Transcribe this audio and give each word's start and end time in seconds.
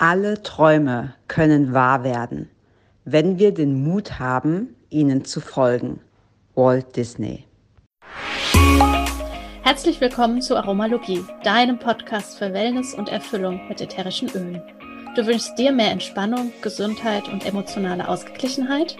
Alle 0.00 0.44
Träume 0.44 1.14
können 1.26 1.74
wahr 1.74 2.04
werden, 2.04 2.48
wenn 3.04 3.40
wir 3.40 3.52
den 3.52 3.82
Mut 3.82 4.20
haben, 4.20 4.76
ihnen 4.90 5.24
zu 5.24 5.40
folgen. 5.40 5.98
Walt 6.54 6.94
Disney. 6.94 7.46
Herzlich 9.64 10.00
willkommen 10.00 10.40
zu 10.40 10.56
Aromalogie, 10.56 11.24
deinem 11.42 11.80
Podcast 11.80 12.38
für 12.38 12.52
Wellness 12.52 12.94
und 12.94 13.08
Erfüllung 13.08 13.60
mit 13.68 13.80
ätherischen 13.80 14.30
Ölen. 14.30 14.62
Du 15.16 15.26
wünschst 15.26 15.58
dir 15.58 15.72
mehr 15.72 15.90
Entspannung, 15.90 16.52
Gesundheit 16.62 17.28
und 17.28 17.44
emotionale 17.44 18.06
Ausgeglichenheit? 18.08 18.96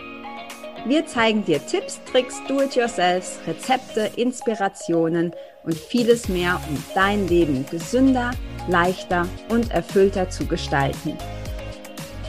Wir 0.85 1.07
zeigen 1.07 1.45
dir 1.45 1.65
Tipps, 1.65 2.01
Tricks, 2.11 2.43
Do-it-yourselfs, 2.49 3.39
Rezepte, 3.47 4.11
Inspirationen 4.17 5.31
und 5.63 5.77
vieles 5.77 6.29
mehr, 6.29 6.61
um 6.69 6.83
dein 6.97 7.29
Leben 7.29 7.65
gesünder, 7.71 8.33
leichter 8.69 9.27
und 9.49 9.71
erfüllter 9.71 10.31
zu 10.31 10.47
gestalten. 10.47 11.17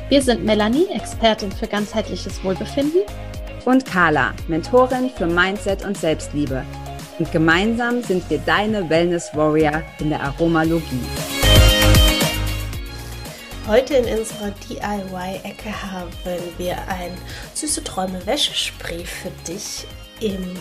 Wir 0.09 0.21
sind 0.21 0.43
Melanie, 0.43 0.88
Expertin 0.91 1.52
für 1.52 1.67
ganzheitliches 1.67 2.43
Wohlbefinden. 2.43 3.02
Und 3.66 3.85
Carla, 3.85 4.34
Mentorin 4.47 5.11
für 5.16 5.27
Mindset 5.27 5.85
und 5.85 5.97
Selbstliebe. 5.97 6.66
Und 7.20 7.31
gemeinsam 7.31 8.02
sind 8.02 8.27
wir 8.30 8.39
deine 8.39 8.89
Wellness 8.89 9.30
Warrior 9.35 9.83
in 9.99 10.09
der 10.09 10.23
Aromalogie. 10.23 11.03
Heute 13.67 13.97
in 13.97 14.17
unserer 14.17 14.52
DIY-Ecke 14.67 15.91
haben 15.91 16.09
wir 16.58 16.75
ein 16.88 17.11
süße 17.53 17.83
Träume 17.83 18.25
Wäschespray 18.25 19.05
für 19.05 19.30
dich 19.47 19.85
im 20.21 20.55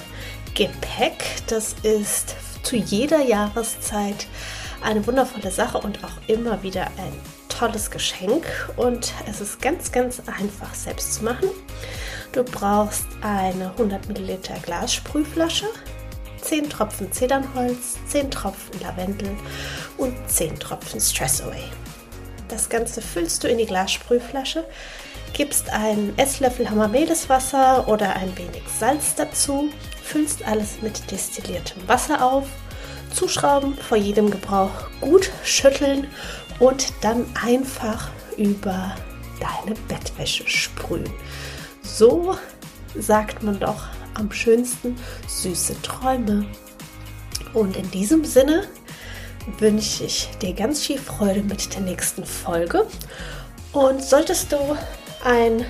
Gepäck. 0.55 1.25
Das 1.47 1.75
ist 1.83 2.37
zu 2.63 2.77
jeder 2.77 3.23
Jahreszeit 3.23 4.27
eine 4.83 5.07
wundervolle 5.07 5.51
Sache 5.51 5.79
und 5.79 6.03
auch 6.05 6.29
immer 6.29 6.63
wieder 6.63 6.87
ein 6.97 7.13
tolles 7.49 7.91
Geschenk. 7.91 8.45
Und 8.77 9.13
es 9.29 9.41
ist 9.41 9.61
ganz, 9.61 9.93
ganz 9.93 10.23
einfach 10.27 10.75
selbst 10.75 11.15
zu 11.15 11.25
machen. 11.25 11.49
Du 12.33 12.45
brauchst 12.45 13.07
eine 13.23 13.71
100 13.71 14.09
Milliliter 14.09 14.55
Glassprühflasche, 14.63 15.67
10 16.43 16.71
Tropfen 16.71 17.11
Zedernholz, 17.11 17.97
10 18.07 18.31
Tropfen 18.31 18.81
Lavendel 18.81 19.31
und 19.97 20.15
10 20.29 20.59
Tropfen 20.59 21.01
Stress 21.01 21.43
Away. 21.43 21.65
Das 22.49 22.69
Ganze 22.69 23.03
füllst 23.03 23.45
du 23.45 23.49
in 23.49 23.59
die 23.59 23.67
Glassprühflasche, 23.67 24.65
gibst 25.33 25.71
einen 25.71 26.17
Esslöffel 26.19 26.69
Hammermehleswasser 26.71 27.89
oder 27.89 28.17
ein 28.17 28.37
wenig 28.37 28.63
Salz 28.79 29.15
dazu, 29.15 29.69
füllst 30.03 30.47
alles 30.47 30.81
mit 30.81 31.11
destilliertem 31.11 31.87
Wasser 31.87 32.25
auf, 32.25 32.47
zuschrauben, 33.13 33.77
vor 33.77 33.97
jedem 33.97 34.31
Gebrauch 34.31 34.71
gut 35.01 35.31
schütteln 35.45 36.07
und 36.59 36.93
dann 37.03 37.27
einfach 37.43 38.11
über 38.37 38.95
deine 39.41 39.77
Bettwäsche 39.89 40.49
sprühen. 40.49 41.11
So 41.83 42.37
sagt 42.97 43.43
man 43.43 43.59
doch 43.61 43.87
am 44.15 44.33
schönsten 44.33 44.97
süße 45.27 45.81
Träume. 45.83 46.47
Und 47.55 47.77
in 47.77 47.91
diesem 47.91 48.25
Sinne 48.25 48.65
wünsche 49.59 50.05
ich 50.05 50.29
dir 50.43 50.53
ganz 50.53 50.85
viel 50.85 50.99
Freude 50.99 51.43
mit 51.43 51.75
der 51.75 51.83
nächsten 51.83 52.25
Folge. 52.25 52.87
Und 53.73 54.03
solltest 54.03 54.53
du 54.53 54.59
ein 55.25 55.65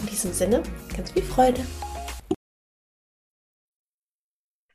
In 0.00 0.06
diesem 0.06 0.32
Sinne, 0.32 0.62
ganz 0.96 1.10
viel 1.10 1.24
Freude. 1.24 1.60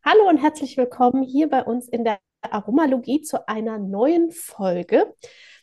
Hallo 0.04 0.30
und 0.30 0.38
herzlich 0.38 0.78
willkommen 0.78 1.24
hier 1.24 1.50
bei 1.50 1.64
uns 1.64 1.88
in 1.88 2.04
der 2.04 2.20
Aromalogie 2.42 3.22
zu 3.22 3.48
einer 3.48 3.80
neuen 3.80 4.30
Folge. 4.30 5.16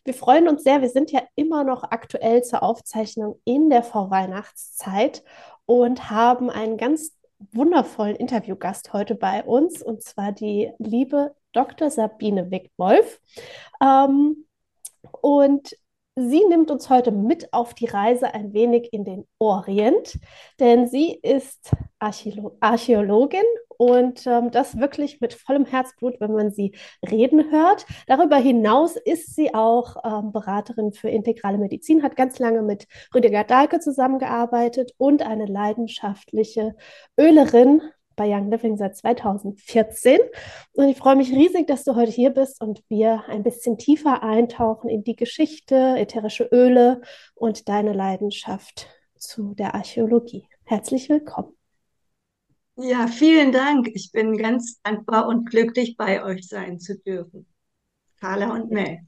Wir 0.05 0.15
freuen 0.15 0.49
uns 0.49 0.65
sehr. 0.65 0.81
Wir 0.81 0.89
sind 0.89 1.13
ja 1.13 1.23
immer 1.35 1.63
noch 1.65 1.85
aktuell 1.85 2.43
zur 2.43 2.63
Aufzeichnung 2.63 3.41
in 3.45 3.69
der 3.69 3.83
Vorweihnachtszeit 3.83 5.23
und 5.67 6.11
haben 6.11 6.51
einen 6.51 6.77
ganz 6.79 7.17
wundervollen 7.53 8.17
Interviewgast 8.17 8.93
heute 8.93 9.15
bei 9.15 9.45
uns 9.45 9.83
und 9.83 10.03
zwar 10.03 10.33
die 10.33 10.73
liebe 10.79 11.35
Dr. 11.53 11.91
Sabine 11.91 12.51
Wick-Wolf. 12.51 13.21
Ähm, 13.83 14.47
und 15.21 15.77
Sie 16.17 16.45
nimmt 16.45 16.71
uns 16.71 16.91
heute 16.91 17.13
mit 17.13 17.53
auf 17.53 17.73
die 17.73 17.87
Reise 17.87 18.35
ein 18.35 18.53
wenig 18.53 18.93
in 18.93 19.05
den 19.05 19.27
Orient, 19.39 20.19
denn 20.59 20.89
sie 20.89 21.19
ist 21.23 21.71
Archäolo 21.99 22.57
Archäologin 22.61 23.45
und 23.79 24.27
ähm, 24.27 24.51
das 24.51 24.79
wirklich 24.79 25.21
mit 25.23 25.33
vollem 25.33 25.65
Herzblut, 25.65 26.21
wenn 26.21 26.33
man 26.33 26.51
sie 26.51 26.73
reden 27.09 27.51
hört. 27.51 27.87
Darüber 28.07 28.37
hinaus 28.37 28.97
ist 28.97 29.35
sie 29.35 29.55
auch 29.55 29.97
ähm, 30.05 30.33
Beraterin 30.33 30.93
für 30.93 31.09
integrale 31.09 31.57
Medizin, 31.57 32.03
hat 32.03 32.17
ganz 32.17 32.39
lange 32.39 32.63
mit 32.63 32.87
Rüdiger 33.15 33.45
Dahlke 33.45 33.81
zusammengearbeitet 33.81 34.93
und 34.99 35.23
eine 35.23 35.47
leidenschaftliche 35.47 36.75
Ölerin 37.19 37.81
bei 38.21 38.29
Young 38.29 38.51
Living 38.51 38.77
seit 38.77 38.95
2014. 38.99 40.19
Und 40.73 40.91
ich 40.91 40.99
freue 40.99 41.17
mich 41.17 41.33
riesig, 41.33 41.67
dass 41.67 41.85
du 41.85 41.95
heute 41.95 42.13
hier 42.13 42.29
bist 42.29 42.61
und 42.61 42.83
wir 42.91 43.25
ein 43.29 43.43
bisschen 43.43 43.79
tiefer 43.79 44.23
eintauchen 44.23 44.91
in 44.91 45.03
die 45.03 45.17
Geschichte, 45.17 45.95
ätherische 45.97 46.45
Öle 46.53 47.01
und 47.35 47.71
deine 47.71 47.95
Leidenschaft 47.95 48.89
zu 49.17 49.55
der 49.55 49.75
Archäologie. 49.75 50.47
Herzlich 50.65 51.09
willkommen. 51.09 51.57
Ja, 52.77 53.07
vielen 53.07 53.53
Dank. 53.53 53.89
Ich 53.95 54.13
bin 54.13 54.37
ganz 54.37 54.83
dankbar 54.83 55.27
und 55.27 55.49
glücklich, 55.49 55.97
bei 55.97 56.23
euch 56.23 56.47
sein 56.47 56.79
zu 56.79 56.99
dürfen. 56.99 57.47
Carla 58.21 58.53
und 58.53 58.71
Mel. 58.71 58.99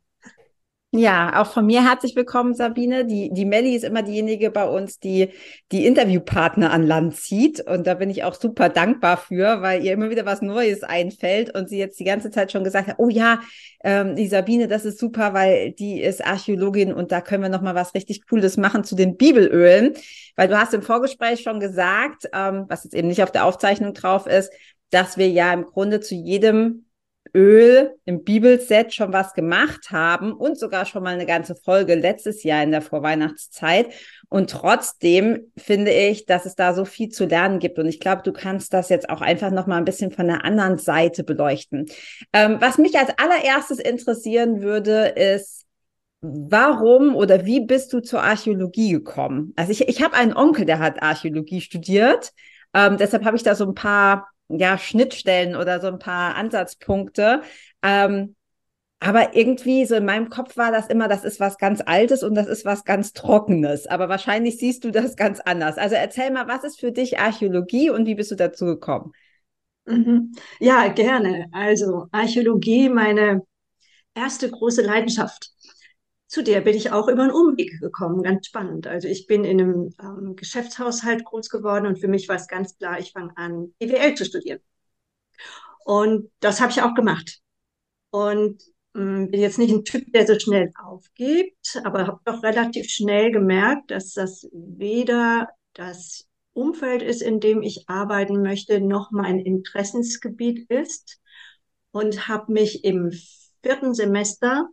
Ja, 0.94 1.40
auch 1.40 1.50
von 1.50 1.64
mir 1.64 1.82
herzlich 1.88 2.14
willkommen, 2.16 2.52
Sabine. 2.54 3.06
Die, 3.06 3.30
die 3.32 3.46
Melli 3.46 3.74
ist 3.74 3.82
immer 3.82 4.02
diejenige 4.02 4.50
bei 4.50 4.68
uns, 4.68 4.98
die 4.98 5.30
die 5.72 5.86
Interviewpartner 5.86 6.70
an 6.70 6.82
Land 6.82 7.16
zieht. 7.16 7.60
Und 7.66 7.86
da 7.86 7.94
bin 7.94 8.10
ich 8.10 8.24
auch 8.24 8.34
super 8.34 8.68
dankbar 8.68 9.16
für, 9.16 9.62
weil 9.62 9.82
ihr 9.82 9.94
immer 9.94 10.10
wieder 10.10 10.26
was 10.26 10.42
Neues 10.42 10.82
einfällt 10.82 11.54
und 11.56 11.70
sie 11.70 11.78
jetzt 11.78 11.98
die 11.98 12.04
ganze 12.04 12.30
Zeit 12.30 12.52
schon 12.52 12.62
gesagt 12.62 12.88
hat, 12.88 12.96
oh 12.98 13.08
ja, 13.08 13.40
ähm, 13.82 14.16
die 14.16 14.26
Sabine, 14.26 14.68
das 14.68 14.84
ist 14.84 14.98
super, 14.98 15.32
weil 15.32 15.72
die 15.72 16.02
ist 16.02 16.22
Archäologin 16.22 16.92
und 16.92 17.10
da 17.10 17.22
können 17.22 17.42
wir 17.42 17.48
nochmal 17.48 17.74
was 17.74 17.94
richtig 17.94 18.26
Cooles 18.28 18.58
machen 18.58 18.84
zu 18.84 18.94
den 18.94 19.16
Bibelölen. 19.16 19.94
Weil 20.36 20.48
du 20.48 20.58
hast 20.60 20.74
im 20.74 20.82
Vorgespräch 20.82 21.40
schon 21.40 21.58
gesagt, 21.58 22.28
ähm, 22.34 22.66
was 22.68 22.84
jetzt 22.84 22.94
eben 22.94 23.08
nicht 23.08 23.22
auf 23.22 23.32
der 23.32 23.46
Aufzeichnung 23.46 23.94
drauf 23.94 24.26
ist, 24.26 24.52
dass 24.90 25.16
wir 25.16 25.30
ja 25.30 25.54
im 25.54 25.64
Grunde 25.64 26.00
zu 26.00 26.14
jedem 26.14 26.84
Öl 27.34 27.94
im 28.04 28.24
Bibelset 28.24 28.92
schon 28.92 29.12
was 29.12 29.32
gemacht 29.32 29.90
haben 29.90 30.32
und 30.32 30.58
sogar 30.58 30.84
schon 30.84 31.02
mal 31.02 31.14
eine 31.14 31.26
ganze 31.26 31.54
Folge 31.54 31.94
letztes 31.94 32.42
Jahr 32.42 32.62
in 32.62 32.70
der 32.70 32.82
Vorweihnachtszeit. 32.82 33.88
Und 34.28 34.50
trotzdem 34.50 35.52
finde 35.56 35.92
ich, 35.92 36.26
dass 36.26 36.46
es 36.46 36.54
da 36.54 36.74
so 36.74 36.84
viel 36.84 37.08
zu 37.08 37.24
lernen 37.26 37.58
gibt. 37.58 37.78
Und 37.78 37.86
ich 37.86 38.00
glaube, 38.00 38.22
du 38.22 38.32
kannst 38.32 38.74
das 38.74 38.88
jetzt 38.88 39.08
auch 39.08 39.20
einfach 39.20 39.50
noch 39.50 39.66
mal 39.66 39.76
ein 39.76 39.84
bisschen 39.84 40.10
von 40.10 40.26
der 40.26 40.44
anderen 40.44 40.78
Seite 40.78 41.24
beleuchten. 41.24 41.86
Ähm, 42.32 42.56
was 42.60 42.78
mich 42.78 42.98
als 42.98 43.10
allererstes 43.18 43.78
interessieren 43.78 44.60
würde, 44.60 45.08
ist, 45.08 45.66
warum 46.20 47.16
oder 47.16 47.44
wie 47.46 47.60
bist 47.60 47.92
du 47.92 48.00
zur 48.00 48.22
Archäologie 48.22 48.92
gekommen? 48.92 49.52
Also 49.56 49.72
ich, 49.72 49.88
ich 49.88 50.02
habe 50.02 50.14
einen 50.14 50.34
Onkel, 50.34 50.64
der 50.64 50.78
hat 50.78 51.02
Archäologie 51.02 51.60
studiert. 51.60 52.32
Ähm, 52.74 52.96
deshalb 52.96 53.24
habe 53.24 53.36
ich 53.36 53.42
da 53.42 53.54
so 53.54 53.66
ein 53.66 53.74
paar 53.74 54.31
ja, 54.48 54.78
Schnittstellen 54.78 55.56
oder 55.56 55.80
so 55.80 55.88
ein 55.88 55.98
paar 55.98 56.34
Ansatzpunkte. 56.36 57.42
Ähm, 57.82 58.36
aber 59.00 59.36
irgendwie 59.36 59.84
so 59.84 59.96
in 59.96 60.04
meinem 60.06 60.30
Kopf 60.30 60.56
war 60.56 60.72
das 60.72 60.86
immer, 60.88 61.08
das 61.08 61.24
ist 61.24 61.40
was 61.40 61.58
ganz 61.58 61.82
Altes 61.84 62.22
und 62.22 62.34
das 62.36 62.46
ist 62.46 62.64
was 62.64 62.84
ganz 62.84 63.12
Trockenes. 63.12 63.86
Aber 63.86 64.08
wahrscheinlich 64.08 64.58
siehst 64.58 64.84
du 64.84 64.90
das 64.92 65.16
ganz 65.16 65.40
anders. 65.40 65.78
Also 65.78 65.96
erzähl 65.96 66.30
mal, 66.30 66.48
was 66.48 66.64
ist 66.64 66.80
für 66.80 66.92
dich 66.92 67.18
Archäologie 67.18 67.90
und 67.90 68.06
wie 68.06 68.14
bist 68.14 68.30
du 68.30 68.36
dazu 68.36 68.64
gekommen? 68.66 69.12
Mhm. 69.84 70.32
Ja, 70.60 70.88
gerne. 70.88 71.46
Also 71.52 72.06
Archäologie, 72.12 72.88
meine 72.88 73.42
erste 74.14 74.50
große 74.50 74.82
Leidenschaft 74.82 75.50
zu 76.32 76.42
der 76.42 76.62
bin 76.62 76.74
ich 76.74 76.90
auch 76.90 77.08
über 77.08 77.24
einen 77.24 77.30
Umweg 77.30 77.78
gekommen, 77.78 78.22
ganz 78.22 78.46
spannend. 78.46 78.86
Also 78.86 79.06
ich 79.06 79.26
bin 79.26 79.44
in 79.44 79.60
einem 79.60 79.94
ähm, 80.00 80.34
Geschäftshaushalt 80.34 81.26
groß 81.26 81.50
geworden 81.50 81.86
und 81.86 81.98
für 81.98 82.08
mich 82.08 82.26
war 82.26 82.36
es 82.36 82.48
ganz 82.48 82.78
klar, 82.78 82.98
ich 82.98 83.12
fange 83.12 83.36
an, 83.36 83.74
BWL 83.78 84.14
zu 84.14 84.24
studieren. 84.24 84.60
Und 85.84 86.30
das 86.40 86.62
habe 86.62 86.72
ich 86.72 86.80
auch 86.80 86.94
gemacht. 86.94 87.40
Und 88.08 88.62
ähm, 88.94 89.30
bin 89.30 89.42
jetzt 89.42 89.58
nicht 89.58 89.74
ein 89.74 89.84
Typ, 89.84 90.10
der 90.14 90.26
so 90.26 90.38
schnell 90.38 90.72
aufgibt, 90.82 91.78
aber 91.84 92.06
habe 92.06 92.20
doch 92.24 92.42
relativ 92.42 92.88
schnell 92.88 93.30
gemerkt, 93.30 93.90
dass 93.90 94.14
das 94.14 94.48
weder 94.52 95.48
das 95.74 96.26
Umfeld 96.54 97.02
ist, 97.02 97.20
in 97.20 97.40
dem 97.40 97.60
ich 97.60 97.90
arbeiten 97.90 98.40
möchte, 98.40 98.80
noch 98.80 99.10
mein 99.10 99.38
Interessensgebiet 99.38 100.70
ist 100.70 101.20
und 101.90 102.26
habe 102.26 102.54
mich 102.54 102.84
im 102.84 103.10
vierten 103.60 103.92
Semester, 103.92 104.70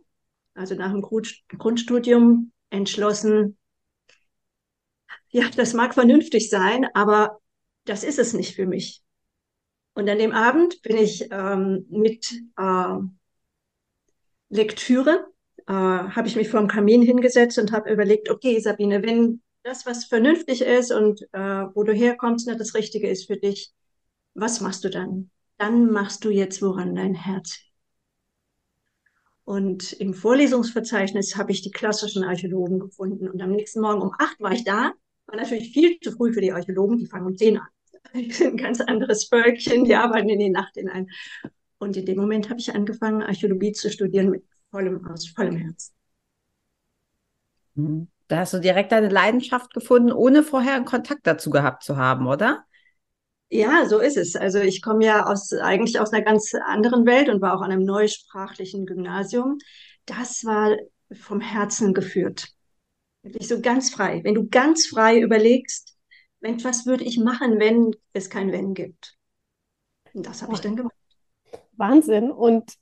also 0.60 0.74
nach 0.74 0.92
dem 0.92 1.00
Grundstudium, 1.00 2.52
entschlossen, 2.68 3.56
ja, 5.30 5.48
das 5.56 5.72
mag 5.72 5.94
vernünftig 5.94 6.50
sein, 6.50 6.86
aber 6.92 7.38
das 7.86 8.04
ist 8.04 8.18
es 8.18 8.34
nicht 8.34 8.54
für 8.54 8.66
mich. 8.66 9.02
Und 9.94 10.08
an 10.08 10.18
dem 10.18 10.32
Abend 10.32 10.82
bin 10.82 10.98
ich 10.98 11.28
ähm, 11.30 11.86
mit 11.88 12.30
äh, 12.58 12.94
Lektüre, 14.50 15.26
äh, 15.66 15.72
habe 15.72 16.28
ich 16.28 16.36
mich 16.36 16.50
vor 16.50 16.60
dem 16.60 16.68
Kamin 16.68 17.00
hingesetzt 17.00 17.58
und 17.58 17.72
habe 17.72 17.90
überlegt, 17.90 18.28
okay, 18.28 18.60
Sabine, 18.60 19.02
wenn 19.02 19.40
das, 19.62 19.86
was 19.86 20.04
vernünftig 20.04 20.60
ist 20.60 20.92
und 20.92 21.22
äh, 21.32 21.64
wo 21.74 21.84
du 21.84 21.94
herkommst, 21.94 22.46
nicht 22.46 22.60
das 22.60 22.74
Richtige 22.74 23.08
ist 23.08 23.26
für 23.26 23.38
dich, 23.38 23.72
was 24.34 24.60
machst 24.60 24.84
du 24.84 24.90
dann? 24.90 25.30
Dann 25.56 25.90
machst 25.90 26.22
du 26.24 26.30
jetzt, 26.30 26.60
woran 26.60 26.94
dein 26.94 27.14
Herz 27.14 27.69
und 29.50 29.94
im 29.94 30.14
Vorlesungsverzeichnis 30.14 31.36
habe 31.36 31.50
ich 31.50 31.60
die 31.60 31.72
klassischen 31.72 32.22
Archäologen 32.22 32.78
gefunden. 32.78 33.28
Und 33.28 33.42
am 33.42 33.50
nächsten 33.50 33.80
Morgen 33.80 34.00
um 34.00 34.12
acht 34.16 34.40
war 34.40 34.52
ich 34.52 34.62
da. 34.62 34.92
War 35.26 35.36
natürlich 35.36 35.72
viel 35.72 35.98
zu 35.98 36.12
früh 36.12 36.32
für 36.32 36.40
die 36.40 36.52
Archäologen, 36.52 36.98
die 36.98 37.06
fangen 37.06 37.26
um 37.26 37.36
zehn 37.36 37.56
an. 37.56 37.66
Die 38.14 38.30
sind 38.30 38.52
ein 38.52 38.56
ganz 38.56 38.80
anderes 38.80 39.24
Völkchen, 39.24 39.84
die 39.84 39.96
arbeiten 39.96 40.28
in 40.28 40.38
die 40.38 40.50
Nacht 40.50 40.74
hinein. 40.74 41.08
Und 41.78 41.96
in 41.96 42.06
dem 42.06 42.16
Moment 42.18 42.48
habe 42.48 42.60
ich 42.60 42.72
angefangen, 42.72 43.22
Archäologie 43.22 43.72
zu 43.72 43.90
studieren 43.90 44.30
mit 44.30 44.44
vollem, 44.70 45.04
aus 45.08 45.26
vollem 45.26 45.56
Herzen. 45.56 45.94
Da 48.28 48.38
hast 48.38 48.54
du 48.54 48.60
direkt 48.60 48.92
deine 48.92 49.08
Leidenschaft 49.08 49.74
gefunden, 49.74 50.12
ohne 50.12 50.44
vorher 50.44 50.74
einen 50.74 50.84
Kontakt 50.84 51.26
dazu 51.26 51.50
gehabt 51.50 51.82
zu 51.82 51.96
haben, 51.96 52.28
oder? 52.28 52.66
Ja, 53.50 53.84
so 53.86 53.98
ist 53.98 54.16
es. 54.16 54.36
Also 54.36 54.60
ich 54.60 54.80
komme 54.80 55.04
ja 55.04 55.26
aus, 55.26 55.52
eigentlich 55.52 55.98
aus 55.98 56.12
einer 56.12 56.24
ganz 56.24 56.54
anderen 56.54 57.04
Welt 57.04 57.28
und 57.28 57.40
war 57.40 57.56
auch 57.56 57.62
an 57.62 57.72
einem 57.72 57.84
neusprachlichen 57.84 58.86
Gymnasium. 58.86 59.58
Das 60.06 60.44
war 60.44 60.76
vom 61.12 61.40
Herzen 61.40 61.92
geführt. 61.92 62.48
Wirklich 63.22 63.48
so 63.48 63.60
ganz 63.60 63.90
frei. 63.90 64.20
Wenn 64.22 64.34
du 64.34 64.48
ganz 64.48 64.86
frei 64.86 65.18
überlegst, 65.18 65.96
Mensch, 66.40 66.64
was 66.64 66.86
würde 66.86 67.04
ich 67.04 67.18
machen, 67.18 67.58
wenn 67.58 67.90
es 68.12 68.30
kein 68.30 68.52
Wenn 68.52 68.72
gibt? 68.72 69.16
Und 70.14 70.26
das 70.26 70.42
habe 70.42 70.54
ich 70.54 70.60
dann 70.60 70.76
gemacht. 70.76 70.94
Wahnsinn. 71.72 72.30
Und 72.30 72.74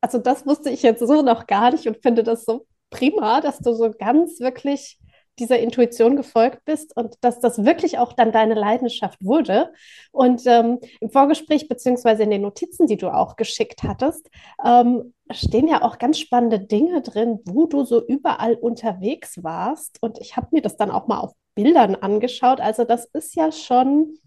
also 0.00 0.18
das 0.18 0.46
wusste 0.46 0.70
ich 0.70 0.82
jetzt 0.82 1.00
so 1.00 1.22
noch 1.22 1.46
gar 1.46 1.70
nicht 1.72 1.86
und 1.86 2.02
finde 2.02 2.22
das 2.22 2.44
so 2.44 2.66
prima, 2.90 3.40
dass 3.40 3.58
du 3.58 3.74
so 3.74 3.90
ganz 3.90 4.40
wirklich 4.40 4.98
dieser 5.38 5.58
Intuition 5.58 6.16
gefolgt 6.16 6.64
bist 6.64 6.96
und 6.96 7.16
dass 7.20 7.40
das 7.40 7.64
wirklich 7.64 7.98
auch 7.98 8.12
dann 8.12 8.32
deine 8.32 8.54
Leidenschaft 8.54 9.24
wurde. 9.24 9.72
Und 10.12 10.42
ähm, 10.46 10.78
im 11.00 11.10
Vorgespräch 11.10 11.68
beziehungsweise 11.68 12.22
in 12.22 12.30
den 12.30 12.42
Notizen, 12.42 12.86
die 12.86 12.96
du 12.96 13.08
auch 13.08 13.36
geschickt 13.36 13.82
hattest, 13.82 14.28
ähm, 14.64 15.14
stehen 15.30 15.68
ja 15.68 15.82
auch 15.82 15.98
ganz 15.98 16.18
spannende 16.18 16.60
Dinge 16.60 17.02
drin, 17.02 17.40
wo 17.44 17.66
du 17.66 17.84
so 17.84 18.04
überall 18.06 18.54
unterwegs 18.54 19.42
warst. 19.42 19.98
Und 20.00 20.18
ich 20.20 20.36
habe 20.36 20.48
mir 20.52 20.62
das 20.62 20.76
dann 20.76 20.90
auch 20.90 21.06
mal 21.06 21.20
auf 21.20 21.32
Bildern 21.54 21.94
angeschaut. 21.94 22.60
Also 22.60 22.84
das 22.84 23.06
ist 23.06 23.34
ja 23.34 23.52
schon 23.52 24.18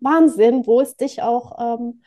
Wahnsinn, 0.00 0.66
wo 0.66 0.80
es 0.80 0.96
dich 0.96 1.22
auch 1.22 1.78
ähm, 1.78 2.02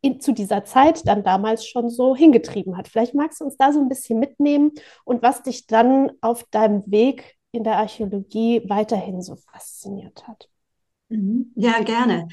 in, 0.00 0.20
zu 0.20 0.32
dieser 0.32 0.64
Zeit 0.64 1.06
dann 1.06 1.22
damals 1.22 1.66
schon 1.66 1.88
so 1.88 2.14
hingetrieben 2.14 2.76
hat. 2.76 2.88
Vielleicht 2.88 3.14
magst 3.14 3.40
du 3.40 3.44
uns 3.44 3.56
da 3.56 3.72
so 3.72 3.80
ein 3.80 3.88
bisschen 3.88 4.18
mitnehmen 4.18 4.72
und 5.04 5.22
was 5.22 5.42
dich 5.42 5.66
dann 5.66 6.12
auf 6.20 6.44
deinem 6.50 6.82
Weg 6.86 7.36
in 7.52 7.64
der 7.64 7.76
Archäologie 7.76 8.62
weiterhin 8.68 9.22
so 9.22 9.36
fasziniert 9.36 10.26
hat. 10.26 10.48
Mhm. 11.08 11.52
Ja, 11.54 11.82
gerne. 11.82 12.28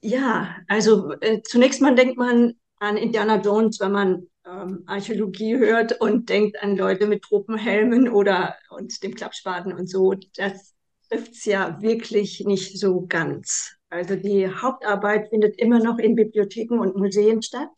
Ja, 0.00 0.56
also 0.68 1.12
äh, 1.20 1.42
zunächst 1.42 1.80
mal 1.80 1.94
denkt 1.94 2.16
man 2.18 2.54
an 2.78 2.96
Indiana 2.96 3.40
Jones, 3.40 3.80
wenn 3.80 3.92
man 3.92 4.26
ähm, 4.46 4.84
Archäologie 4.86 5.56
hört 5.56 6.00
und 6.00 6.28
denkt 6.28 6.62
an 6.62 6.76
Leute 6.76 7.06
mit 7.06 7.22
Tropenhelmen 7.22 8.08
oder 8.08 8.54
und 8.70 9.02
dem 9.02 9.14
Klappspaten 9.14 9.72
und 9.72 9.88
so. 9.90 10.14
Das 10.36 10.74
trifft 11.08 11.32
es 11.32 11.44
ja 11.44 11.80
wirklich 11.82 12.44
nicht 12.46 12.78
so 12.78 13.06
ganz. 13.06 13.74
Also 13.90 14.14
die 14.14 14.46
Hauptarbeit 14.48 15.30
findet 15.30 15.58
immer 15.58 15.80
noch 15.80 15.98
in 15.98 16.14
Bibliotheken 16.14 16.78
und 16.78 16.96
Museen 16.96 17.42
statt. 17.42 17.70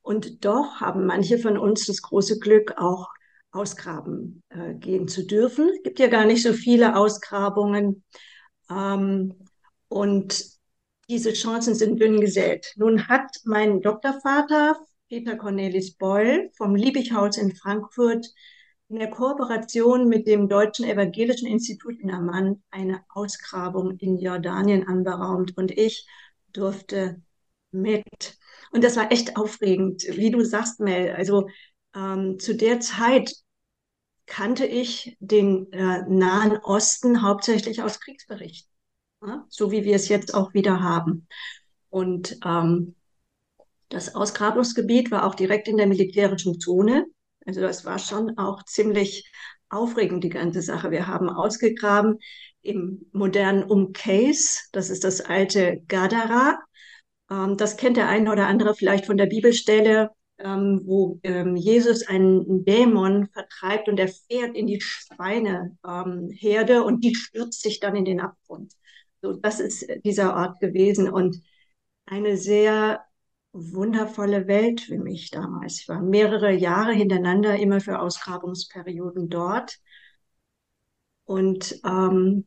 Und 0.00 0.44
doch 0.44 0.80
haben 0.80 1.06
manche 1.06 1.38
von 1.38 1.56
uns 1.56 1.86
das 1.86 2.02
große 2.02 2.38
Glück, 2.38 2.74
auch 2.76 3.08
ausgraben 3.52 4.42
äh, 4.48 4.74
gehen 4.74 5.08
zu 5.08 5.26
dürfen. 5.26 5.70
Es 5.76 5.82
gibt 5.82 5.98
ja 5.98 6.08
gar 6.08 6.24
nicht 6.24 6.42
so 6.42 6.52
viele 6.52 6.96
Ausgrabungen. 6.96 8.02
Ähm, 8.70 9.34
und 9.88 10.44
diese 11.08 11.32
Chancen 11.34 11.74
sind 11.74 12.00
dünn 12.00 12.20
gesät. 12.20 12.72
Nun 12.76 13.08
hat 13.08 13.30
mein 13.44 13.82
Doktorvater, 13.82 14.80
Peter 15.08 15.36
Cornelis 15.36 15.94
Beul 15.94 16.50
vom 16.56 16.74
Liebighaus 16.74 17.36
in 17.36 17.54
Frankfurt, 17.54 18.26
in 18.88 18.98
der 18.98 19.10
Kooperation 19.10 20.08
mit 20.08 20.26
dem 20.26 20.48
Deutschen 20.48 20.86
Evangelischen 20.86 21.46
Institut 21.46 21.98
in 22.00 22.10
Amman 22.10 22.62
eine 22.70 23.02
Ausgrabung 23.08 23.98
in 23.98 24.18
Jordanien 24.18 24.86
anberaumt 24.86 25.56
und 25.56 25.70
ich 25.70 26.06
durfte 26.52 27.20
mit. 27.70 28.38
Und 28.70 28.84
das 28.84 28.96
war 28.96 29.10
echt 29.12 29.36
aufregend, 29.36 30.04
wie 30.08 30.30
du 30.30 30.44
sagst, 30.44 30.80
Mel. 30.80 31.10
Also 31.12 31.48
ähm, 31.94 32.38
zu 32.38 32.54
der 32.54 32.80
Zeit 32.80 33.32
kannte 34.26 34.64
ich 34.64 35.16
den 35.20 35.70
äh, 35.72 36.02
Nahen 36.08 36.56
Osten 36.58 37.22
hauptsächlich 37.22 37.82
aus 37.82 38.00
Kriegsberichten, 38.00 38.70
ja? 39.26 39.44
so 39.48 39.70
wie 39.70 39.84
wir 39.84 39.96
es 39.96 40.08
jetzt 40.08 40.34
auch 40.34 40.54
wieder 40.54 40.82
haben. 40.82 41.26
Und 41.90 42.38
ähm, 42.44 42.94
das 43.88 44.14
Ausgrabungsgebiet 44.14 45.10
war 45.10 45.26
auch 45.26 45.34
direkt 45.34 45.68
in 45.68 45.76
der 45.76 45.86
militärischen 45.86 46.58
Zone. 46.58 47.06
Also 47.44 47.60
das 47.60 47.84
war 47.84 47.98
schon 47.98 48.38
auch 48.38 48.62
ziemlich 48.64 49.30
aufregend, 49.68 50.24
die 50.24 50.30
ganze 50.30 50.62
Sache. 50.62 50.90
Wir 50.90 51.06
haben 51.06 51.28
ausgegraben 51.28 52.18
im 52.62 53.06
modernen 53.12 53.64
Umcase, 53.64 54.60
das 54.72 54.88
ist 54.88 55.04
das 55.04 55.20
alte 55.20 55.82
Gadara. 55.88 56.58
Ähm, 57.30 57.56
das 57.56 57.76
kennt 57.76 57.96
der 57.96 58.08
eine 58.08 58.30
oder 58.30 58.46
andere 58.46 58.74
vielleicht 58.74 59.06
von 59.06 59.16
der 59.16 59.26
Bibelstelle 59.26 60.10
ähm, 60.38 60.82
wo 60.84 61.20
ähm, 61.22 61.56
Jesus 61.56 62.06
einen 62.06 62.64
Dämon 62.64 63.28
vertreibt 63.28 63.88
und 63.88 63.98
er 63.98 64.08
fährt 64.08 64.56
in 64.56 64.66
die 64.66 64.80
Schweineherde 64.80 66.74
ähm, 66.74 66.82
und 66.82 67.04
die 67.04 67.14
stürzt 67.14 67.62
sich 67.62 67.80
dann 67.80 67.96
in 67.96 68.04
den 68.04 68.20
Abgrund. 68.20 68.72
So, 69.20 69.32
das 69.34 69.60
ist 69.60 69.86
dieser 70.04 70.34
Ort 70.34 70.60
gewesen 70.60 71.08
und 71.08 71.40
eine 72.06 72.36
sehr 72.36 73.04
wundervolle 73.52 74.46
Welt 74.46 74.80
für 74.80 74.98
mich 74.98 75.30
damals. 75.30 75.80
Ich 75.80 75.88
war 75.88 76.00
mehrere 76.00 76.52
Jahre 76.52 76.92
hintereinander 76.92 77.58
immer 77.58 77.80
für 77.80 78.00
Ausgrabungsperioden 78.00 79.28
dort. 79.28 79.78
Und 81.24 81.80
ähm, 81.84 82.46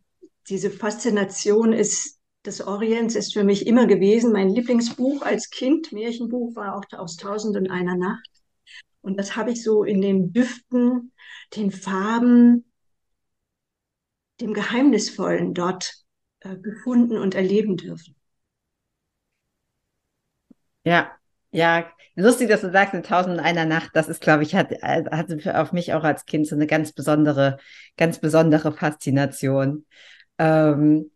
diese 0.50 0.70
Faszination 0.70 1.74
ist 1.74 2.14
des 2.46 2.62
Orients 2.66 3.16
ist 3.16 3.34
für 3.34 3.44
mich 3.44 3.68
immer 3.68 3.88
gewesen. 3.88 4.32
Mein 4.32 4.50
Lieblingsbuch 4.50 5.22
als 5.22 5.50
Kind, 5.50 5.92
Märchenbuch, 5.92 6.56
war 6.56 6.75
auch 6.75 6.86
aus 6.98 7.18
Tausend 7.18 7.58
und 7.58 7.70
einer 7.70 7.96
Nacht. 7.96 8.30
Und 9.02 9.18
das 9.18 9.36
habe 9.36 9.52
ich 9.52 9.64
so 9.64 9.84
in 9.84 10.02
den 10.02 10.34
Düften, 10.34 11.12
den 11.56 11.72
Farben, 11.72 12.66
dem 14.42 14.54
Geheimnisvollen 14.54 15.54
dort 15.54 15.94
äh, 16.42 16.58
gefunden 16.58 17.18
und 17.18 17.36
erleben 17.36 17.78
dürfen. 17.78 18.16
Ja, 20.84 21.12
ja, 21.52 21.86
lustig, 22.16 22.50
dass 22.50 22.62
du 22.62 22.72
sagst, 22.72 22.94
in 22.94 23.04
Tausend 23.04 23.36
und 23.38 23.40
einer 23.40 23.66
Nacht, 23.66 23.92
das 23.94 24.10
ist, 24.10 24.22
glaube 24.22 24.44
ich, 24.44 24.56
hat, 24.56 24.72
äh, 24.72 25.06
hat 25.10 25.48
auf 25.56 25.72
mich 25.72 25.94
auch 25.94 26.04
als 26.04 26.25
Kind 26.25 26.48
so 26.48 26.56
eine 26.56 26.68
ganz 26.68 26.92
besondere, 26.92 27.58
ganz 27.98 28.20
besondere 28.20 28.72
Faszination. 28.72 29.86
Ähm, 30.38 31.12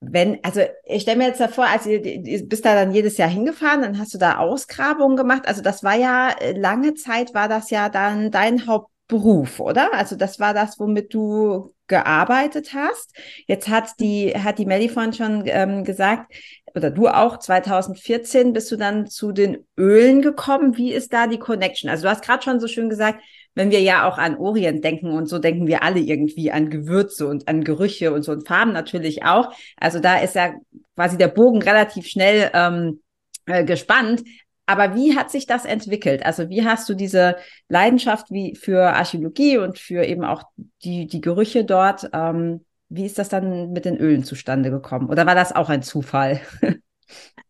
wenn, 0.00 0.38
also 0.44 0.60
ich 0.84 1.02
stelle 1.02 1.18
mir 1.18 1.28
jetzt 1.28 1.40
davor, 1.40 1.66
also 1.66 1.90
du 1.90 2.42
bist 2.46 2.64
da 2.64 2.74
dann 2.74 2.92
jedes 2.92 3.16
Jahr 3.16 3.28
hingefahren, 3.28 3.82
dann 3.82 3.98
hast 3.98 4.14
du 4.14 4.18
da 4.18 4.38
Ausgrabungen 4.38 5.16
gemacht. 5.16 5.46
Also 5.46 5.60
das 5.60 5.82
war 5.82 5.96
ja, 5.96 6.30
äh, 6.30 6.52
lange 6.52 6.94
Zeit 6.94 7.34
war 7.34 7.48
das 7.48 7.70
ja 7.70 7.88
dann 7.88 8.30
dein 8.30 8.66
Hauptberuf, 8.66 9.58
oder? 9.58 9.92
Also 9.94 10.14
das 10.16 10.38
war 10.38 10.54
das, 10.54 10.78
womit 10.78 11.12
du 11.14 11.74
gearbeitet 11.88 12.74
hast. 12.74 13.12
Jetzt 13.46 13.68
hat 13.68 13.98
die, 13.98 14.32
hat 14.32 14.58
die 14.58 14.66
Melly 14.66 14.88
vorhin 14.88 15.14
schon 15.14 15.42
ähm, 15.46 15.82
gesagt, 15.84 16.32
oder 16.74 16.90
du 16.90 17.08
auch, 17.08 17.38
2014 17.38 18.52
bist 18.52 18.70
du 18.70 18.76
dann 18.76 19.08
zu 19.08 19.32
den 19.32 19.66
Ölen 19.76 20.22
gekommen. 20.22 20.76
Wie 20.76 20.92
ist 20.92 21.12
da 21.12 21.26
die 21.26 21.38
Connection? 21.38 21.90
Also 21.90 22.04
du 22.04 22.10
hast 22.10 22.22
gerade 22.22 22.42
schon 22.42 22.60
so 22.60 22.68
schön 22.68 22.88
gesagt, 22.88 23.20
wenn 23.58 23.72
wir 23.72 23.80
ja 23.80 24.08
auch 24.08 24.18
an 24.18 24.36
Orient 24.36 24.84
denken 24.84 25.10
und 25.10 25.28
so 25.28 25.40
denken 25.40 25.66
wir 25.66 25.82
alle 25.82 25.98
irgendwie 25.98 26.52
an 26.52 26.70
Gewürze 26.70 27.26
und 27.26 27.48
an 27.48 27.64
Gerüche 27.64 28.12
und 28.12 28.22
so 28.22 28.30
und 28.30 28.46
Farben 28.46 28.72
natürlich 28.72 29.24
auch. 29.24 29.52
Also 29.76 29.98
da 29.98 30.18
ist 30.18 30.36
ja 30.36 30.54
quasi 30.94 31.18
der 31.18 31.26
Bogen 31.26 31.60
relativ 31.60 32.06
schnell 32.06 32.52
ähm, 32.54 33.02
äh, 33.46 33.64
gespannt. 33.64 34.22
Aber 34.66 34.94
wie 34.94 35.16
hat 35.16 35.32
sich 35.32 35.46
das 35.46 35.64
entwickelt? 35.64 36.24
Also 36.24 36.48
wie 36.50 36.64
hast 36.64 36.88
du 36.88 36.94
diese 36.94 37.34
Leidenschaft 37.68 38.30
wie 38.30 38.54
für 38.54 38.92
Archäologie 38.94 39.58
und 39.58 39.76
für 39.76 40.04
eben 40.04 40.24
auch 40.24 40.44
die, 40.84 41.08
die 41.08 41.20
Gerüche 41.20 41.64
dort, 41.64 42.08
ähm, 42.12 42.64
wie 42.88 43.06
ist 43.06 43.18
das 43.18 43.28
dann 43.28 43.72
mit 43.72 43.84
den 43.84 43.96
Ölen 43.96 44.22
zustande 44.22 44.70
gekommen? 44.70 45.10
Oder 45.10 45.26
war 45.26 45.34
das 45.34 45.52
auch 45.52 45.68
ein 45.68 45.82
Zufall? 45.82 46.40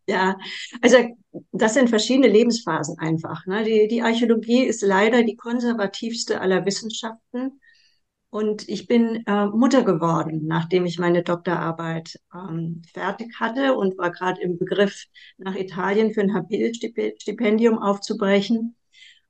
Ja, 0.07 0.37
also 0.81 0.97
das 1.51 1.75
sind 1.75 1.89
verschiedene 1.89 2.27
Lebensphasen 2.27 2.97
einfach. 2.97 3.45
Ne? 3.45 3.63
Die, 3.63 3.87
die 3.87 4.01
Archäologie 4.01 4.63
ist 4.63 4.81
leider 4.81 5.23
die 5.23 5.35
konservativste 5.35 6.41
aller 6.41 6.65
Wissenschaften. 6.65 7.59
Und 8.31 8.67
ich 8.69 8.87
bin 8.87 9.23
äh, 9.25 9.45
Mutter 9.47 9.83
geworden, 9.83 10.45
nachdem 10.45 10.85
ich 10.85 10.99
meine 10.99 11.23
Doktorarbeit 11.23 12.19
ähm, 12.33 12.81
fertig 12.93 13.39
hatte 13.39 13.75
und 13.75 13.97
war 13.97 14.11
gerade 14.11 14.41
im 14.41 14.57
Begriff, 14.57 15.05
nach 15.37 15.55
Italien 15.55 16.13
für 16.13 16.21
ein 16.21 16.33
Habil-Stipendium 16.33 17.79
aufzubrechen. 17.79 18.75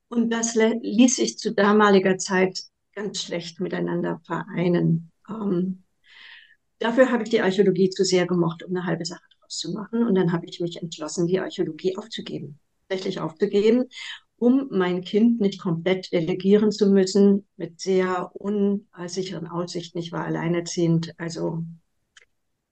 Und 0.08 0.30
das 0.30 0.54
ließ 0.54 1.16
sich 1.16 1.38
zu 1.38 1.54
damaliger 1.54 2.18
Zeit 2.18 2.58
ganz 2.94 3.22
schlecht 3.22 3.60
miteinander 3.60 4.20
vereinen. 4.24 5.10
Ähm, 5.28 5.84
dafür 6.78 7.10
habe 7.10 7.22
ich 7.22 7.30
die 7.30 7.40
Archäologie 7.40 7.90
zu 7.90 8.04
sehr 8.04 8.26
gemocht, 8.26 8.62
um 8.62 8.76
eine 8.76 8.86
halbe 8.86 9.04
Sache 9.04 9.22
zu 9.58 9.72
machen. 9.72 10.06
Und 10.06 10.14
dann 10.14 10.32
habe 10.32 10.46
ich 10.46 10.60
mich 10.60 10.80
entschlossen, 10.80 11.26
die 11.26 11.40
Archäologie 11.40 11.96
aufzugeben, 11.96 12.58
tatsächlich 12.88 13.20
aufzugeben 13.20 13.86
um 14.40 14.68
mein 14.70 15.04
Kind 15.04 15.38
nicht 15.40 15.60
komplett 15.60 16.12
delegieren 16.12 16.72
zu 16.72 16.90
müssen 16.90 17.46
mit 17.56 17.78
sehr 17.78 18.30
unsicheren 18.34 19.46
Aussichten. 19.46 19.98
Ich 19.98 20.12
war 20.12 20.24
alleinerziehend. 20.24 21.12
Also 21.18 21.62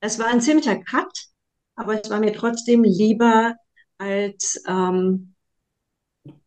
es 0.01 0.19
war 0.19 0.29
ein 0.29 0.41
ziemlicher 0.41 0.77
Cut, 0.83 1.27
aber 1.75 2.03
es 2.03 2.09
war 2.09 2.21
mir 2.21 2.33
trotzdem 2.33 2.85
lieber, 2.85 3.55
als 3.99 4.63
ähm, 4.67 5.35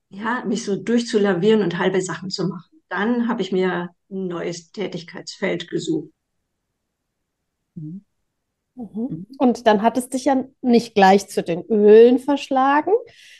ja, 0.09 0.43
mich 0.45 0.65
so 0.65 0.75
durchzulavieren 0.75 1.61
und 1.61 1.77
halbe 1.77 2.01
Sachen 2.01 2.31
zu 2.31 2.47
machen. 2.47 2.81
Dann 2.89 3.27
habe 3.27 3.43
ich 3.43 3.51
mir 3.51 3.89
ein 4.09 4.27
neues 4.27 4.71
Tätigkeitsfeld 4.71 5.69
gesucht. 5.69 6.09
Mhm. 7.75 8.01
Mhm. 8.81 9.27
Und 9.37 9.67
dann 9.67 9.81
hat 9.81 9.97
es 9.97 10.09
dich 10.09 10.25
ja 10.25 10.43
nicht 10.61 10.95
gleich 10.95 11.27
zu 11.27 11.43
den 11.43 11.63
Ölen 11.65 12.19
verschlagen. 12.19 12.93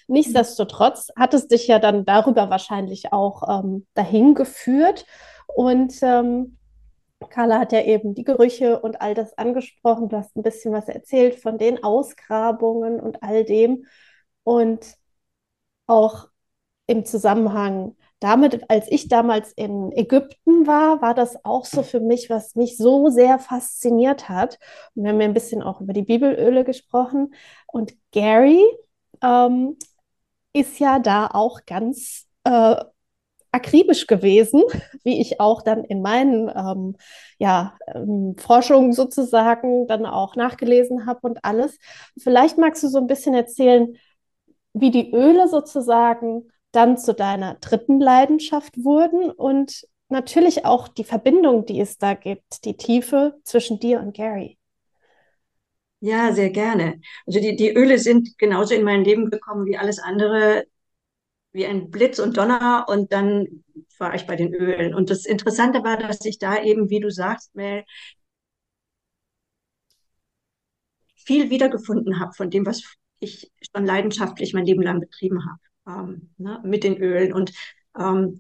Nichtsdestotrotz 0.08 1.10
hat 1.16 1.34
es 1.34 1.48
dich 1.48 1.68
ja 1.68 1.80
dann 1.80 2.06
darüber 2.06 2.50
wahrscheinlich 2.50 3.12
auch 3.14 3.64
ähm, 3.64 3.88
dahin 3.94 4.36
geführt. 4.36 5.06
Und 5.48 5.94
ähm, 6.02 6.58
Carla 7.30 7.60
hat 7.60 7.72
ja 7.72 7.82
eben 7.82 8.14
die 8.16 8.24
Gerüche 8.24 8.80
und 8.80 9.02
all 9.02 9.14
das 9.14 9.38
angesprochen. 9.38 10.10
Du 10.10 10.18
hast 10.18 10.36
ein 10.36 10.44
bisschen 10.44 10.74
was 10.74 10.88
erzählt 10.88 11.36
von 11.36 11.58
den 11.58 11.84
Ausgrabungen 11.84 13.00
und 13.00 13.24
all 13.24 13.44
dem. 13.44 13.86
Und 14.44 14.96
auch 15.88 16.28
im 16.88 17.06
Zusammenhang 17.06 17.96
damit, 18.22 18.70
als 18.70 18.86
ich 18.90 19.08
damals 19.08 19.51
in 19.54 19.92
Ägypten 19.94 20.68
war, 20.68 21.01
war 21.01 21.16
das 21.16 21.44
auch 21.44 21.66
so 21.66 21.82
für 21.82 22.00
mich, 22.00 22.30
was 22.30 22.56
mich 22.56 22.78
so 22.78 23.10
sehr 23.10 23.40
fasziniert 23.40 24.30
hat. 24.30 24.60
Und 24.94 25.04
wir 25.04 25.12
haben 25.12 25.20
ja 25.20 25.28
ein 25.28 25.34
bisschen 25.34 25.63
auch 25.63 25.82
über 25.82 25.92
die 25.94 26.04
Bibelöle 26.04 26.63
gesprochen. 26.63 27.34
Und 27.66 27.94
Gary 28.12 28.63
ähm, 29.24 29.75
ist 30.54 30.80
ja 30.80 31.00
da 31.00 31.28
auch 31.34 31.62
ganz 31.66 32.28
äh, 32.44 32.75
akribisch 33.51 34.06
gewesen, 34.06 34.62
wie 35.04 35.20
ich 35.20 35.40
auch 35.40 35.63
dann 35.63 35.84
in 35.84 36.04
meinen 36.04 36.48
ähm, 36.50 36.98
ja, 37.40 37.75
ähm, 37.88 38.36
Forschungen 38.38 38.94
sozusagen 38.94 39.88
dann 39.88 40.06
auch 40.06 40.36
nachgelesen 40.36 41.08
habe 41.08 41.22
und 41.24 41.44
alles. 41.44 41.80
Vielleicht 42.20 42.60
magst 42.60 42.84
du 42.84 42.88
so 42.88 43.00
ein 43.00 43.08
bisschen 43.08 43.34
erzählen, 43.34 43.98
wie 44.74 44.92
die 44.92 45.12
Öle 45.12 45.48
sozusagen 45.48 46.51
dann 46.72 46.98
zu 46.98 47.13
deiner 47.13 47.56
dritten 47.56 48.00
Leidenschaft 48.00 48.84
wurden 48.84 49.32
und 49.32 49.88
natürlich 50.10 50.66
auch 50.66 50.88
die 50.88 51.04
Verbindung, 51.04 51.66
die 51.66 51.80
es 51.80 51.98
da 51.98 52.13
gibt, 52.13 52.66
die 52.66 52.78
Tiefe 52.78 53.40
zwischen 53.44 53.80
dir 53.80 54.00
und 54.00 54.16
Gary. 54.16 54.58
Ja, 56.00 56.34
sehr 56.34 56.50
gerne. 56.50 57.00
Also 57.28 57.40
die, 57.40 57.56
die 57.56 57.72
Öle 57.74 58.00
sind 58.00 58.38
genauso 58.40 58.74
in 58.74 58.84
mein 58.84 59.04
Leben 59.04 59.30
gekommen 59.30 59.66
wie 59.68 59.78
alles 59.78 60.00
andere, 60.00 60.66
wie 61.54 61.66
ein 61.66 61.92
Blitz 61.92 62.20
und 62.20 62.38
Donner 62.38 62.86
und 62.90 63.12
dann 63.13 63.63
war 64.00 64.16
ich 64.16 64.28
bei 64.28 64.36
den 64.36 64.54
Ölen. 64.54 64.96
Und 64.96 65.10
das 65.10 65.25
Interessante 65.25 65.84
war, 65.84 65.98
dass 65.98 66.25
ich 66.25 66.40
da 66.40 66.63
eben, 66.63 66.90
wie 66.90 67.00
du 67.01 67.12
sagst, 67.12 67.56
Mel, 67.56 67.84
viel 71.16 71.50
wiedergefunden 71.50 72.20
habe 72.20 72.34
von 72.34 72.50
dem, 72.50 72.66
was 72.66 72.84
ich 73.20 73.50
schon 73.74 73.86
leidenschaftlich 73.86 74.54
mein 74.54 74.66
Leben 74.66 74.82
lang 74.82 75.00
betrieben 75.00 75.46
habe 75.50 75.60
ähm, 75.88 76.30
ne, 76.38 76.62
mit 76.64 76.84
den 76.84 76.98
Ölen. 76.98 77.34
Und 77.34 77.52
ähm, 77.98 78.40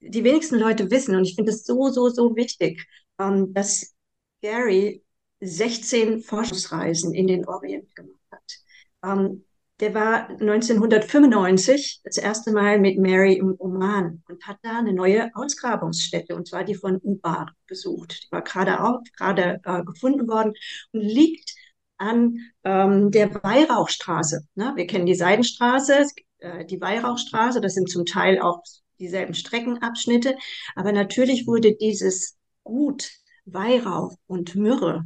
die 0.00 0.24
wenigsten 0.24 0.58
Leute 0.58 0.90
wissen, 0.90 1.14
und 1.16 1.24
ich 1.24 1.34
finde 1.34 1.52
es 1.52 1.64
so, 1.64 1.88
so, 1.88 2.08
so 2.08 2.36
wichtig, 2.36 2.86
ähm, 3.18 3.52
dass 3.54 3.94
Gary 4.42 5.02
16 5.40 6.20
Forschungsreisen 6.20 7.14
in 7.14 7.26
den 7.26 7.46
Orient 7.46 7.94
gemacht 7.94 8.20
hat. 8.30 8.58
Ähm, 9.02 9.44
der 9.80 9.92
war 9.92 10.28
1995 10.30 12.00
das 12.04 12.16
erste 12.16 12.52
Mal 12.52 12.78
mit 12.78 12.96
Mary 12.96 13.34
im 13.34 13.56
Oman 13.58 14.22
und 14.28 14.46
hat 14.46 14.58
da 14.62 14.78
eine 14.78 14.92
neue 14.92 15.34
Ausgrabungsstätte, 15.34 16.36
und 16.36 16.46
zwar 16.46 16.62
die 16.62 16.76
von 16.76 16.98
Ubar 17.02 17.54
besucht. 17.66 18.24
Die 18.24 18.32
war 18.32 18.42
gerade 18.42 18.84
auch 18.84 19.00
gerade 19.16 19.60
äh, 19.64 19.82
gefunden 19.82 20.28
worden 20.28 20.54
und 20.92 21.00
liegt 21.00 21.54
an 21.96 22.38
ähm, 22.62 23.10
der 23.10 23.34
Weihrauchstraße. 23.42 24.46
Ne? 24.54 24.72
Wir 24.76 24.86
kennen 24.86 25.06
die 25.06 25.14
Seidenstraße, 25.14 26.06
äh, 26.44 26.64
die 26.64 26.80
Weihrauchstraße. 26.80 27.60
Das 27.60 27.74
sind 27.74 27.90
zum 27.90 28.04
Teil 28.06 28.40
auch 28.40 28.62
dieselben 28.98 29.34
Streckenabschnitte. 29.34 30.36
Aber 30.76 30.92
natürlich 30.92 31.46
wurde 31.46 31.74
dieses 31.74 32.36
Gut 32.62 33.10
Weihrauch 33.46 34.14
und 34.26 34.54
Myrrhe 34.54 35.04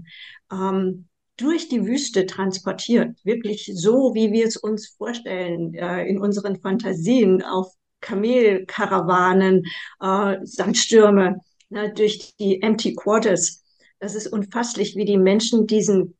ähm, 0.53 1.09
durch 1.37 1.69
die 1.69 1.85
Wüste 1.87 2.27
transportiert, 2.27 3.17
wirklich 3.25 3.71
so, 3.75 4.15
wie 4.15 4.33
wir 4.33 4.47
es 4.47 4.57
uns 4.57 4.89
vorstellen, 4.89 5.75
äh, 5.75 6.05
in 6.05 6.21
unseren 6.21 6.61
Fantasien 6.61 7.43
auf 7.43 7.73
Kamelkarawanen, 8.01 9.65
äh, 10.01 10.37
Sandstürme, 10.45 11.41
ne, 11.69 11.93
durch 11.93 12.35
die 12.39 12.63
Empty 12.63 12.95
Quarters. 12.95 13.65
Das 13.99 14.15
ist 14.15 14.29
unfasslich, 14.29 14.95
wie 14.97 15.05
die 15.05 15.19
Menschen 15.19 15.67
diesen 15.67 16.17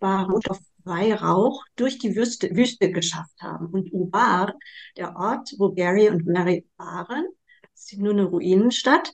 Weihrauch 0.00 0.58
Weihrauch 0.84 1.64
durch 1.76 1.98
die 1.98 2.16
Wüste, 2.16 2.54
Wüste 2.54 2.90
geschafft 2.90 3.40
haben. 3.40 3.66
Und 3.66 3.92
Ubar, 3.92 4.54
der 4.96 5.16
Ort, 5.16 5.54
wo 5.58 5.72
Gary 5.72 6.08
und 6.08 6.26
Mary 6.26 6.66
waren, 6.76 7.26
das 7.74 7.92
ist 7.92 7.98
nur 7.98 8.12
eine 8.12 8.24
Ruinenstadt, 8.24 9.12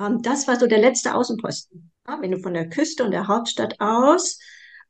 ähm, 0.00 0.22
das 0.22 0.48
war 0.48 0.58
so 0.58 0.66
der 0.66 0.78
letzte 0.78 1.14
Außenposten. 1.14 1.90
Wenn 2.20 2.32
du 2.32 2.38
von 2.40 2.54
der 2.54 2.68
Küste 2.68 3.04
und 3.04 3.12
der 3.12 3.28
Hauptstadt 3.28 3.76
aus 3.78 4.40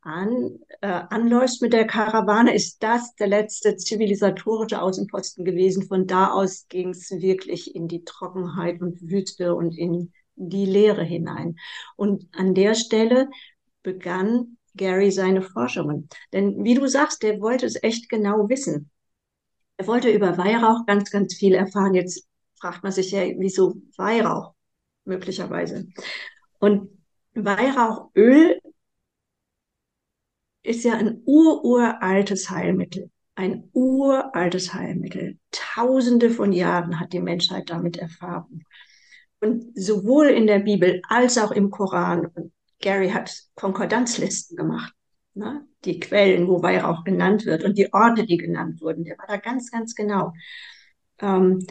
an, 0.01 0.57
äh, 0.81 0.87
anläufst 0.87 1.61
mit 1.61 1.73
der 1.73 1.85
Karawane, 1.85 2.53
ist 2.55 2.81
das 2.81 3.13
der 3.15 3.27
letzte 3.27 3.75
zivilisatorische 3.77 4.81
Außenposten 4.81 5.45
gewesen. 5.45 5.87
Von 5.87 6.07
da 6.07 6.31
aus 6.31 6.65
ging 6.67 6.89
es 6.89 7.11
wirklich 7.11 7.75
in 7.75 7.87
die 7.87 8.03
Trockenheit 8.03 8.81
und 8.81 8.99
Wüste 9.01 9.53
und 9.53 9.77
in 9.77 10.11
die 10.35 10.65
Leere 10.65 11.03
hinein. 11.03 11.57
Und 11.95 12.27
an 12.33 12.55
der 12.55 12.73
Stelle 12.73 13.29
begann 13.83 14.57
Gary 14.75 15.11
seine 15.11 15.41
Forschungen. 15.41 16.07
Denn 16.33 16.63
wie 16.63 16.75
du 16.75 16.87
sagst, 16.87 17.23
der 17.23 17.41
wollte 17.41 17.65
es 17.65 17.81
echt 17.81 18.09
genau 18.09 18.49
wissen. 18.49 18.89
Er 19.77 19.87
wollte 19.87 20.11
über 20.11 20.37
Weihrauch 20.37 20.85
ganz, 20.85 21.11
ganz 21.11 21.35
viel 21.35 21.53
erfahren. 21.53 21.93
Jetzt 21.93 22.27
fragt 22.55 22.83
man 22.83 22.91
sich 22.91 23.11
ja, 23.11 23.21
wieso 23.37 23.75
Weihrauch 23.97 24.53
möglicherweise. 25.05 25.87
Und 26.59 26.89
Weihrauchöl 27.33 28.59
ist 30.63 30.83
ja 30.83 30.93
ein 30.93 31.21
ururaltes 31.25 32.49
Heilmittel. 32.49 33.09
Ein 33.35 33.69
uraltes 33.73 34.73
Heilmittel. 34.73 35.39
Tausende 35.51 36.29
von 36.29 36.51
Jahren 36.51 36.99
hat 36.99 37.13
die 37.13 37.21
Menschheit 37.21 37.69
damit 37.69 37.97
Erfahrung. 37.97 38.63
Und 39.39 39.71
sowohl 39.75 40.27
in 40.27 40.45
der 40.45 40.59
Bibel 40.59 41.01
als 41.09 41.39
auch 41.39 41.51
im 41.51 41.71
Koran 41.71 42.27
Gary 42.81 43.09
hat 43.09 43.33
Konkordanzlisten 43.55 44.57
gemacht, 44.57 44.93
ne? 45.33 45.65
die 45.85 45.99
Quellen, 45.99 46.47
wo 46.47 46.61
Weihrauch 46.61 47.03
genannt 47.03 47.45
wird 47.45 47.63
und 47.63 47.77
die 47.77 47.91
Orte, 47.93 48.25
die 48.25 48.37
genannt 48.37 48.81
wurden. 48.81 49.03
Der 49.03 49.17
war 49.17 49.27
da 49.27 49.37
ganz, 49.37 49.71
ganz 49.71 49.95
genau. 49.95 50.33
Ähm, 51.19 51.65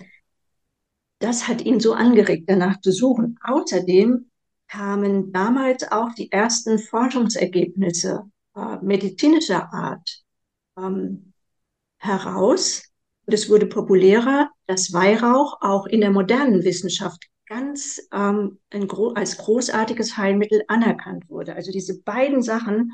das 1.18 1.48
hat 1.48 1.60
ihn 1.62 1.80
so 1.80 1.92
angeregt, 1.92 2.44
danach 2.48 2.80
zu 2.80 2.92
suchen. 2.92 3.38
Außerdem 3.42 4.30
kamen 4.68 5.32
damals 5.32 5.90
auch 5.90 6.14
die 6.14 6.32
ersten 6.32 6.78
Forschungsergebnisse 6.78 8.24
äh, 8.56 8.76
medizinischer 8.80 9.72
Art 9.72 10.22
ähm, 10.78 11.32
heraus. 11.98 12.84
Und 13.26 13.34
es 13.34 13.50
wurde 13.50 13.66
populärer, 13.66 14.50
dass 14.66 14.92
Weihrauch 14.92 15.58
auch 15.60 15.86
in 15.86 16.00
der 16.00 16.10
modernen 16.10 16.64
Wissenschaft 16.64 17.26
ganz 17.50 18.00
ähm, 18.12 18.58
gro 18.86 19.08
als 19.08 19.36
großartiges 19.36 20.16
Heilmittel 20.16 20.62
anerkannt 20.68 21.28
wurde. 21.28 21.54
Also 21.56 21.72
diese 21.72 22.00
beiden 22.02 22.42
Sachen 22.42 22.92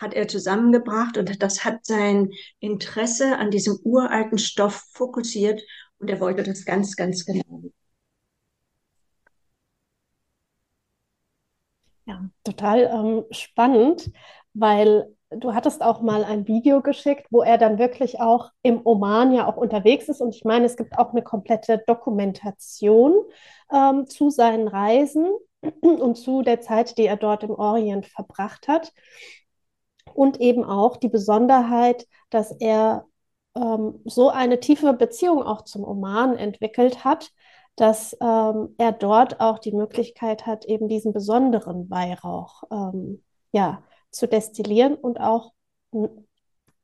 hat 0.00 0.14
er 0.14 0.26
zusammengebracht 0.26 1.18
und 1.18 1.42
das 1.42 1.64
hat 1.66 1.84
sein 1.84 2.30
Interesse 2.60 3.36
an 3.36 3.50
diesem 3.50 3.78
uralten 3.84 4.38
Stoff 4.38 4.86
fokussiert 4.94 5.60
und 5.98 6.08
er 6.08 6.18
wollte 6.18 6.42
das 6.42 6.64
ganz, 6.64 6.96
ganz 6.96 7.26
genau. 7.26 7.62
Ja, 12.06 12.30
total 12.42 12.90
ähm, 12.92 13.24
spannend. 13.30 14.10
weil 14.54 15.14
du 15.30 15.54
hattest 15.54 15.82
auch 15.82 16.00
mal 16.00 16.24
ein 16.24 16.46
Video 16.48 16.80
geschickt, 16.82 17.26
wo 17.30 17.42
er 17.42 17.58
dann 17.58 17.78
wirklich 17.78 18.20
auch 18.20 18.50
im 18.62 18.80
Oman 18.84 19.32
ja 19.32 19.46
auch 19.46 19.56
unterwegs 19.56 20.08
ist. 20.08 20.20
Und 20.20 20.34
ich 20.34 20.44
meine, 20.44 20.66
es 20.66 20.76
gibt 20.76 20.98
auch 20.98 21.12
eine 21.12 21.22
komplette 21.22 21.82
Dokumentation 21.86 23.14
ähm, 23.72 24.06
zu 24.06 24.30
seinen 24.30 24.68
Reisen 24.68 25.28
und 25.80 26.16
zu 26.16 26.42
der 26.42 26.60
Zeit, 26.60 26.98
die 26.98 27.06
er 27.06 27.16
dort 27.16 27.44
im 27.44 27.50
Orient 27.50 28.06
verbracht 28.06 28.66
hat. 28.68 28.92
Und 30.14 30.40
eben 30.40 30.64
auch 30.64 30.96
die 30.96 31.08
Besonderheit, 31.08 32.06
dass 32.30 32.50
er 32.50 33.06
ähm, 33.54 34.00
so 34.04 34.30
eine 34.30 34.58
tiefe 34.58 34.92
Beziehung 34.92 35.42
auch 35.42 35.62
zum 35.62 35.84
Oman 35.84 36.36
entwickelt 36.36 37.04
hat, 37.04 37.30
dass 37.76 38.16
ähm, 38.20 38.74
er 38.78 38.92
dort 38.92 39.40
auch 39.40 39.60
die 39.60 39.72
Möglichkeit 39.72 40.46
hat, 40.46 40.64
eben 40.64 40.88
diesen 40.88 41.12
besonderen 41.12 41.88
Weihrauch 41.88 42.64
ähm, 42.72 43.22
ja, 43.52 43.82
zu 44.10 44.26
destillieren 44.26 44.94
und 44.94 45.20
auch 45.20 45.52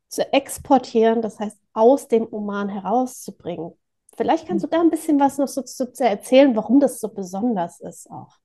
zu 0.08 0.32
exportieren, 0.32 1.22
das 1.22 1.38
heißt 1.38 1.58
aus 1.72 2.08
dem 2.08 2.26
Oman 2.30 2.68
herauszubringen. 2.68 3.72
Vielleicht 4.16 4.48
kannst 4.48 4.64
du 4.64 4.68
da 4.68 4.80
ein 4.80 4.90
bisschen 4.90 5.20
was 5.20 5.36
noch 5.38 5.48
so 5.48 5.62
zu, 5.62 5.92
erzählen, 5.98 6.56
warum 6.56 6.80
das 6.80 7.00
so 7.00 7.08
besonders 7.08 7.80
ist 7.80 8.10
auch. 8.10 8.36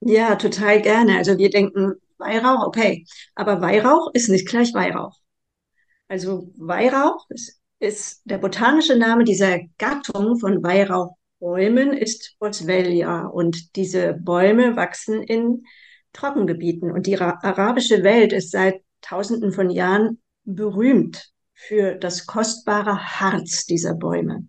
Ja, 0.00 0.34
total 0.34 0.82
gerne. 0.82 1.18
Also 1.18 1.38
wir 1.38 1.50
denken 1.50 1.94
Weihrauch, 2.18 2.66
okay, 2.66 3.06
aber 3.34 3.60
Weihrauch 3.60 4.10
ist 4.14 4.28
nicht 4.28 4.48
gleich 4.48 4.74
Weihrauch. 4.74 5.16
Also 6.08 6.50
Weihrauch 6.56 7.26
ist, 7.28 7.60
ist 7.78 8.22
der 8.24 8.38
botanische 8.38 8.96
Name 8.96 9.22
dieser 9.24 9.60
Gattung 9.78 10.38
von 10.38 10.62
Weihrauchbäumen 10.62 11.92
ist 11.92 12.36
Boswellia 12.40 13.26
und 13.26 13.76
diese 13.76 14.14
Bäume 14.14 14.74
wachsen 14.74 15.22
in 15.22 15.64
Trockengebieten. 16.12 16.90
Und 16.90 17.06
die 17.06 17.18
arabische 17.18 18.02
Welt 18.02 18.32
ist 18.32 18.50
seit 18.50 18.82
Tausenden 19.00 19.52
von 19.52 19.70
Jahren 19.70 20.20
berühmt 20.44 21.32
für 21.54 21.94
das 21.94 22.26
kostbare 22.26 23.20
Harz 23.20 23.66
dieser 23.66 23.94
Bäume. 23.94 24.48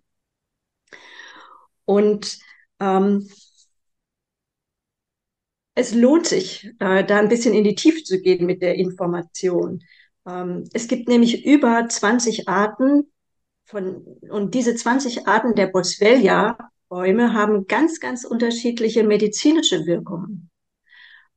Und 1.85 2.39
ähm, 2.79 3.27
es 5.75 5.93
lohnt 5.93 6.27
sich, 6.27 6.71
äh, 6.79 7.03
da 7.03 7.19
ein 7.19 7.29
bisschen 7.29 7.53
in 7.53 7.63
die 7.63 7.75
Tiefe 7.75 8.03
zu 8.03 8.21
gehen 8.21 8.45
mit 8.45 8.61
der 8.61 8.75
Information. 8.75 9.83
Ähm, 10.25 10.69
es 10.73 10.87
gibt 10.87 11.07
nämlich 11.07 11.45
über 11.45 11.87
20 11.87 12.47
Arten 12.47 13.11
von, 13.65 14.05
und 14.29 14.53
diese 14.53 14.75
20 14.75 15.27
Arten 15.27 15.55
der 15.55 15.67
Boswellia-Bäume 15.67 17.33
haben 17.33 17.67
ganz, 17.67 17.99
ganz 17.99 18.23
unterschiedliche 18.23 19.03
medizinische 19.03 19.85
Wirkungen 19.85 20.51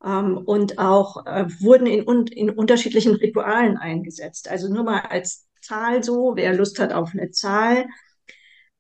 ähm, 0.06 0.38
und 0.38 0.78
auch 0.78 1.26
äh, 1.26 1.46
wurden 1.60 1.86
in, 1.86 2.26
in 2.28 2.50
unterschiedlichen 2.50 3.16
Ritualen 3.16 3.76
eingesetzt. 3.76 4.48
Also 4.48 4.72
nur 4.72 4.84
mal 4.84 5.00
als 5.00 5.46
Zahl 5.60 6.02
so, 6.04 6.32
wer 6.36 6.54
Lust 6.54 6.78
hat 6.78 6.92
auf 6.92 7.10
eine 7.12 7.30
Zahl. 7.32 7.86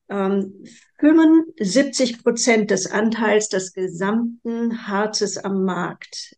Ähm, 0.08 0.64
75 1.00 2.22
Prozent 2.22 2.70
des 2.70 2.90
Anteils 2.90 3.48
des 3.48 3.72
gesamten 3.72 4.86
Harzes 4.86 5.36
am 5.36 5.64
Markt 5.64 6.36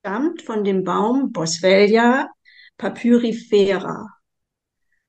stammt 0.00 0.40
von 0.42 0.64
dem 0.64 0.84
Baum 0.84 1.32
Boswellia 1.32 2.30
papyrifera. 2.78 4.08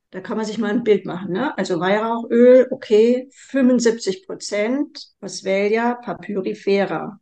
Da 0.09 0.19
kann 0.19 0.35
man 0.35 0.45
sich 0.45 0.57
mal 0.57 0.71
ein 0.71 0.83
Bild 0.83 1.05
machen. 1.05 1.31
Ne? 1.31 1.57
Also 1.57 1.79
Weihrauchöl, 1.79 2.67
okay, 2.71 3.29
75 3.31 4.25
Prozent, 4.27 5.07
Boswellia 5.21 5.95
papyrifera. 5.95 7.17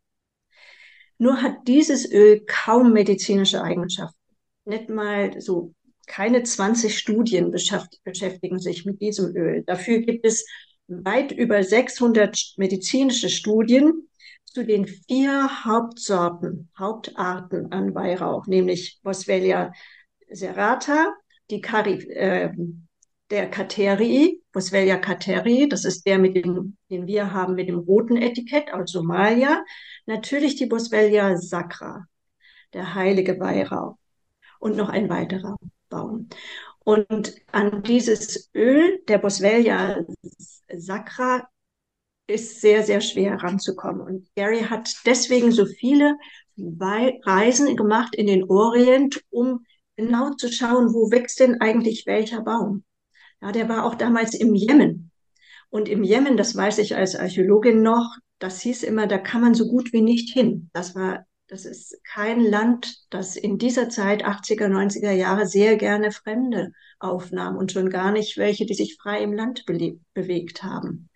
Nur 1.20 1.42
hat 1.42 1.68
dieses 1.68 2.10
Öl 2.10 2.42
kaum 2.46 2.94
medizinische 2.94 3.62
Eigenschaften. 3.62 4.16
Nicht 4.64 4.88
mal 4.88 5.38
so, 5.38 5.74
keine 6.06 6.44
20 6.44 6.96
Studien 6.96 7.50
beschäftigen 7.50 8.58
sich 8.58 8.86
mit 8.86 9.02
diesem 9.02 9.36
Öl. 9.36 9.62
Dafür 9.66 9.98
gibt 9.98 10.24
es 10.24 10.46
weit 10.88 11.30
über 11.30 11.62
600 11.62 12.54
medizinische 12.56 13.28
Studien 13.28 14.08
zu 14.46 14.64
den 14.64 14.86
vier 14.86 15.66
Hauptsorten, 15.66 16.70
Hauptarten 16.78 17.70
an 17.70 17.94
Weihrauch, 17.94 18.46
nämlich 18.46 18.98
Boswellia 19.02 19.74
serrata, 20.30 21.12
die 21.50 21.60
Cari, 21.60 22.02
äh, 22.12 22.50
der 23.30 23.48
Kateri, 23.48 24.42
Boswellia 24.52 24.96
Kateri, 24.96 25.68
das 25.68 25.84
ist 25.84 26.04
der, 26.06 26.18
mit 26.18 26.34
dem, 26.34 26.76
den 26.90 27.06
wir 27.06 27.32
haben 27.32 27.54
mit 27.54 27.68
dem 27.68 27.78
roten 27.78 28.16
Etikett 28.16 28.72
aus 28.72 28.90
Somalia. 28.90 29.64
Natürlich 30.06 30.56
die 30.56 30.66
Boswellia 30.66 31.36
sacra, 31.36 32.06
der 32.72 32.94
heilige 32.94 33.38
Weihrauch. 33.38 33.96
Und 34.58 34.76
noch 34.76 34.88
ein 34.88 35.08
weiterer 35.08 35.56
Baum. 35.88 36.28
Und 36.80 37.34
an 37.52 37.82
dieses 37.82 38.50
Öl 38.54 39.00
der 39.08 39.18
Boswellia 39.18 40.04
sacra 40.76 41.48
ist 42.26 42.60
sehr, 42.60 42.82
sehr 42.82 43.00
schwer 43.00 43.32
heranzukommen. 43.32 44.00
Und 44.00 44.28
Gary 44.34 44.60
hat 44.60 44.90
deswegen 45.06 45.52
so 45.52 45.66
viele 45.66 46.16
Reisen 46.56 47.76
gemacht 47.76 48.14
in 48.14 48.26
den 48.26 48.44
Orient, 48.44 49.22
um 49.30 49.64
genau 49.96 50.34
zu 50.34 50.50
schauen, 50.50 50.92
wo 50.92 51.10
wächst 51.10 51.40
denn 51.40 51.60
eigentlich 51.60 52.06
welcher 52.06 52.42
Baum. 52.42 52.84
Ja, 53.40 53.52
der 53.52 53.68
war 53.68 53.84
auch 53.84 53.94
damals 53.94 54.34
im 54.34 54.54
Jemen. 54.54 55.10
Und 55.70 55.88
im 55.88 56.02
Jemen, 56.02 56.36
das 56.36 56.56
weiß 56.56 56.78
ich 56.78 56.96
als 56.96 57.14
Archäologin 57.14 57.82
noch, 57.82 58.16
das 58.38 58.60
hieß 58.60 58.82
immer, 58.82 59.06
da 59.06 59.18
kann 59.18 59.40
man 59.40 59.54
so 59.54 59.68
gut 59.68 59.92
wie 59.92 60.02
nicht 60.02 60.32
hin. 60.32 60.70
Das 60.72 60.94
war, 60.94 61.26
das 61.46 61.64
ist 61.64 62.02
kein 62.04 62.40
Land, 62.40 63.04
das 63.10 63.36
in 63.36 63.58
dieser 63.58 63.88
Zeit, 63.88 64.24
80er, 64.24 64.68
90er 64.68 65.12
Jahre, 65.12 65.46
sehr 65.46 65.76
gerne 65.76 66.10
Fremde 66.10 66.72
aufnahm 66.98 67.56
und 67.56 67.72
schon 67.72 67.90
gar 67.90 68.12
nicht 68.12 68.36
welche, 68.36 68.66
die 68.66 68.74
sich 68.74 68.96
frei 69.00 69.22
im 69.22 69.32
Land 69.32 69.64
bewegt 69.66 70.62
haben. 70.62 71.08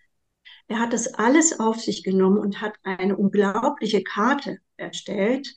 Er 0.66 0.78
hat 0.78 0.92
das 0.92 1.12
alles 1.14 1.60
auf 1.60 1.80
sich 1.80 2.04
genommen 2.04 2.38
und 2.38 2.60
hat 2.60 2.74
eine 2.82 3.16
unglaubliche 3.16 4.02
Karte 4.02 4.58
erstellt, 4.76 5.54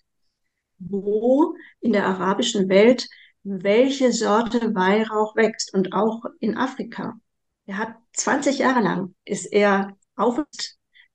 wo 0.80 1.56
in 1.80 1.94
der 1.94 2.06
arabischen 2.06 2.70
Welt 2.70 3.08
welche 3.48 4.12
Sorte 4.12 4.76
Weihrauch 4.76 5.36
wächst 5.36 5.74
und 5.74 5.94
auch 5.94 6.24
in 6.40 6.58
Afrika. 6.58 7.20
Er 7.66 7.78
hat 7.78 7.96
20 8.14 8.60
Jahre 8.60 8.82
lang 8.82 9.16
ist 9.26 9.46
er 9.46 9.96
auf 10.16 10.40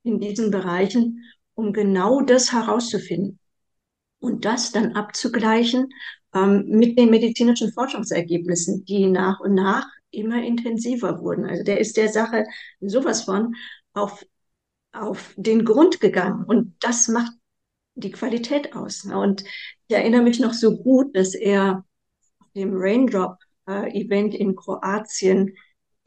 in 0.03 0.19
diesen 0.19 0.51
Bereichen, 0.51 1.23
um 1.53 1.73
genau 1.73 2.21
das 2.21 2.51
herauszufinden 2.51 3.39
und 4.19 4.45
das 4.45 4.71
dann 4.71 4.93
abzugleichen 4.93 5.89
ähm, 6.33 6.65
mit 6.67 6.97
den 6.97 7.09
medizinischen 7.09 7.71
Forschungsergebnissen, 7.71 8.85
die 8.85 9.07
nach 9.07 9.39
und 9.39 9.53
nach 9.53 9.87
immer 10.11 10.43
intensiver 10.43 11.21
wurden. 11.21 11.45
Also 11.45 11.63
der 11.63 11.79
ist 11.79 11.97
der 11.97 12.09
Sache 12.09 12.45
sowas 12.81 13.23
von 13.23 13.55
auf, 13.93 14.25
auf 14.91 15.33
den 15.37 15.65
Grund 15.65 15.99
gegangen 15.99 16.45
und 16.45 16.75
das 16.79 17.07
macht 17.07 17.33
die 17.95 18.11
Qualität 18.11 18.75
aus. 18.75 19.05
Und 19.05 19.43
ich 19.87 19.95
erinnere 19.95 20.23
mich 20.23 20.39
noch 20.39 20.53
so 20.53 20.77
gut, 20.77 21.15
dass 21.15 21.35
er 21.35 21.85
dem 22.55 22.71
Raindrop-Event 22.73 24.35
in 24.35 24.55
Kroatien 24.55 25.55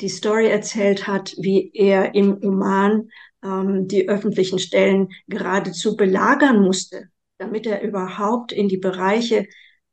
die 0.00 0.08
Story 0.08 0.48
erzählt 0.48 1.06
hat, 1.06 1.34
wie 1.38 1.70
er 1.72 2.14
im 2.14 2.38
Oman 2.42 3.10
ähm, 3.42 3.88
die 3.88 4.08
öffentlichen 4.08 4.58
Stellen 4.58 5.08
geradezu 5.26 5.96
belagern 5.96 6.62
musste, 6.62 7.08
damit 7.38 7.66
er 7.66 7.82
überhaupt 7.82 8.52
in 8.52 8.68
die 8.68 8.76
Bereiche 8.76 9.46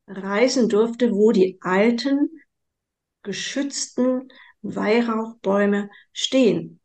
reisen 0.07 0.67
durfte, 0.69 1.11
wo 1.11 1.31
die 1.31 1.57
alten, 1.61 2.29
geschützten 3.23 4.29
Weihrauchbäume 4.61 5.89
stehen. 6.11 6.79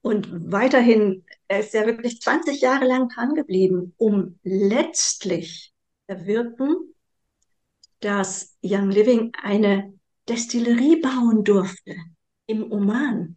Und 0.00 0.50
weiterhin, 0.50 1.24
er 1.46 1.60
ist 1.60 1.74
ja 1.74 1.86
wirklich 1.86 2.20
20 2.20 2.60
Jahre 2.60 2.86
lang 2.86 3.08
dran 3.08 3.34
geblieben, 3.34 3.94
um 3.98 4.38
letztlich 4.42 5.72
erwirken, 6.06 6.91
dass 8.02 8.56
Young 8.62 8.90
Living 8.90 9.32
eine 9.42 9.94
Destillerie 10.28 11.00
bauen 11.00 11.44
durfte 11.44 11.96
im 12.46 12.70
Oman 12.70 13.36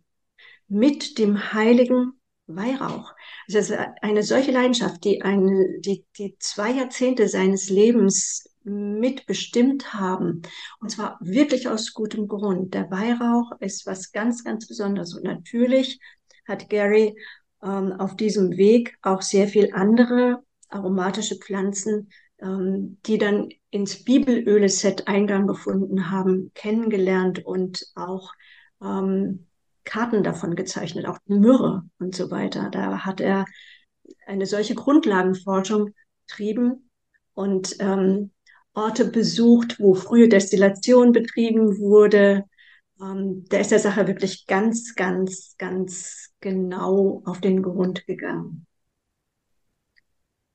mit 0.68 1.18
dem 1.18 1.54
heiligen 1.54 2.20
Weihrauch. 2.48 3.14
Also 3.48 3.60
es 3.60 3.70
ist 3.70 3.80
eine 4.02 4.24
solche 4.24 4.52
Leidenschaft, 4.52 5.04
die, 5.04 5.22
eine, 5.22 5.80
die, 5.80 6.06
die 6.18 6.36
zwei 6.40 6.72
Jahrzehnte 6.72 7.28
seines 7.28 7.70
Lebens 7.70 8.50
mitbestimmt 8.64 9.94
haben. 9.94 10.42
Und 10.80 10.90
zwar 10.90 11.18
wirklich 11.22 11.68
aus 11.68 11.94
gutem 11.94 12.28
Grund. 12.28 12.74
Der 12.74 12.90
Weihrauch 12.90 13.52
ist 13.60 13.86
was 13.86 14.12
ganz, 14.12 14.44
ganz 14.44 14.68
Besonderes. 14.68 15.14
Und 15.14 15.24
natürlich 15.24 16.00
hat 16.48 16.70
Gary 16.70 17.16
ähm, 17.64 17.94
auf 17.94 18.16
diesem 18.16 18.58
Weg 18.58 18.98
auch 19.02 19.22
sehr 19.22 19.48
viel 19.48 19.72
andere 19.74 20.44
aromatische 20.70 21.38
Pflanzen 21.38 22.10
ähm, 22.46 23.00
die 23.06 23.18
dann 23.18 23.50
ins 23.72 24.04
Bibelöle-Set 24.04 25.08
Eingang 25.08 25.48
gefunden 25.48 26.12
haben, 26.12 26.52
kennengelernt 26.54 27.44
und 27.44 27.88
auch 27.96 28.34
ähm, 28.82 29.48
Karten 29.84 30.24
davon 30.24 30.56
gezeichnet, 30.56 31.08
auch 31.08 31.18
Myrrhe 31.26 31.84
und 32.00 32.16
so 32.16 32.30
weiter. 32.32 32.70
Da 32.70 33.00
hat 33.06 33.20
er 33.20 33.46
eine 34.28 34.46
solche 34.46 34.76
Grundlagenforschung 34.76 35.94
betrieben 36.28 36.90
und 37.34 37.76
ähm, 37.80 38.32
Orte 38.74 39.06
besucht, 39.06 39.80
wo 39.80 39.96
frühe 39.96 40.30
Destillation 40.30 41.12
betrieben 41.12 41.80
wurde. 41.80 42.44
Ähm, 43.02 43.46
der 43.50 43.62
ist 43.62 43.72
der 43.72 43.80
Sache 43.80 44.08
wirklich 44.08 44.46
ganz, 44.46 44.96
ganz, 44.96 45.56
ganz 45.58 46.34
genau 46.42 47.24
auf 47.26 47.42
den 47.42 47.64
Grund 47.64 48.06
gegangen. 48.06 48.68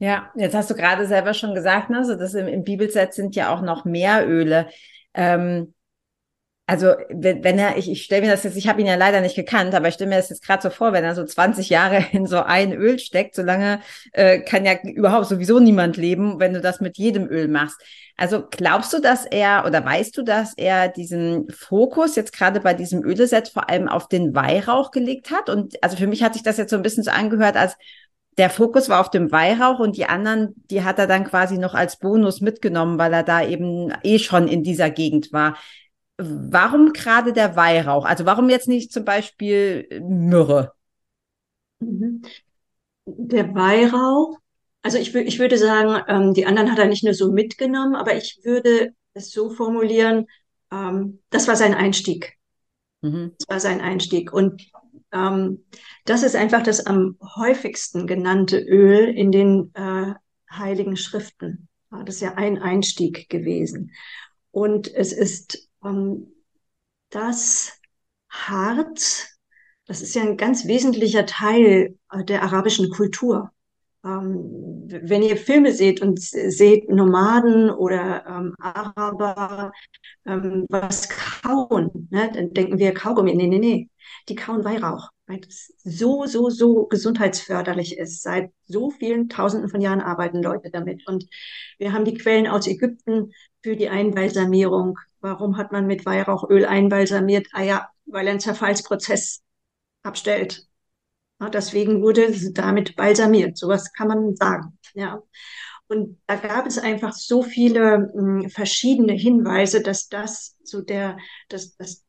Ja, 0.01 0.31
jetzt 0.35 0.55
hast 0.55 0.71
du 0.71 0.75
gerade 0.75 1.07
selber 1.07 1.35
schon 1.35 1.55
gesagt, 1.55 1.91
ne, 1.91 1.99
also 1.99 2.15
das 2.17 2.33
im, 2.35 2.49
im 2.49 2.65
Bibelset 2.65 3.13
sind 3.13 3.37
ja 3.37 3.53
auch 3.55 3.61
noch 3.61 3.85
mehr 3.85 4.27
Öle. 4.27 4.69
Ähm, 5.13 5.75
also 6.67 6.95
wenn, 7.11 7.45
wenn 7.45 7.59
er, 7.59 7.77
ich, 7.77 7.91
ich 7.91 8.05
stelle 8.05 8.23
mir 8.23 8.31
das 8.31 8.45
jetzt, 8.45 8.57
ich 8.57 8.69
habe 8.69 8.81
ihn 8.81 8.87
ja 8.87 8.95
leider 8.95 9.21
nicht 9.21 9.37
gekannt, 9.37 9.75
aber 9.75 9.89
ich 9.89 9.95
stelle 9.95 10.11
mir 10.11 10.17
das 10.17 10.31
jetzt 10.31 10.47
gerade 10.47 10.63
so 10.63 10.71
vor, 10.71 10.93
wenn 10.93 11.05
er 11.05 11.15
so 11.17 11.25
20 11.25 11.69
Jahre 11.69 12.07
in 12.13 12.27
so 12.27 12.43
ein 12.43 12.73
Öl 12.73 12.99
steckt, 12.99 13.35
solange 13.35 13.81
äh, 14.13 14.41
kann 14.41 14.65
ja 14.65 14.75
überhaupt 14.85 15.27
sowieso 15.27 15.59
niemand 15.61 15.99
leben, 15.99 16.41
wenn 16.41 16.55
du 16.55 16.61
das 16.63 16.81
mit 16.81 16.97
jedem 16.97 17.29
Öl 17.29 17.49
machst. 17.49 17.79
Also 18.17 18.45
glaubst 18.51 18.93
du, 18.95 19.01
dass 19.01 19.27
er 19.27 19.65
oder 19.67 19.85
weißt 19.85 20.17
du, 20.17 20.23
dass 20.23 20.55
er 20.57 20.89
diesen 20.89 21.49
Fokus 21.51 22.17
jetzt 22.17 22.33
gerade 22.33 22.61
bei 22.61 22.73
diesem 22.75 23.05
Öleset 23.05 23.49
vor 23.49 23.69
allem 23.69 23.89
auf 23.89 24.09
den 24.09 24.35
Weihrauch 24.35 24.93
gelegt 24.93 25.31
hat? 25.31 25.51
Und 25.51 25.83
also 25.83 25.97
für 25.97 26.07
mich 26.07 26.23
hat 26.23 26.35
sich 26.35 26.43
das 26.43 26.57
jetzt 26.57 26.71
so 26.71 26.77
ein 26.77 26.83
bisschen 26.83 27.05
so 27.05 27.11
angehört, 27.11 27.57
als 27.57 27.77
der 28.41 28.49
Fokus 28.49 28.89
war 28.89 29.03
auf 29.03 29.11
dem 29.11 29.31
Weihrauch 29.33 29.81
und 29.81 29.99
die 29.99 30.07
anderen, 30.07 30.55
die 30.71 30.83
hat 30.83 30.99
er 30.99 31.07
dann 31.07 31.25
quasi 31.25 31.59
noch 31.59 31.75
als 31.75 31.99
Bonus 31.99 32.41
mitgenommen, 32.41 32.97
weil 32.97 33.13
er 33.13 33.23
da 33.23 33.47
eben 33.47 33.93
eh 34.03 34.19
schon 34.19 34.49
in 34.49 34.63
dieser 34.63 34.89
Gegend 34.89 35.31
war. 35.31 35.59
Warum 36.17 36.95
gerade 36.95 37.35
der 37.35 37.55
Weihrauch? 37.55 38.07
Also 38.07 38.25
warum 38.25 38.49
jetzt 38.49 38.67
nicht 38.67 38.95
zum 38.95 39.05
Beispiel 39.05 39.87
Myrrhe? 40.03 40.73
Mhm. 41.81 42.23
Der 43.05 43.55
Weihrauch, 43.55 44.39
also 44.81 44.97
ich, 44.97 45.15
ich 45.15 45.39
würde 45.39 45.59
sagen, 45.59 46.03
ähm, 46.09 46.33
die 46.33 46.47
anderen 46.47 46.73
hat 46.73 46.79
er 46.79 46.87
nicht 46.87 47.05
nur 47.05 47.13
so 47.13 47.31
mitgenommen, 47.31 47.95
aber 47.95 48.15
ich 48.17 48.41
würde 48.43 48.95
es 49.13 49.33
so 49.33 49.51
formulieren, 49.51 50.29
ähm, 50.73 51.21
das 51.29 51.47
war 51.47 51.57
sein 51.57 51.75
Einstieg. 51.75 52.39
Mhm. 53.03 53.35
Das 53.39 53.49
war 53.49 53.61
sein 53.61 53.83
Einstieg. 53.83 54.33
Und 54.33 54.63
ähm, 55.13 55.65
das 56.05 56.23
ist 56.23 56.37
einfach 56.37 56.63
das 56.63 56.87
am 56.87 57.17
häufigsten 57.37 58.07
genannte 58.07 58.59
Öl 58.59 59.09
in 59.09 59.33
den 59.33 59.73
äh, 59.75 60.15
heiligen 60.51 60.97
Schriften. 60.97 61.69
Das 61.91 62.17
ist 62.17 62.21
ja 62.21 62.35
ein 62.35 62.59
Einstieg 62.59 63.29
gewesen. 63.29 63.93
Und 64.53 64.93
es 64.93 65.13
ist 65.13 65.69
ähm, 65.85 66.33
das 67.11 67.73
Harz, 68.29 69.39
das 69.87 70.03
ist 70.03 70.15
ja 70.15 70.23
ein 70.23 70.37
ganz 70.37 70.67
wesentlicher 70.67 71.27
Teil 71.27 71.99
äh, 72.13 72.25
der 72.25 72.43
arabischen 72.43 72.91
Kultur. 72.91 73.53
Ähm, 74.05 74.89
wenn 74.89 75.23
ihr 75.23 75.37
Filme 75.37 75.73
seht 75.73 76.01
und 76.01 76.21
seht 76.21 76.89
Nomaden 76.89 77.71
oder 77.71 78.25
ähm, 78.27 78.55
Araber 78.59 79.73
ähm, 80.27 80.67
was 80.69 81.09
kauen, 81.09 82.09
ne, 82.11 82.31
dann 82.33 82.53
denken 82.53 82.79
wir 82.79 82.95
Kaugummi. 82.95 83.35
Nee, 83.35 83.47
nee, 83.49 83.59
nee. 83.59 83.91
Die 84.29 84.35
kauen 84.35 84.65
Weihrauch, 84.65 85.11
weil 85.27 85.41
das 85.41 85.73
so, 85.85 86.27
so, 86.27 86.51
so 86.51 86.87
gesundheitsförderlich 86.87 87.99
ist. 87.99 88.23
Seit 88.23 88.51
so 88.65 88.91
vielen 88.91 89.29
Tausenden 89.29 89.69
von 89.69 89.81
Jahren 89.81 90.01
arbeiten 90.01 90.43
Leute 90.43 90.71
damit. 90.71 91.07
Und 91.07 91.27
wir 91.79 91.93
haben 91.93 92.05
die 92.05 92.15
Quellen 92.15 92.47
aus 92.47 92.67
Ägypten 92.67 93.33
für 93.63 93.77
die 93.77 93.89
Einbalsamierung. 93.89 94.99
Warum 95.21 95.57
hat 95.57 95.73
man 95.73 95.87
mit 95.87 96.07
Weihrauchöl 96.07 96.65
einbalsamiert? 96.65 97.49
Ah 97.53 97.63
ja, 97.63 97.89
weil 98.07 98.29
einen 98.29 98.41
Zerfallsprozess 98.41 99.43
abstellt. 100.03 100.67
Deswegen 101.49 102.03
wurde 102.03 102.33
damit 102.53 102.97
balsamiert. 102.97 103.57
Sowas 103.57 103.93
kann 103.93 104.09
man 104.09 104.37
sagen. 104.37 104.79
Ja. 104.95 105.23
Und 105.89 106.21
da 106.27 106.37
gab 106.37 106.67
es 106.67 106.79
einfach 106.79 107.13
so 107.15 107.43
viele 107.43 108.11
mh, 108.15 108.43
hm, 108.43 108.51
verschiedene 108.51 109.13
Hinweise, 109.15 109.83
dass 109.83 110.09
das 110.09 110.57
so 110.63 110.83
der, 110.83 111.17
das, 111.49 111.77
das 111.77 112.05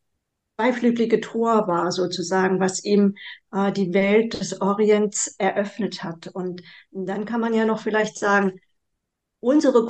zweiflügelige 0.56 1.22
Tor 1.22 1.68
war 1.68 1.92
sozusagen, 1.92 2.60
was 2.60 2.84
ihm 2.84 3.16
äh, 3.52 3.72
die 3.72 3.94
Welt 3.94 4.40
des 4.40 4.62
Orients 4.62 5.36
eröffnet 5.40 6.04
hat. 6.04 6.28
Und 6.28 6.62
dann 6.92 7.26
kann 7.26 7.42
man 7.42 7.54
ja 7.54 7.66
noch 7.66 7.80
vielleicht 7.80 8.18
sagen, 8.18 8.60
unsere 9.40 9.88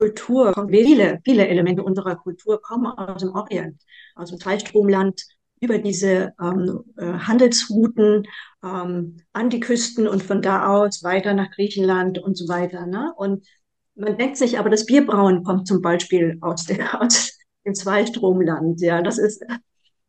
Kultur, 0.00 0.54
viele, 0.70 1.20
viele 1.24 1.48
Elemente 1.48 1.82
unserer 1.82 2.16
Kultur 2.16 2.60
kommen 2.62 2.86
aus 2.86 3.20
dem 3.20 3.30
Orient, 3.34 3.80
aus 4.14 4.30
dem 4.30 4.38
Zweistromland, 4.38 5.22
über 5.60 5.78
diese 5.78 6.32
ähm, 6.40 6.84
äh, 6.96 7.12
Handelsrouten 7.12 8.24
ähm, 8.62 9.16
an 9.32 9.50
die 9.50 9.60
Küsten 9.60 10.06
und 10.06 10.22
von 10.22 10.42
da 10.42 10.68
aus 10.68 11.02
weiter 11.02 11.34
nach 11.34 11.50
Griechenland 11.50 12.18
und 12.18 12.36
so 12.36 12.48
weiter. 12.48 12.86
Ne? 12.86 13.12
Und 13.16 13.46
man 13.94 14.16
denkt 14.16 14.36
sich, 14.36 14.58
aber 14.58 14.70
das 14.70 14.86
Bierbrauen 14.86 15.42
kommt 15.44 15.66
zum 15.66 15.82
Beispiel 15.82 16.38
aus, 16.40 16.64
der, 16.66 17.02
aus 17.02 17.38
dem 17.64 17.74
Zweistromland. 17.74 18.80
Ja, 18.80 19.02
das 19.02 19.18
ist 19.18 19.44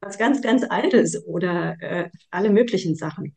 was 0.02 0.18
ganz, 0.18 0.42
ganz 0.42 0.64
Altes 0.64 1.26
oder 1.26 1.76
äh, 1.82 2.10
alle 2.32 2.50
möglichen 2.50 2.96
Sachen. 2.96 3.36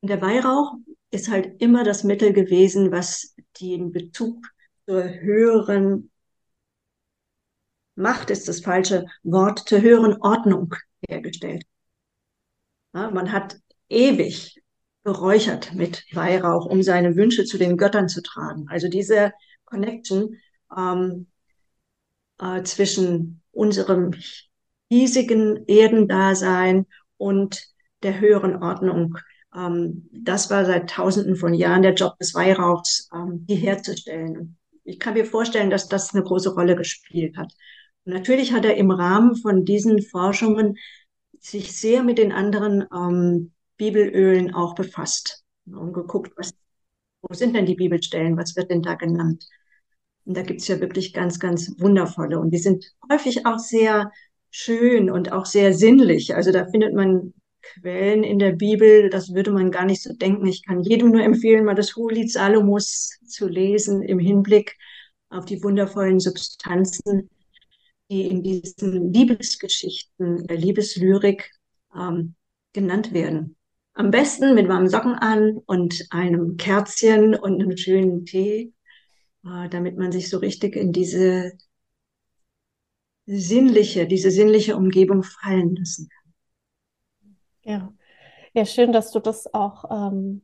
Und 0.00 0.10
der 0.10 0.20
Weihrauch 0.20 0.74
ist 1.10 1.30
halt 1.30 1.60
immer 1.60 1.84
das 1.84 2.04
Mittel 2.04 2.32
gewesen, 2.32 2.92
was 2.92 3.34
den 3.60 3.92
Bezug 3.92 4.46
zur 4.86 5.02
höheren 5.04 6.10
Macht 7.96 8.28
ist 8.28 8.46
das 8.46 8.60
falsche 8.60 9.06
Wort, 9.22 9.60
zur 9.60 9.80
höheren 9.80 10.20
Ordnung 10.20 10.74
hergestellt. 11.08 11.64
Ja, 12.94 13.10
man 13.10 13.32
hat 13.32 13.58
ewig 13.88 14.62
geräuchert 15.04 15.72
mit 15.74 16.04
Weihrauch, 16.12 16.66
um 16.66 16.82
seine 16.82 17.14
Wünsche 17.16 17.44
zu 17.44 17.58
den 17.58 17.76
Göttern 17.76 18.08
zu 18.08 18.22
tragen. 18.22 18.66
Also 18.68 18.88
diese 18.88 19.32
Connection 19.64 20.36
ähm, 20.76 21.28
äh, 22.40 22.62
zwischen 22.62 23.42
unserem 23.52 24.12
hiesigen 24.88 25.64
Erdendasein 25.66 26.86
und 27.16 27.62
der 28.02 28.20
höheren 28.20 28.62
Ordnung. 28.62 29.16
Ähm, 29.54 30.08
das 30.12 30.50
war 30.50 30.64
seit 30.64 30.90
Tausenden 30.90 31.36
von 31.36 31.54
Jahren 31.54 31.82
der 31.82 31.94
Job 31.94 32.18
des 32.18 32.34
Weihrauchs, 32.34 33.08
ähm, 33.14 33.46
die 33.46 33.56
herzustellen. 33.56 34.58
Ich 34.84 34.98
kann 34.98 35.14
mir 35.14 35.24
vorstellen, 35.24 35.70
dass 35.70 35.88
das 35.88 36.14
eine 36.14 36.22
große 36.22 36.54
Rolle 36.54 36.76
gespielt 36.76 37.36
hat. 37.36 37.52
Natürlich 38.06 38.52
hat 38.52 38.64
er 38.64 38.76
im 38.76 38.90
Rahmen 38.90 39.34
von 39.36 39.64
diesen 39.64 40.00
Forschungen 40.00 40.78
sich 41.40 41.76
sehr 41.76 42.02
mit 42.02 42.18
den 42.18 42.32
anderen 42.32 42.84
ähm, 42.94 43.52
Bibelölen 43.76 44.54
auch 44.54 44.74
befasst 44.74 45.44
und 45.66 45.92
geguckt, 45.92 46.32
was, 46.36 46.54
wo 47.20 47.34
sind 47.34 47.54
denn 47.54 47.66
die 47.66 47.74
Bibelstellen, 47.74 48.36
was 48.36 48.56
wird 48.56 48.70
denn 48.70 48.82
da 48.82 48.94
genannt. 48.94 49.46
Und 50.24 50.36
da 50.36 50.42
gibt's 50.42 50.68
ja 50.68 50.80
wirklich 50.80 51.12
ganz, 51.12 51.40
ganz 51.40 51.72
wundervolle. 51.78 52.38
Und 52.38 52.50
die 52.50 52.58
sind 52.58 52.84
häufig 53.10 53.44
auch 53.44 53.58
sehr 53.58 54.12
schön 54.50 55.10
und 55.10 55.32
auch 55.32 55.46
sehr 55.46 55.74
sinnlich. 55.74 56.34
Also 56.34 56.52
da 56.52 56.66
findet 56.66 56.94
man 56.94 57.34
Quellen 57.60 58.22
in 58.22 58.38
der 58.38 58.52
Bibel, 58.52 59.10
das 59.10 59.34
würde 59.34 59.50
man 59.50 59.72
gar 59.72 59.84
nicht 59.84 60.02
so 60.02 60.12
denken. 60.12 60.46
Ich 60.46 60.64
kann 60.64 60.82
jedem 60.82 61.10
nur 61.10 61.22
empfehlen, 61.22 61.64
mal 61.64 61.74
das 61.74 61.96
Hohelied 61.96 62.30
Salomos 62.30 63.18
zu 63.26 63.48
lesen 63.48 64.02
im 64.02 64.20
Hinblick 64.20 64.76
auf 65.28 65.44
die 65.44 65.62
wundervollen 65.62 66.20
Substanzen, 66.20 67.28
die 68.10 68.26
in 68.26 68.42
diesen 68.42 69.12
Liebesgeschichten, 69.12 70.46
der 70.46 70.56
Liebeslyrik 70.56 71.52
ähm, 71.94 72.34
genannt 72.72 73.12
werden. 73.12 73.56
Am 73.94 74.10
besten 74.10 74.54
mit 74.54 74.68
warmen 74.68 74.88
Socken 74.88 75.14
an 75.14 75.58
und 75.66 76.06
einem 76.10 76.56
Kerzchen 76.56 77.34
und 77.34 77.60
einem 77.60 77.76
schönen 77.76 78.26
Tee, 78.26 78.72
äh, 79.44 79.68
damit 79.68 79.96
man 79.96 80.12
sich 80.12 80.28
so 80.28 80.38
richtig 80.38 80.76
in 80.76 80.92
diese 80.92 81.52
sinnliche, 83.26 84.06
diese 84.06 84.30
sinnliche 84.30 84.76
Umgebung 84.76 85.22
fallen 85.22 85.74
lassen 85.74 86.08
kann. 86.08 86.32
Ja, 87.62 87.92
ja, 88.52 88.64
schön, 88.64 88.92
dass 88.92 89.10
du 89.10 89.18
das 89.18 89.52
auch, 89.52 89.84
ähm, 89.90 90.42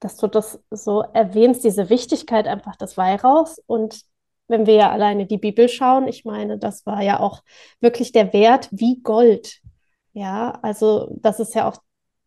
dass 0.00 0.16
du 0.16 0.26
das 0.26 0.60
so 0.70 1.00
erwähnst, 1.00 1.64
diese 1.64 1.88
Wichtigkeit 1.88 2.46
einfach 2.46 2.76
des 2.76 2.96
Weihrauchs 2.96 3.60
und 3.66 4.02
wenn 4.50 4.66
wir 4.66 4.74
ja 4.74 4.90
alleine 4.90 5.26
die 5.26 5.38
Bibel 5.38 5.68
schauen, 5.68 6.08
ich 6.08 6.24
meine, 6.24 6.58
das 6.58 6.84
war 6.86 7.02
ja 7.02 7.20
auch 7.20 7.42
wirklich 7.80 8.12
der 8.12 8.32
Wert 8.32 8.68
wie 8.72 9.00
Gold. 9.02 9.60
Ja, 10.12 10.58
also 10.62 11.08
das 11.20 11.40
ist 11.40 11.54
ja 11.54 11.68
auch 11.68 11.76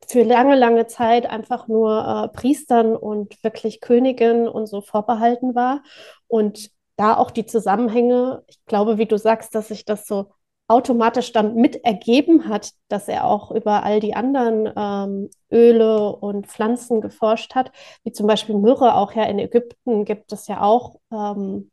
für 0.07 0.23
lange, 0.23 0.55
lange 0.55 0.87
Zeit 0.87 1.25
einfach 1.25 1.67
nur 1.67 2.05
äh, 2.05 2.35
Priestern 2.35 2.95
und 2.95 3.41
wirklich 3.43 3.81
Königen 3.81 4.47
und 4.47 4.67
so 4.67 4.81
vorbehalten 4.81 5.55
war. 5.55 5.83
Und 6.27 6.71
da 6.95 7.17
auch 7.17 7.31
die 7.31 7.45
Zusammenhänge, 7.45 8.43
ich 8.47 8.63
glaube, 8.65 8.97
wie 8.97 9.05
du 9.05 9.17
sagst, 9.17 9.55
dass 9.55 9.69
sich 9.69 9.85
das 9.85 10.05
so 10.07 10.31
automatisch 10.67 11.33
dann 11.33 11.55
mit 11.55 11.83
ergeben 11.83 12.47
hat, 12.47 12.71
dass 12.87 13.07
er 13.07 13.25
auch 13.25 13.51
über 13.51 13.83
all 13.83 13.99
die 13.99 14.15
anderen 14.15 14.71
ähm, 14.75 15.29
Öle 15.51 16.15
und 16.15 16.47
Pflanzen 16.47 17.01
geforscht 17.01 17.53
hat, 17.53 17.71
wie 18.03 18.13
zum 18.13 18.27
Beispiel 18.27 18.55
Myrrhe, 18.55 18.95
auch 18.95 19.11
ja 19.13 19.25
in 19.25 19.39
Ägypten 19.39 20.05
gibt 20.05 20.31
es 20.31 20.47
ja 20.47 20.61
auch 20.61 20.99
ähm, 21.11 21.69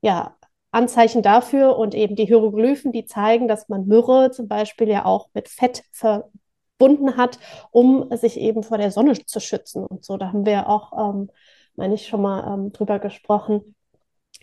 ja, 0.00 0.36
Anzeichen 0.70 1.22
dafür 1.22 1.76
und 1.76 1.94
eben 1.94 2.14
die 2.14 2.26
Hieroglyphen, 2.26 2.92
die 2.92 3.06
zeigen, 3.06 3.48
dass 3.48 3.68
man 3.68 3.86
Myrrhe 3.86 4.30
zum 4.30 4.48
Beispiel 4.48 4.88
ja 4.88 5.04
auch 5.04 5.28
mit 5.34 5.48
Fett 5.48 5.82
verbunden 5.92 7.16
hat, 7.16 7.38
um 7.70 8.08
sich 8.16 8.38
eben 8.38 8.62
vor 8.62 8.78
der 8.78 8.90
Sonne 8.90 9.14
zu 9.14 9.40
schützen 9.40 9.84
und 9.84 10.04
so. 10.04 10.18
Da 10.18 10.28
haben 10.28 10.44
wir 10.44 10.68
auch 10.68 10.92
ähm, 10.92 11.30
meine 11.78 11.94
ich, 11.94 12.06
schon 12.08 12.20
mal 12.20 12.52
ähm, 12.52 12.72
drüber 12.72 12.98
gesprochen. 12.98 13.74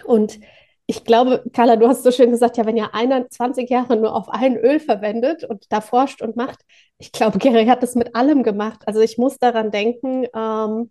Und 0.06 0.40
ich 0.88 1.04
glaube, 1.04 1.44
Carla, 1.54 1.76
du 1.76 1.88
hast 1.88 2.04
so 2.04 2.12
schön 2.12 2.32
gesagt, 2.32 2.58
ja, 2.58 2.66
wenn 2.66 2.78
ja 2.78 2.92
einer 2.94 3.30
20 3.30 3.70
Jahre 3.70 3.98
nur 3.98 4.16
auf 4.16 4.30
ein 4.30 4.56
Öl 4.58 4.80
verwendet 4.80 5.44
und 5.44 5.66
da 5.70 5.82
forscht 5.82 6.22
und 6.22 6.36
macht, 6.36 6.60
ich 6.98 7.12
glaube, 7.12 7.38
Gary 7.40 7.66
hat 7.66 7.84
das 7.84 7.96
mit 7.96 8.16
allem 8.16 8.44
gemacht. 8.44 8.84
Also 8.88 9.02
ich 9.02 9.18
muss 9.18 9.38
daran 9.38 9.72
denken, 9.72 10.26
ähm, 10.34 10.90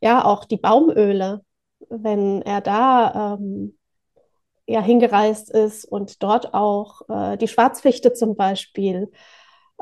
ja, 0.00 0.24
auch 0.24 0.44
die 0.44 0.56
Baumöle, 0.56 1.42
wenn 1.88 2.42
er 2.42 2.60
da 2.60 3.36
ähm, 3.38 3.78
ja 4.66 4.80
hingereist 4.80 5.50
ist 5.50 5.84
und 5.84 6.22
dort 6.22 6.54
auch 6.54 7.02
äh, 7.08 7.36
die 7.36 7.48
Schwarzfichte 7.48 8.12
zum 8.12 8.36
Beispiel, 8.36 9.10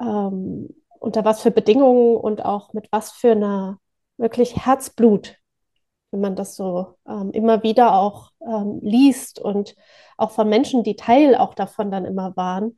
ähm, 0.00 0.68
unter 1.00 1.24
was 1.24 1.42
für 1.42 1.50
Bedingungen 1.50 2.16
und 2.16 2.44
auch 2.44 2.72
mit 2.72 2.88
was 2.90 3.12
für 3.12 3.32
einer 3.32 3.78
wirklich 4.16 4.64
Herzblut 4.64 5.36
wenn 6.14 6.20
man 6.20 6.36
das 6.36 6.54
so 6.54 6.94
ähm, 7.08 7.32
immer 7.32 7.64
wieder 7.64 7.98
auch 7.98 8.30
ähm, 8.40 8.78
liest 8.82 9.40
und 9.40 9.74
auch 10.16 10.30
von 10.30 10.48
Menschen, 10.48 10.84
die 10.84 10.94
Teil 10.94 11.34
auch 11.34 11.54
davon 11.54 11.90
dann 11.90 12.04
immer 12.04 12.36
waren. 12.36 12.76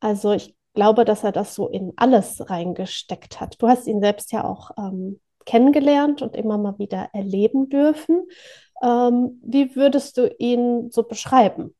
Also 0.00 0.32
ich 0.32 0.56
glaube, 0.72 1.04
dass 1.04 1.22
er 1.22 1.32
das 1.32 1.54
so 1.54 1.68
in 1.68 1.92
alles 1.96 2.48
reingesteckt 2.48 3.42
hat. 3.42 3.60
Du 3.60 3.68
hast 3.68 3.86
ihn 3.86 4.00
selbst 4.00 4.32
ja 4.32 4.42
auch 4.42 4.70
ähm, 4.78 5.20
kennengelernt 5.44 6.22
und 6.22 6.34
immer 6.34 6.56
mal 6.56 6.78
wieder 6.78 7.10
erleben 7.12 7.68
dürfen. 7.68 8.26
Ähm, 8.82 9.40
wie 9.44 9.74
würdest 9.76 10.16
du 10.16 10.28
ihn 10.38 10.90
so 10.90 11.02
beschreiben? 11.02 11.74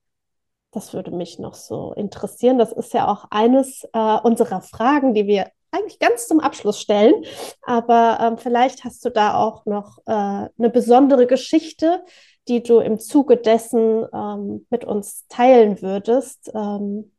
Das 0.71 0.93
würde 0.93 1.11
mich 1.11 1.39
noch 1.39 1.55
so 1.55 1.93
interessieren. 1.95 2.59
Das 2.59 2.73
ist 2.73 2.93
ja 2.93 3.09
auch 3.09 3.27
eines 3.31 3.85
äh, 3.93 4.19
unserer 4.23 4.61
Fragen, 4.61 5.15
die 5.15 5.27
wir 5.27 5.51
eigentlich 5.71 5.99
ganz 5.99 6.29
zum 6.29 6.41
Abschluss 6.41 6.81
stellen. 6.81 7.25
Aber 7.63 8.19
ähm, 8.21 8.39
vielleicht 8.39 8.85
hast 8.85 9.05
du 9.05 9.11
da 9.11 9.37
auch 9.37 9.67
noch 9.67 9.99
äh, 10.07 10.13
eine 10.13 10.71
besondere 10.73 11.27
Geschichte, 11.27 12.05
die 12.49 12.63
du 12.63 12.81
im 12.81 12.99
Zuge 12.99 13.37
dessen 13.37 14.07
ähm, 14.13 14.67
mit 14.71 14.85
uns 14.85 15.27
teilen 15.29 15.83
würdest, 15.83 16.51
ähm, 16.55 17.13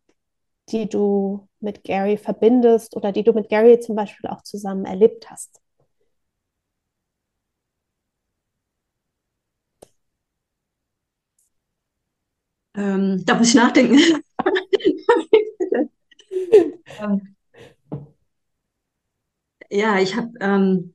die 0.69 0.87
du 0.89 1.47
mit 1.59 1.83
Gary 1.83 2.17
verbindest 2.17 2.95
oder 2.95 3.11
die 3.11 3.23
du 3.23 3.33
mit 3.33 3.49
Gary 3.49 3.79
zum 3.79 3.95
Beispiel 3.95 4.29
auch 4.29 4.43
zusammen 4.43 4.85
erlebt 4.85 5.29
hast. 5.29 5.59
Ähm, 12.79 13.23
da 13.25 13.35
muss 13.35 13.49
ich 13.49 13.55
nachdenken. 13.55 13.99
Ja, 19.69 19.99
ich 19.99 20.15
habe 20.15 20.31
ähm, 20.41 20.93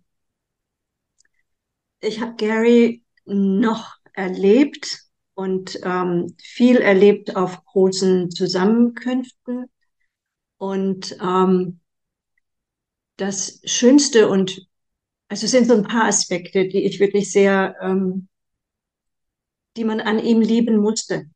habe 2.03 2.35
Gary 2.37 3.03
noch 3.25 3.97
erlebt 4.13 5.01
und 5.35 5.79
ähm, 5.83 6.35
viel 6.43 6.77
erlebt 6.77 7.37
auf 7.37 7.65
großen 7.65 8.31
Zusammenkünften. 8.31 9.67
Und 10.59 11.17
ähm, 11.21 11.81
das 13.17 13.61
Schönste 13.65 14.29
und 14.29 14.67
also 15.29 15.47
es 15.47 15.53
sind 15.53 15.67
so 15.67 15.75
ein 15.75 15.85
paar 15.85 16.05
Aspekte, 16.05 16.69
die 16.69 16.85
ich 16.85 17.01
wirklich 17.01 17.33
sehr, 17.33 17.77
ähm, 17.81 18.29
die 19.77 19.85
man 19.85 20.01
an 20.01 20.19
ihm 20.19 20.41
lieben 20.41 20.79
musste. 20.79 21.27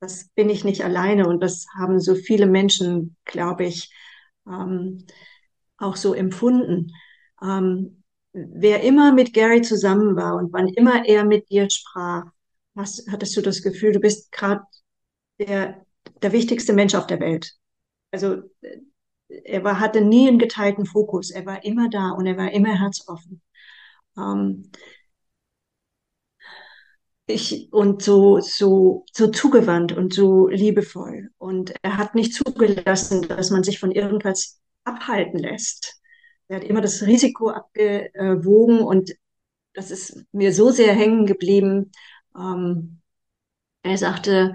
Das 0.00 0.28
bin 0.34 0.48
ich 0.48 0.64
nicht 0.64 0.84
alleine 0.84 1.26
und 1.26 1.40
das 1.42 1.66
haben 1.76 2.00
so 2.00 2.14
viele 2.14 2.46
Menschen, 2.46 3.16
glaube 3.24 3.64
ich. 3.64 3.92
Ähm, 4.46 5.06
auch 5.78 5.96
so 5.96 6.14
empfunden. 6.14 6.92
Ähm, 7.42 8.02
wer 8.32 8.82
immer 8.82 9.12
mit 9.12 9.32
Gary 9.34 9.62
zusammen 9.62 10.16
war 10.16 10.36
und 10.36 10.52
wann 10.52 10.68
immer 10.68 11.06
er 11.06 11.24
mit 11.24 11.50
dir 11.50 11.70
sprach, 11.70 12.26
hast, 12.76 13.08
hattest 13.10 13.36
du 13.36 13.42
das 13.42 13.62
Gefühl, 13.62 13.92
du 13.92 14.00
bist 14.00 14.32
gerade 14.32 14.62
der, 15.40 15.84
der 16.22 16.32
wichtigste 16.32 16.72
Mensch 16.72 16.94
auf 16.94 17.06
der 17.06 17.20
Welt. 17.20 17.54
Also 18.12 18.42
äh, 18.62 18.78
er 19.44 19.64
war, 19.64 19.80
hatte 19.80 20.02
nie 20.02 20.28
einen 20.28 20.38
geteilten 20.38 20.86
Fokus. 20.86 21.30
Er 21.30 21.46
war 21.46 21.64
immer 21.64 21.88
da 21.90 22.10
und 22.12 22.26
er 22.26 22.36
war 22.36 22.52
immer 22.52 22.78
herzoffen. 22.78 23.42
Ähm, 24.18 24.70
ich, 27.28 27.72
und 27.72 28.02
so, 28.02 28.40
so, 28.40 29.04
so 29.12 29.28
zugewandt 29.28 29.92
und 29.92 30.14
so 30.14 30.48
liebevoll. 30.48 31.30
Und 31.38 31.74
er 31.82 31.98
hat 31.98 32.14
nicht 32.14 32.34
zugelassen, 32.34 33.28
dass 33.28 33.50
man 33.50 33.62
sich 33.62 33.78
von 33.78 33.92
irgendwas 33.92 34.60
abhalten 34.84 35.38
lässt. 35.38 36.00
Er 36.48 36.56
hat 36.56 36.64
immer 36.64 36.80
das 36.80 37.02
Risiko 37.02 37.50
abgewogen 37.50 38.80
und 38.80 39.12
das 39.74 39.90
ist 39.90 40.24
mir 40.32 40.54
so 40.54 40.70
sehr 40.70 40.94
hängen 40.94 41.26
geblieben. 41.26 41.92
Ähm, 42.36 43.00
er 43.82 43.98
sagte, 43.98 44.54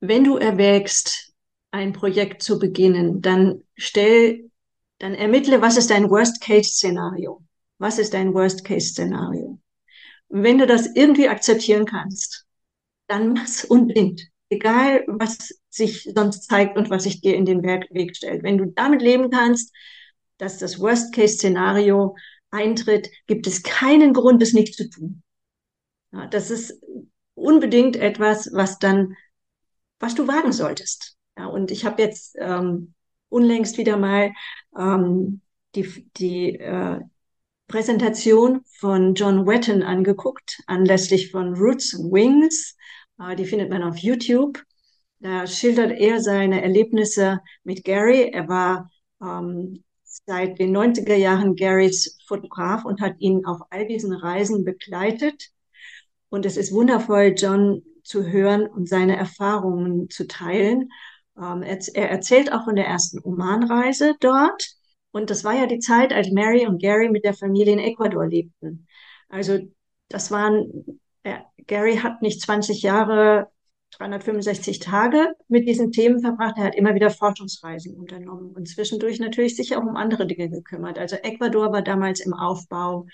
wenn 0.00 0.22
du 0.22 0.36
erwägst, 0.36 1.32
ein 1.72 1.92
Projekt 1.92 2.42
zu 2.42 2.58
beginnen, 2.58 3.20
dann 3.20 3.64
stell, 3.76 4.50
dann 4.98 5.14
ermittle, 5.14 5.60
was 5.60 5.76
ist 5.76 5.90
dein 5.90 6.08
Worst-Case-Szenario? 6.08 7.42
Was 7.78 7.98
ist 7.98 8.14
dein 8.14 8.32
Worst-Case-Szenario? 8.32 9.58
Wenn 10.28 10.58
du 10.58 10.66
das 10.66 10.94
irgendwie 10.94 11.28
akzeptieren 11.28 11.86
kannst, 11.86 12.46
dann 13.08 13.32
mach's 13.32 13.64
unbedingt 13.64 14.28
egal 14.50 15.04
was 15.06 15.60
sich 15.68 16.10
sonst 16.14 16.44
zeigt 16.48 16.76
und 16.76 16.90
was 16.90 17.04
sich 17.04 17.20
dir 17.20 17.34
in 17.34 17.44
den 17.44 17.62
Weg 17.62 18.16
stellt. 18.16 18.42
Wenn 18.42 18.58
du 18.58 18.66
damit 18.66 19.02
leben 19.02 19.30
kannst, 19.30 19.74
dass 20.38 20.58
das 20.58 20.80
Worst-Case-Szenario 20.80 22.16
eintritt, 22.50 23.10
gibt 23.26 23.46
es 23.46 23.62
keinen 23.62 24.12
Grund, 24.14 24.42
es 24.42 24.52
nicht 24.52 24.74
zu 24.74 24.88
tun. 24.88 25.22
Ja, 26.12 26.26
das 26.26 26.50
ist 26.50 26.80
unbedingt 27.34 27.96
etwas, 27.96 28.50
was 28.52 28.78
dann, 28.78 29.16
was 29.98 30.14
du 30.14 30.26
wagen 30.26 30.52
solltest. 30.52 31.16
Ja, 31.36 31.46
und 31.46 31.70
ich 31.70 31.84
habe 31.84 32.02
jetzt 32.02 32.36
ähm, 32.38 32.94
unlängst 33.28 33.76
wieder 33.76 33.96
mal 33.96 34.32
ähm, 34.76 35.42
die, 35.74 36.08
die 36.16 36.58
äh, 36.58 37.00
Präsentation 37.68 38.62
von 38.78 39.14
John 39.14 39.46
Wetton 39.46 39.82
angeguckt, 39.82 40.62
anlässlich 40.66 41.30
von 41.30 41.54
Roots 41.54 41.98
Wings. 41.98 42.74
Äh, 43.20 43.36
die 43.36 43.44
findet 43.44 43.70
man 43.70 43.82
auf 43.82 43.98
YouTube. 43.98 44.62
Da 45.20 45.46
schildert 45.46 45.92
er 45.92 46.20
seine 46.20 46.62
Erlebnisse 46.62 47.40
mit 47.64 47.84
Gary. 47.84 48.30
Er 48.32 48.48
war 48.48 48.90
ähm, 49.20 49.84
seit 50.04 50.58
den 50.58 50.74
90er 50.74 51.16
Jahren 51.16 51.56
Garys 51.56 52.18
Fotograf 52.26 52.86
und 52.86 53.02
hat 53.02 53.16
ihn 53.18 53.44
auf 53.44 53.60
all 53.68 53.86
diesen 53.86 54.14
Reisen 54.14 54.64
begleitet. 54.64 55.50
Und 56.30 56.46
es 56.46 56.56
ist 56.56 56.72
wundervoll, 56.72 57.34
John 57.36 57.82
zu 58.02 58.24
hören 58.24 58.66
und 58.66 58.88
seine 58.88 59.16
Erfahrungen 59.16 60.08
zu 60.08 60.26
teilen. 60.26 60.90
Ähm, 61.36 61.62
er, 61.62 61.78
er, 61.94 62.10
erzählt 62.10 62.50
auch 62.50 62.64
von 62.64 62.76
der 62.76 62.86
ersten 62.86 63.20
Oman-Reise 63.22 64.14
dort. 64.20 64.77
Und 65.18 65.30
das 65.30 65.44
war 65.44 65.54
ja 65.54 65.66
die 65.66 65.80
Zeit, 65.80 66.12
als 66.12 66.30
Mary 66.30 66.66
und 66.66 66.80
Gary 66.80 67.08
mit 67.08 67.24
der 67.24 67.34
Familie 67.34 67.72
in 67.72 67.78
Ecuador 67.78 68.26
lebten. 68.26 68.86
Also 69.28 69.58
das 70.08 70.30
waren 70.30 71.00
Gary 71.66 71.96
hat 71.96 72.22
nicht 72.22 72.40
20 72.40 72.82
Jahre, 72.82 73.48
365 73.92 74.80
Tage 74.80 75.34
mit 75.48 75.68
diesen 75.68 75.92
Themen 75.92 76.20
verbracht. 76.20 76.56
Er 76.58 76.64
hat 76.64 76.74
immer 76.74 76.94
wieder 76.94 77.10
Forschungsreisen 77.10 77.94
unternommen 77.94 78.52
und 78.54 78.68
zwischendurch 78.68 79.18
natürlich 79.18 79.56
sich 79.56 79.76
auch 79.76 79.82
um 79.82 79.96
andere 79.96 80.26
Dinge 80.26 80.50
gekümmert. 80.50 80.98
Also 80.98 81.16
Ecuador 81.16 81.72
war 81.72 81.82
damals 81.82 82.20
im 82.20 82.34
Aufbau. 82.34 83.06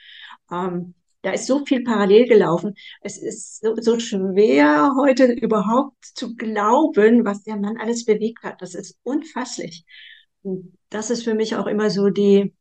Ähm, 0.50 0.94
da 1.22 1.32
ist 1.32 1.46
so 1.46 1.64
viel 1.64 1.84
parallel 1.84 2.26
gelaufen. 2.26 2.74
Es 3.00 3.18
ist 3.18 3.62
so, 3.62 3.74
so 3.76 3.98
schwer, 3.98 4.92
heute 4.96 5.32
überhaupt 5.32 6.04
zu 6.04 6.36
glauben, 6.36 7.24
was 7.24 7.44
der 7.44 7.56
Mann 7.56 7.78
alles 7.78 8.04
bewegt 8.04 8.42
hat. 8.42 8.60
Das 8.60 8.74
ist 8.74 8.98
unfasslich. 9.04 9.84
Das 10.90 11.10
ist 11.10 11.24
für 11.24 11.34
mich 11.34 11.56
auch 11.56 11.66
immer 11.66 11.90
so 11.90 12.10
die, 12.10 12.54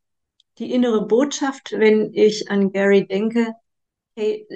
die 0.60 0.74
innere 0.74 1.08
Botschaft, 1.08 1.74
wenn 1.78 2.14
ich 2.14 2.52
an 2.52 2.72
Gary 2.72 3.08
denke. 3.08 3.54
Hey, 4.16 4.48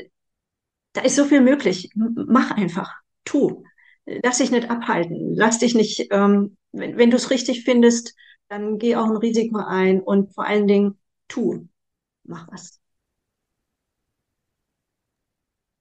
da 0.94 1.02
ist 1.02 1.16
so 1.16 1.26
viel 1.26 1.42
möglich. 1.42 1.92
Mach 1.96 2.52
einfach, 2.52 2.94
tu. 3.26 3.64
Lass 4.06 4.38
dich 4.40 4.52
nicht 4.52 4.70
abhalten. 4.70 5.34
Lass 5.36 5.60
dich 5.60 5.76
nicht, 5.76 6.08
ähm, 6.12 6.58
wenn, 6.72 6.98
wenn 6.98 7.12
du 7.12 7.18
es 7.18 7.30
richtig 7.30 7.64
findest, 7.64 8.16
dann 8.50 8.78
geh 8.80 8.96
auch 8.96 9.06
ein 9.10 9.18
Risiko 9.18 9.58
ein 9.60 10.02
und 10.02 10.34
vor 10.34 10.46
allen 10.46 10.68
Dingen 10.68 10.98
tu. 11.28 11.68
Mach 12.24 12.48
was. 12.52 12.80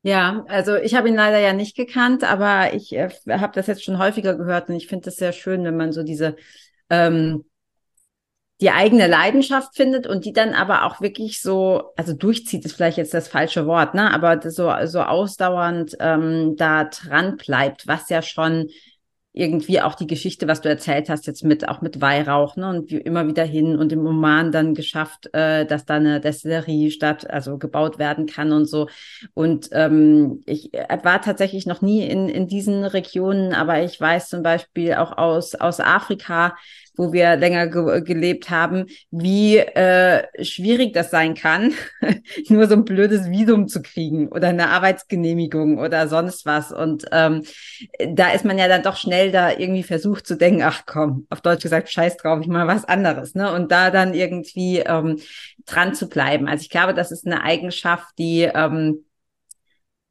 Ja, 0.02 0.44
also 0.48 0.76
ich 0.76 0.94
habe 0.94 1.09
ihn 1.09 1.16
leider 1.16 1.40
ja 1.40 1.52
nicht 1.52 1.76
gekannt, 1.76 2.22
aber 2.22 2.72
ich 2.74 2.92
äh, 2.92 3.11
habe 3.28 3.52
das 3.54 3.66
jetzt 3.66 3.82
schon 3.85 3.98
häufiger 3.98 4.37
gehört 4.37 4.68
und 4.68 4.76
ich 4.76 4.87
finde 4.87 5.09
es 5.09 5.16
sehr 5.16 5.32
schön, 5.32 5.64
wenn 5.64 5.76
man 5.76 5.92
so 5.92 6.04
diese 6.04 6.37
ähm, 6.90 7.44
die 8.61 8.70
eigene 8.70 9.07
Leidenschaft 9.07 9.77
findet 9.77 10.07
und 10.07 10.25
die 10.25 10.33
dann 10.33 10.55
aber 10.55 10.85
auch 10.85 11.01
wirklich 11.03 11.42
so, 11.42 11.92
also 11.96 12.14
durchzieht 12.14 12.64
ist 12.64 12.75
vielleicht 12.75 12.96
jetzt 12.96 13.12
das 13.12 13.29
falsche 13.29 13.66
Wort, 13.66 13.94
ne, 13.94 14.12
aber 14.12 14.40
so, 14.51 14.72
so 14.85 15.03
ausdauernd 15.03 15.94
ähm, 16.01 16.57
da 16.57 16.85
dran 16.85 17.37
bleibt, 17.37 17.87
was 17.87 18.09
ja 18.09 18.22
schon 18.22 18.70
irgendwie 19.37 19.83
auch 19.83 19.94
die 19.94 20.07
Geschichte, 20.07 20.49
was 20.49 20.62
du 20.62 20.70
erzählt 20.70 21.11
hast, 21.11 21.27
jetzt 21.27 21.44
mit 21.44 21.68
auch 21.68 21.83
mit 21.83 22.01
Weihrauch, 22.01 22.57
ne? 22.57 22.70
Und 22.70 22.90
wie 22.90 22.96
immer 22.96 23.29
wieder 23.29 23.44
hin 23.44 23.77
und 23.77 23.92
im 23.92 24.07
Oman 24.07 24.51
dann 24.51 24.72
geschafft, 24.72 25.29
äh, 25.35 25.66
dass 25.66 25.85
da 25.85 25.96
eine 25.96 26.20
Destillerie 26.20 26.90
statt, 26.90 27.29
also 27.29 27.59
gebaut 27.59 27.99
werden 27.99 28.25
kann 28.25 28.51
und 28.53 28.64
so. 28.64 28.88
Und 29.35 29.68
ähm, 29.72 30.42
ich 30.46 30.70
war 30.72 31.20
tatsächlich 31.20 31.66
noch 31.66 31.83
nie 31.83 32.03
in, 32.03 32.31
in 32.31 32.49
diesen 32.49 32.85
Regionen, 32.85 33.53
aber 33.53 33.83
ich 33.83 34.01
weiß 34.01 34.31
zum 34.31 34.42
Beispiel 34.42 34.94
auch 34.94 35.18
aus, 35.18 35.55
aus 35.55 35.81
Afrika, 35.81 36.57
wo 36.96 37.12
wir 37.12 37.37
länger 37.37 37.66
ge 37.66 38.02
gelebt 38.02 38.50
haben, 38.50 38.87
wie 39.11 39.59
äh, 39.59 40.24
schwierig 40.44 40.92
das 40.92 41.11
sein 41.11 41.35
kann, 41.35 41.72
nur 42.48 42.66
so 42.66 42.74
ein 42.74 42.85
blödes 42.85 43.30
Visum 43.30 43.68
zu 43.68 43.82
kriegen 43.82 44.28
oder 44.28 44.48
eine 44.48 44.70
Arbeitsgenehmigung 44.70 45.78
oder 45.78 46.09
sonst 46.09 46.46
was. 46.46 46.72
Und 46.72 47.06
ähm, 47.12 47.42
da 48.09 48.30
ist 48.30 48.44
man 48.44 48.59
ja 48.59 48.68
dann 48.68 48.82
doch 48.82 48.96
schnell 48.96 49.30
da 49.30 49.50
irgendwie 49.50 49.82
versucht 49.82 50.26
zu 50.26 50.37
denken, 50.37 50.62
ach 50.62 50.82
komm, 50.87 51.26
auf 51.30 51.40
Deutsch 51.40 51.62
gesagt, 51.62 51.90
scheiß 51.90 52.16
drauf, 52.16 52.40
ich 52.40 52.48
mal 52.48 52.66
was 52.66 52.85
anderes. 52.85 53.35
Ne? 53.35 53.52
Und 53.52 53.70
da 53.72 53.90
dann 53.90 54.14
irgendwie 54.14 54.78
ähm, 54.78 55.18
dran 55.66 55.94
zu 55.94 56.09
bleiben. 56.09 56.48
Also 56.48 56.62
ich 56.62 56.70
glaube, 56.70 56.94
das 56.94 57.12
ist 57.12 57.26
eine 57.26 57.42
Eigenschaft, 57.42 58.18
die 58.18 58.42
ähm, 58.42 59.04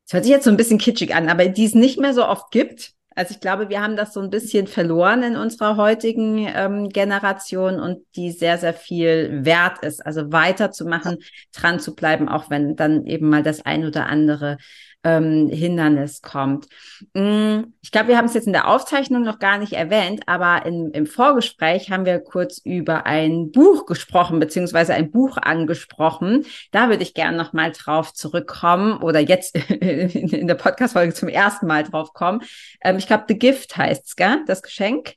das 0.05 0.13
hört 0.13 0.23
sich 0.23 0.33
jetzt 0.33 0.43
so 0.43 0.51
ein 0.51 0.57
bisschen 0.57 0.77
kitschig 0.77 1.15
an, 1.15 1.29
aber 1.29 1.47
die 1.47 1.65
es 1.65 1.73
nicht 1.73 1.99
mehr 1.99 2.13
so 2.13 2.27
oft 2.27 2.51
gibt. 2.51 2.94
Also 3.15 3.33
ich 3.33 3.39
glaube, 3.39 3.69
wir 3.69 3.81
haben 3.81 3.95
das 3.95 4.13
so 4.13 4.19
ein 4.19 4.29
bisschen 4.29 4.67
verloren 4.67 5.23
in 5.23 5.37
unserer 5.37 5.77
heutigen 5.77 6.47
ähm, 6.53 6.89
Generation 6.89 7.79
und 7.79 7.99
die 8.17 8.31
sehr, 8.31 8.57
sehr 8.57 8.73
viel 8.73 9.45
wert 9.45 9.79
ist. 9.83 10.05
Also 10.05 10.33
weiterzumachen, 10.33 11.19
dran 11.53 11.79
zu 11.79 11.95
bleiben, 11.95 12.27
auch 12.27 12.49
wenn 12.49 12.75
dann 12.75 13.05
eben 13.05 13.29
mal 13.29 13.41
das 13.41 13.65
ein 13.65 13.85
oder 13.85 14.07
andere 14.07 14.57
ähm, 15.05 15.49
Hindernis 15.49 16.21
kommt. 16.21 16.67
Mm, 17.13 17.59
ich 17.81 17.91
glaube, 17.91 18.09
wir 18.09 18.17
haben 18.17 18.25
es 18.25 18.33
jetzt 18.33 18.47
in 18.47 18.53
der 18.53 18.67
Aufzeichnung 18.67 19.21
noch 19.21 19.37
gar 19.37 19.59
nicht 19.59 19.73
erwähnt, 19.73 20.23
aber 20.25 20.65
in, 20.65 20.89
im 20.91 21.05
Vorgespräch 21.05 21.91
haben 21.91 22.05
wir 22.05 22.19
kurz 22.19 22.57
über 22.57 23.05
ein 23.05 23.51
Buch 23.51 23.85
gesprochen, 23.85 24.39
beziehungsweise 24.39 24.95
ein 24.95 25.11
Buch 25.11 25.37
angesprochen. 25.37 26.45
Da 26.71 26.89
würde 26.89 27.03
ich 27.03 27.13
gerne 27.13 27.37
noch 27.37 27.53
mal 27.53 27.71
drauf 27.71 28.13
zurückkommen 28.13 29.01
oder 29.01 29.19
jetzt 29.19 29.55
in, 29.69 30.09
in 30.09 30.47
der 30.47 30.55
Podcast-Folge 30.55 31.13
zum 31.13 31.29
ersten 31.29 31.67
Mal 31.67 31.83
drauf 31.83 32.13
kommen. 32.13 32.41
Ähm, 32.83 32.97
ich 32.97 33.05
glaube, 33.05 33.25
The 33.27 33.37
Gift 33.37 33.77
heißt's, 33.77 34.15
gell? 34.15 34.43
Das 34.47 34.63
Geschenk. 34.63 35.13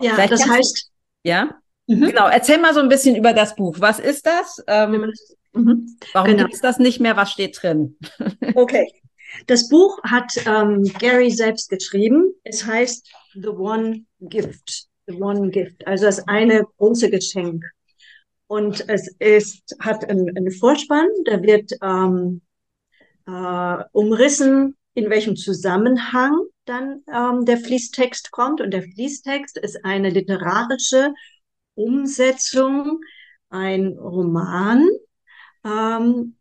Ja, 0.00 0.14
Vielleicht 0.14 0.32
das 0.32 0.48
heißt. 0.48 0.90
Ja. 1.22 1.50
Mhm. 1.86 2.06
Genau. 2.06 2.26
Erzähl 2.26 2.58
mal 2.58 2.74
so 2.74 2.80
ein 2.80 2.88
bisschen 2.88 3.14
über 3.14 3.32
das 3.32 3.54
Buch. 3.54 3.76
Was 3.78 4.00
ist 4.00 4.26
das? 4.26 4.62
Ähm, 4.66 5.12
mhm. 5.52 5.96
Warum 6.12 6.28
genau. 6.28 6.42
gibt 6.42 6.54
es 6.54 6.60
das 6.60 6.78
nicht 6.78 7.00
mehr? 7.00 7.16
Was 7.16 7.30
steht 7.30 7.62
drin? 7.62 7.96
Okay. 8.54 8.88
Das 9.46 9.68
Buch 9.68 9.98
hat 10.04 10.32
ähm, 10.46 10.84
Gary 10.98 11.30
selbst 11.30 11.70
geschrieben. 11.70 12.34
Es 12.44 12.64
heißt 12.64 13.10
The 13.34 13.48
One 13.48 14.04
Gift. 14.20 14.88
The 15.06 15.14
One 15.14 15.50
Gift. 15.50 15.86
Also 15.86 16.06
das 16.06 16.26
eine 16.28 16.64
große 16.78 17.10
Geschenk. 17.10 17.64
Und 18.46 18.88
es 18.88 19.08
ist, 19.18 19.76
hat 19.80 20.08
einen, 20.08 20.50
Vorspann, 20.52 21.08
da 21.26 21.42
wird 21.42 21.70
ähm, 21.82 22.40
äh, 23.26 23.84
umrissen, 23.92 24.74
in 24.94 25.10
welchem 25.10 25.36
Zusammenhang 25.36 26.46
dann 26.64 27.02
ähm, 27.12 27.44
der 27.44 27.58
Fließtext 27.58 28.30
kommt. 28.30 28.62
Und 28.62 28.70
der 28.70 28.82
Fließtext 28.82 29.58
ist 29.58 29.84
eine 29.84 30.08
literarische 30.08 31.12
Umsetzung, 31.74 33.00
ein 33.50 33.98
Roman, 33.98 34.88
ähm, 35.64 36.37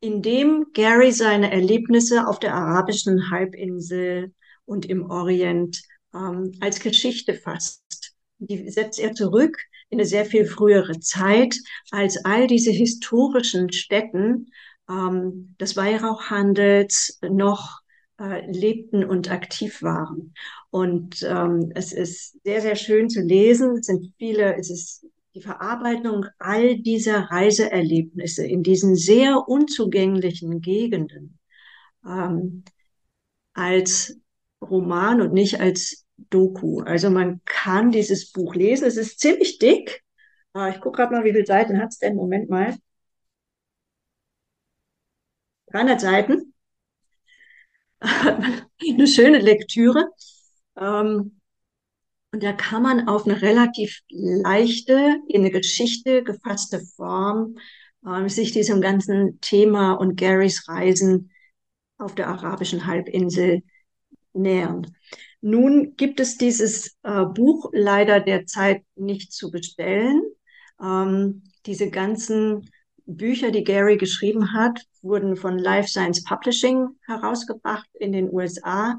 in 0.00 0.22
dem 0.22 0.66
Gary 0.72 1.12
seine 1.12 1.52
Erlebnisse 1.52 2.26
auf 2.26 2.38
der 2.38 2.54
arabischen 2.54 3.30
Halbinsel 3.30 4.32
und 4.64 4.86
im 4.86 5.10
Orient 5.10 5.82
ähm, 6.14 6.52
als 6.60 6.80
Geschichte 6.80 7.34
fasst. 7.34 8.14
Die 8.38 8.70
setzt 8.70 8.98
er 8.98 9.12
zurück 9.12 9.58
in 9.90 9.98
eine 9.98 10.06
sehr 10.06 10.24
viel 10.24 10.46
frühere 10.46 10.98
Zeit, 11.00 11.56
als 11.90 12.24
all 12.24 12.46
diese 12.46 12.70
historischen 12.70 13.72
Städten 13.72 14.50
ähm, 14.88 15.54
des 15.60 15.76
Weihrauchhandels 15.76 17.18
noch 17.28 17.80
äh, 18.18 18.50
lebten 18.50 19.04
und 19.04 19.30
aktiv 19.30 19.82
waren. 19.82 20.34
Und 20.70 21.22
ähm, 21.22 21.72
es 21.74 21.92
ist 21.92 22.42
sehr, 22.44 22.60
sehr 22.62 22.76
schön 22.76 23.10
zu 23.10 23.20
lesen. 23.20 23.78
Es 23.78 23.86
sind 23.86 24.14
viele, 24.18 24.56
es 24.56 24.70
ist 24.70 25.06
die 25.34 25.42
Verarbeitung 25.42 26.26
all 26.38 26.78
dieser 26.78 27.30
Reiseerlebnisse 27.30 28.46
in 28.46 28.62
diesen 28.62 28.96
sehr 28.96 29.48
unzugänglichen 29.48 30.60
Gegenden 30.60 31.38
ähm, 32.04 32.64
als 33.54 34.18
Roman 34.60 35.20
und 35.20 35.32
nicht 35.32 35.60
als 35.60 36.06
Doku. 36.30 36.80
Also 36.80 37.10
man 37.10 37.40
kann 37.44 37.92
dieses 37.92 38.32
Buch 38.32 38.54
lesen. 38.54 38.86
Es 38.86 38.96
ist 38.96 39.20
ziemlich 39.20 39.58
dick. 39.58 40.02
Äh, 40.54 40.70
ich 40.70 40.80
gucke 40.80 40.96
gerade 40.96 41.14
mal, 41.14 41.24
wie 41.24 41.32
viele 41.32 41.46
Seiten 41.46 41.80
hat 41.80 41.90
es 41.90 41.98
denn? 41.98 42.16
Moment 42.16 42.50
mal. 42.50 42.76
300 45.72 46.00
Seiten. 46.00 46.54
Eine 48.00 49.06
schöne 49.06 49.38
Lektüre. 49.38 50.10
Ähm, 50.76 51.39
und 52.32 52.42
da 52.42 52.52
kann 52.52 52.82
man 52.82 53.08
auf 53.08 53.26
eine 53.26 53.42
relativ 53.42 54.00
leichte, 54.08 55.18
in 55.28 55.40
eine 55.40 55.50
Geschichte 55.50 56.22
gefasste 56.22 56.80
Form 56.96 57.56
äh, 58.06 58.28
sich 58.28 58.52
diesem 58.52 58.80
ganzen 58.80 59.40
Thema 59.40 59.94
und 59.94 60.16
Garys 60.16 60.68
Reisen 60.68 61.30
auf 61.98 62.14
der 62.14 62.28
arabischen 62.28 62.86
Halbinsel 62.86 63.62
nähern. 64.32 64.86
Nun 65.40 65.96
gibt 65.96 66.20
es 66.20 66.36
dieses 66.36 66.96
äh, 67.02 67.24
Buch 67.24 67.70
leider 67.72 68.20
derzeit 68.20 68.84
nicht 68.94 69.32
zu 69.32 69.50
bestellen. 69.50 70.22
Ähm, 70.80 71.42
diese 71.66 71.90
ganzen 71.90 72.70
Bücher, 73.06 73.50
die 73.50 73.64
Gary 73.64 73.96
geschrieben 73.96 74.52
hat, 74.52 74.80
wurden 75.02 75.36
von 75.36 75.58
Life 75.58 75.88
Science 75.88 76.22
Publishing 76.22 76.88
herausgebracht 77.06 77.88
in 77.94 78.12
den 78.12 78.30
USA 78.32 78.96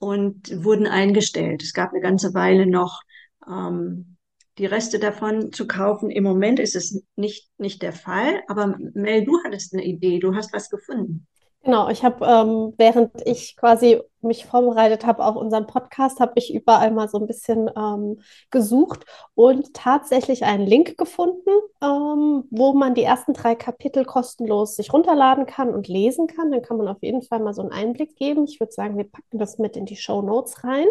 und 0.00 0.64
wurden 0.64 0.86
eingestellt. 0.88 1.62
Es 1.62 1.74
gab 1.74 1.92
eine 1.92 2.00
ganze 2.00 2.34
Weile 2.34 2.66
noch 2.66 3.02
ähm, 3.46 4.16
die 4.58 4.66
Reste 4.66 4.98
davon 4.98 5.52
zu 5.52 5.68
kaufen. 5.68 6.10
Im 6.10 6.24
Moment 6.24 6.58
ist 6.58 6.74
es 6.74 7.04
nicht, 7.16 7.48
nicht 7.58 7.82
der 7.82 7.92
Fall, 7.92 8.42
aber 8.48 8.76
Mel, 8.94 9.24
du 9.24 9.38
hattest 9.44 9.72
eine 9.74 9.84
Idee, 9.84 10.18
du 10.18 10.34
hast 10.34 10.52
was 10.52 10.70
gefunden. 10.70 11.26
Genau, 11.62 11.90
ich 11.90 12.02
habe, 12.02 12.24
ähm, 12.24 12.74
während 12.78 13.10
ich 13.26 13.54
quasi 13.56 14.00
mich 14.22 14.46
vorbereitet 14.46 15.06
habe 15.06 15.24
auf 15.24 15.36
unseren 15.36 15.66
Podcast, 15.66 16.20
habe 16.20 16.32
ich 16.36 16.54
überall 16.54 16.90
mal 16.90 17.08
so 17.08 17.18
ein 17.18 17.26
bisschen 17.26 17.70
ähm, 17.76 18.20
gesucht 18.50 19.04
und 19.34 19.74
tatsächlich 19.74 20.44
einen 20.44 20.66
Link 20.66 20.96
gefunden, 20.98 21.50
ähm, 21.82 22.44
wo 22.50 22.72
man 22.72 22.94
die 22.94 23.04
ersten 23.04 23.32
drei 23.32 23.54
Kapitel 23.54 24.04
kostenlos 24.04 24.76
sich 24.76 24.92
runterladen 24.92 25.46
kann 25.46 25.74
und 25.74 25.88
lesen 25.88 26.26
kann. 26.26 26.50
Dann 26.50 26.62
kann 26.62 26.76
man 26.76 26.88
auf 26.88 27.02
jeden 27.02 27.22
Fall 27.22 27.40
mal 27.40 27.54
so 27.54 27.62
einen 27.62 27.72
Einblick 27.72 28.16
geben. 28.16 28.44
Ich 28.44 28.60
würde 28.60 28.72
sagen, 28.72 28.96
wir 28.96 29.04
packen 29.04 29.38
das 29.38 29.58
mit 29.58 29.76
in 29.76 29.86
die 29.86 29.96
Show 29.96 30.22
Notes 30.22 30.64
rein. 30.64 30.86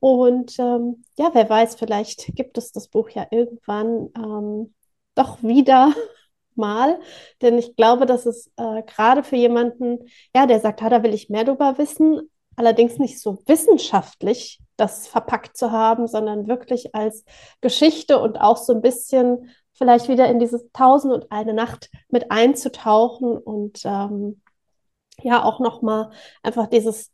Und 0.00 0.58
ähm, 0.58 1.02
ja, 1.18 1.30
wer 1.32 1.48
weiß, 1.48 1.74
vielleicht 1.76 2.34
gibt 2.36 2.58
es 2.58 2.72
das 2.72 2.88
Buch 2.88 3.10
ja 3.10 3.26
irgendwann 3.30 4.10
ähm, 4.16 4.74
doch 5.14 5.42
wieder 5.42 5.92
mal, 6.54 7.00
denn 7.42 7.58
ich 7.58 7.76
glaube, 7.76 8.06
dass 8.06 8.26
es 8.26 8.50
äh, 8.56 8.82
gerade 8.82 9.22
für 9.22 9.36
jemanden, 9.36 10.08
ja, 10.34 10.46
der 10.46 10.60
sagt, 10.60 10.82
ah, 10.82 10.88
da 10.88 11.02
will 11.02 11.14
ich 11.14 11.30
mehr 11.30 11.44
darüber 11.44 11.78
wissen, 11.78 12.30
allerdings 12.58 12.98
nicht 12.98 13.20
so 13.20 13.38
wissenschaftlich 13.46 14.60
das 14.76 15.08
verpackt 15.08 15.56
zu 15.56 15.72
haben, 15.72 16.06
sondern 16.06 16.48
wirklich 16.48 16.94
als 16.94 17.24
Geschichte 17.60 18.18
und 18.18 18.40
auch 18.40 18.56
so 18.56 18.74
ein 18.74 18.82
bisschen 18.82 19.50
vielleicht 19.72 20.08
wieder 20.08 20.28
in 20.28 20.40
dieses 20.40 20.70
Tausend 20.72 21.12
und 21.14 21.30
eine 21.30 21.54
Nacht 21.54 21.90
mit 22.08 22.30
einzutauchen 22.30 23.38
und 23.38 23.80
ähm, 23.84 24.40
ja 25.22 25.44
auch 25.44 25.60
nochmal 25.60 26.10
einfach 26.42 26.66
dieses, 26.66 27.12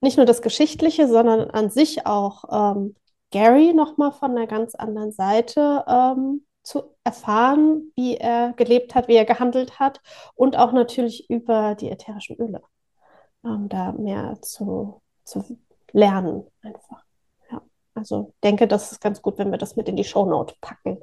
nicht 0.00 0.16
nur 0.16 0.26
das 0.26 0.42
Geschichtliche, 0.42 1.08
sondern 1.08 1.50
an 1.50 1.70
sich 1.70 2.06
auch 2.06 2.44
ähm, 2.50 2.94
Gary 3.30 3.72
nochmal 3.72 4.12
von 4.12 4.32
einer 4.32 4.46
ganz 4.46 4.74
anderen 4.74 5.12
Seite 5.12 5.84
ähm, 5.86 6.44
zu 6.62 6.94
erfahren, 7.04 7.92
wie 7.94 8.16
er 8.16 8.52
gelebt 8.54 8.94
hat, 8.94 9.08
wie 9.08 9.16
er 9.16 9.24
gehandelt 9.24 9.78
hat 9.78 10.00
und 10.34 10.56
auch 10.56 10.72
natürlich 10.72 11.30
über 11.30 11.74
die 11.74 11.90
ätherischen 11.90 12.36
Öle, 12.36 12.60
um 13.42 13.68
da 13.68 13.92
mehr 13.92 14.38
zu, 14.42 15.00
zu 15.24 15.58
lernen 15.92 16.44
einfach. 16.62 17.04
Ja, 17.50 17.62
also 17.94 18.34
denke, 18.42 18.68
das 18.68 18.92
ist 18.92 19.00
ganz 19.00 19.22
gut, 19.22 19.38
wenn 19.38 19.50
wir 19.50 19.58
das 19.58 19.76
mit 19.76 19.88
in 19.88 19.96
die 19.96 20.04
Shownote 20.04 20.54
packen. 20.60 20.98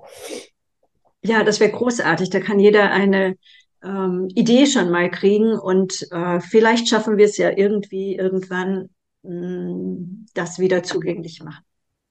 Ja, 1.23 1.43
das 1.43 1.59
wäre 1.59 1.71
großartig. 1.71 2.29
Da 2.29 2.39
kann 2.39 2.59
jeder 2.59 2.91
eine 2.91 3.37
ähm, 3.83 4.29
Idee 4.35 4.65
schon 4.65 4.89
mal 4.89 5.09
kriegen 5.09 5.57
und 5.57 6.07
äh, 6.11 6.39
vielleicht 6.39 6.87
schaffen 6.87 7.17
wir 7.17 7.25
es 7.25 7.37
ja 7.37 7.51
irgendwie 7.55 8.15
irgendwann, 8.15 8.89
mh, 9.23 9.33
mm, 9.33 10.25
das 10.33 10.59
wieder 10.59 10.83
zugänglich 10.83 11.43
machen 11.43 11.65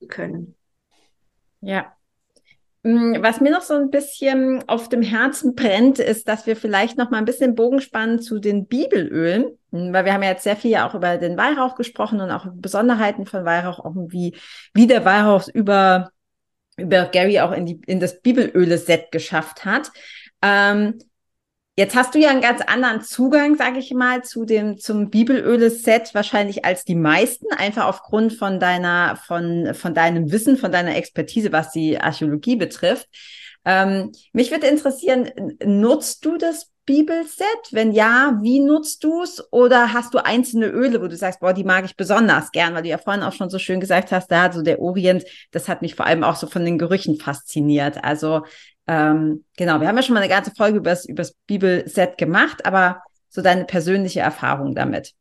können. 0.09 0.55
Ja, 1.61 1.97
Mm, 2.87 3.21
was 3.21 3.41
mir 3.41 3.51
noch 3.51 3.63
so 3.63 3.75
ein 3.75 3.91
bisschen 3.91 4.63
auf 4.69 4.89
dem 4.89 5.03
Herzen 5.03 5.57
brennt, 5.57 5.99
ist, 5.99 6.29
dass 6.29 6.47
wir 6.47 6.55
vielleicht 6.55 6.97
noch 6.97 7.11
mal 7.11 7.19
ein 7.19 7.25
bisschen 7.25 7.57
Bogen 7.57 7.81
spannen 7.81 8.21
zu 8.21 8.39
den 8.39 8.67
Bibelölen. 8.67 9.59
Hm, 9.77 9.93
weil 9.93 10.05
wir 10.05 10.13
haben 10.13 10.23
ja 10.23 10.31
jetzt 10.31 10.45
sehr 10.45 10.57
viel 10.57 10.71
ja 10.71 10.89
auch 10.89 10.95
über 10.95 11.19
den 11.19 11.37
Weihrauch 11.37 11.77
gesprochen 11.77 12.21
und 12.21 12.31
auch 12.31 12.47
Besonderheiten 12.55 13.27
von 13.27 13.45
Weihrauch, 13.45 13.79
auch 13.81 13.95
wie, 14.09 14.37
wie 14.75 14.87
der 14.87 15.05
Weihrauch 15.05 15.49
über, 15.49 16.11
über 16.77 17.07
Gary 17.07 17.41
auch 17.41 17.53
in, 17.53 17.67
die, 17.67 17.81
in 17.87 18.01
das 18.01 18.21
Bibelöle-Set 18.21 19.13
geschafft 19.13 19.65
hat. 19.65 19.91
Ähm, 20.43 20.99
Jetzt 21.79 21.95
hast 21.95 22.15
du 22.15 22.19
ja 22.19 22.31
einen 22.31 22.41
ganz 22.41 22.63
anderen 22.63 23.03
Zugang, 23.03 23.55
sage 23.57 23.81
ich 23.81 23.93
mal, 23.93 24.25
zu 24.25 24.47
dem 24.47 24.79
zum 24.79 25.11
Bibelöle-Set 25.11 26.15
wahrscheinlich 26.15 26.65
als 26.65 26.85
die 26.85 26.95
meisten, 26.95 27.53
einfach 27.53 27.85
aufgrund 27.85 28.33
von 28.33 28.59
deiner 28.59 29.17
von 29.17 29.75
von 29.75 29.93
deinem 29.93 30.33
Wissen, 30.33 30.57
von 30.57 30.73
deiner 30.73 30.97
Expertise, 30.97 31.53
was 31.53 31.73
die 31.73 32.01
Archäologie 32.01 32.57
betrifft. 32.57 33.07
Ähm, 33.67 34.13
mich 34.33 34.51
würde 34.51 34.69
interessieren, 34.69 35.31
nutzt 35.63 36.25
du 36.25 36.39
das 36.39 36.73
Bibelset? 36.87 37.47
Wenn 37.73 37.93
ja, 37.93 38.39
wie 38.41 38.61
nutzt 38.61 39.05
du 39.05 39.23
es? 39.23 39.43
Oder 39.53 39.93
hast 39.93 40.15
du 40.15 40.25
einzelne 40.25 40.69
Öle, 40.69 41.03
wo 41.03 41.09
du 41.09 41.17
sagst, 41.17 41.41
boah, 41.41 41.53
die 41.53 41.65
mag 41.65 41.85
ich 41.85 41.97
besonders 41.97 42.53
gern, 42.53 42.75
weil 42.75 42.85
du 42.85 42.89
ja 42.89 42.99
vorhin 42.99 43.23
auch 43.23 43.33
schon 43.33 43.51
so 43.51 43.59
schön 43.59 43.81
gesagt 43.81 44.13
hast, 44.13 44.31
da 44.31 44.51
so 44.53 44.63
der 44.63 44.81
Orient, 44.81 45.25
das 45.51 45.69
hat 45.69 45.83
mich 45.83 45.95
vor 45.97 46.07
allem 46.07 46.25
auch 46.25 46.37
so 46.37 46.47
von 46.47 46.65
den 46.65 46.79
Gerüchen 46.79 47.19
fasziniert. 47.19 48.03
Also 48.03 48.45
ähm, 48.87 49.45
genau, 49.57 49.81
wir 49.81 49.89
haben 49.89 49.97
ja 49.97 50.03
schon 50.03 50.15
mal 50.15 50.21
eine 50.21 50.33
ganze 50.33 50.53
Folge 50.57 50.79
über 50.79 50.91
das 50.91 51.35
Bibelset 51.47 52.17
gemacht, 52.19 52.65
aber 52.65 53.03
so 53.29 53.43
deine 53.43 53.65
persönliche 53.65 54.21
Erfahrung 54.21 54.75
damit. 54.75 55.13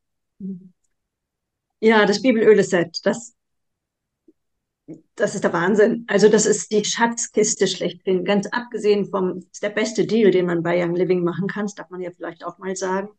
Ja, 1.80 2.06
das 2.06 2.22
Bibelöle-Set, 2.22 3.00
das, 3.04 3.35
das 5.16 5.36
ist 5.36 5.44
der 5.44 5.54
Wahnsinn. 5.54 6.06
Also 6.08 6.30
das 6.30 6.46
ist 6.46 6.72
die 6.72 6.84
Schatzkiste 6.84 7.68
schlechthin. 7.68 8.26
Ganz 8.26 8.48
abgesehen 8.48 9.06
vom, 9.06 9.40
ist 9.52 9.64
der 9.64 9.70
beste 9.70 10.06
Deal, 10.06 10.32
den 10.32 10.46
man 10.46 10.64
bei 10.64 10.84
Young 10.84 10.96
Living 10.96 11.24
machen 11.24 11.48
kann, 11.48 11.66
das 11.66 11.76
darf 11.76 11.90
man 11.90 12.02
ja 12.02 12.12
vielleicht 12.12 12.46
auch 12.46 12.58
mal 12.58 12.76
sagen. 12.76 13.10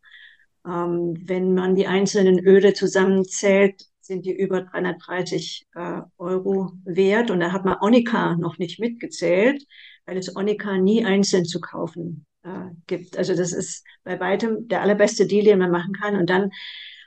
Ähm, 0.67 1.15
wenn 1.25 1.55
man 1.55 1.75
die 1.75 1.87
einzelnen 1.87 2.39
Öle 2.39 2.75
zusammenzählt, 2.75 3.83
sind 4.01 4.25
die 4.27 4.37
über 4.37 4.63
330 4.63 5.67
äh, 5.75 6.03
Euro 6.19 6.73
wert. 6.85 7.31
Und 7.31 7.41
da 7.41 7.53
hat 7.53 7.65
man 7.65 7.79
Onika 7.81 8.37
noch 8.37 8.59
nicht 8.59 8.79
mitgezählt 8.79 9.67
weil 10.07 10.17
es 10.17 10.35
Onika 10.35 10.79
nie 10.79 11.05
einzeln 11.05 11.45
zu 11.45 11.61
kaufen 11.61 12.27
äh, 12.43 12.71
gibt. 12.87 13.19
Also 13.19 13.35
das 13.35 13.53
ist 13.53 13.85
bei 14.05 14.19
weitem 14.19 14.69
der 14.69 14.81
allerbeste 14.81 15.27
Deal, 15.27 15.45
den 15.45 15.59
man 15.59 15.71
machen 15.71 15.93
kann. 15.93 16.17
Und 16.17 16.31
dann 16.31 16.53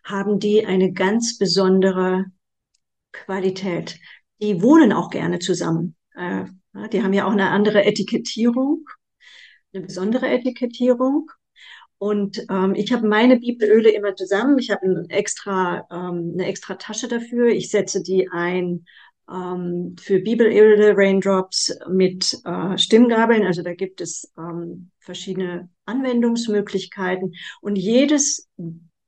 haben 0.04 0.40
die 0.40 0.66
eine 0.66 0.92
ganz 0.92 1.38
besondere 1.38 2.26
Qualität. 3.12 4.00
Die 4.42 4.62
wohnen 4.62 4.94
auch 4.94 5.10
gerne 5.10 5.40
zusammen. 5.40 5.96
Äh, 6.16 6.46
die 6.92 7.04
haben 7.04 7.14
ja 7.14 7.26
auch 7.26 7.32
eine 7.32 7.50
andere 7.50 7.86
Etikettierung, 7.86 8.88
eine 9.74 9.86
besondere 9.86 10.30
Etikettierung. 10.30 11.30
Und 11.98 12.46
ähm, 12.50 12.76
ich 12.76 12.94
habe 12.94 13.08
meine 13.08 13.40
Bibelöle 13.40 13.90
immer 13.90 14.16
zusammen. 14.16 14.58
Ich 14.58 14.72
habe 14.72 14.86
ein 14.86 15.10
extra, 15.10 15.86
ähm, 15.92 16.32
eine 16.34 16.46
extra 16.46 16.76
Tasche 16.76 17.10
dafür. 17.10 17.48
Ich 17.48 17.70
setze 17.70 18.02
die 18.02 18.30
ein 18.32 18.86
ähm, 19.30 19.96
für 20.00 20.20
Bibelöle 20.20 20.96
Raindrops 20.96 21.78
mit 21.90 22.40
äh, 22.46 22.78
Stimmgabeln. 22.78 23.46
Also 23.46 23.64
da 23.64 23.74
gibt 23.74 24.00
es 24.00 24.32
ähm, 24.38 24.92
verschiedene 25.00 25.70
Anwendungsmöglichkeiten. 25.86 27.34
Und 27.62 27.76
jedes 27.76 28.48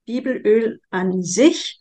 Bibelöl 0.05 0.81
an 0.89 1.23
sich 1.23 1.80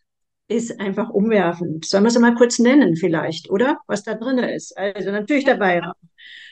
ist 0.50 0.80
einfach 0.80 1.10
umwerfend. 1.10 1.84
Sollen 1.84 2.02
wir 2.02 2.08
es 2.08 2.18
mal 2.18 2.34
kurz 2.34 2.58
nennen 2.58 2.96
vielleicht, 2.96 3.50
oder? 3.50 3.78
Was 3.86 4.02
da 4.02 4.14
drin 4.14 4.38
ist. 4.38 4.76
Also 4.76 5.12
natürlich 5.12 5.44
der 5.44 5.60
Weihrauch, 5.60 5.94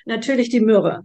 natürlich 0.06 0.50
die 0.50 0.60
Myrrhe, 0.60 1.02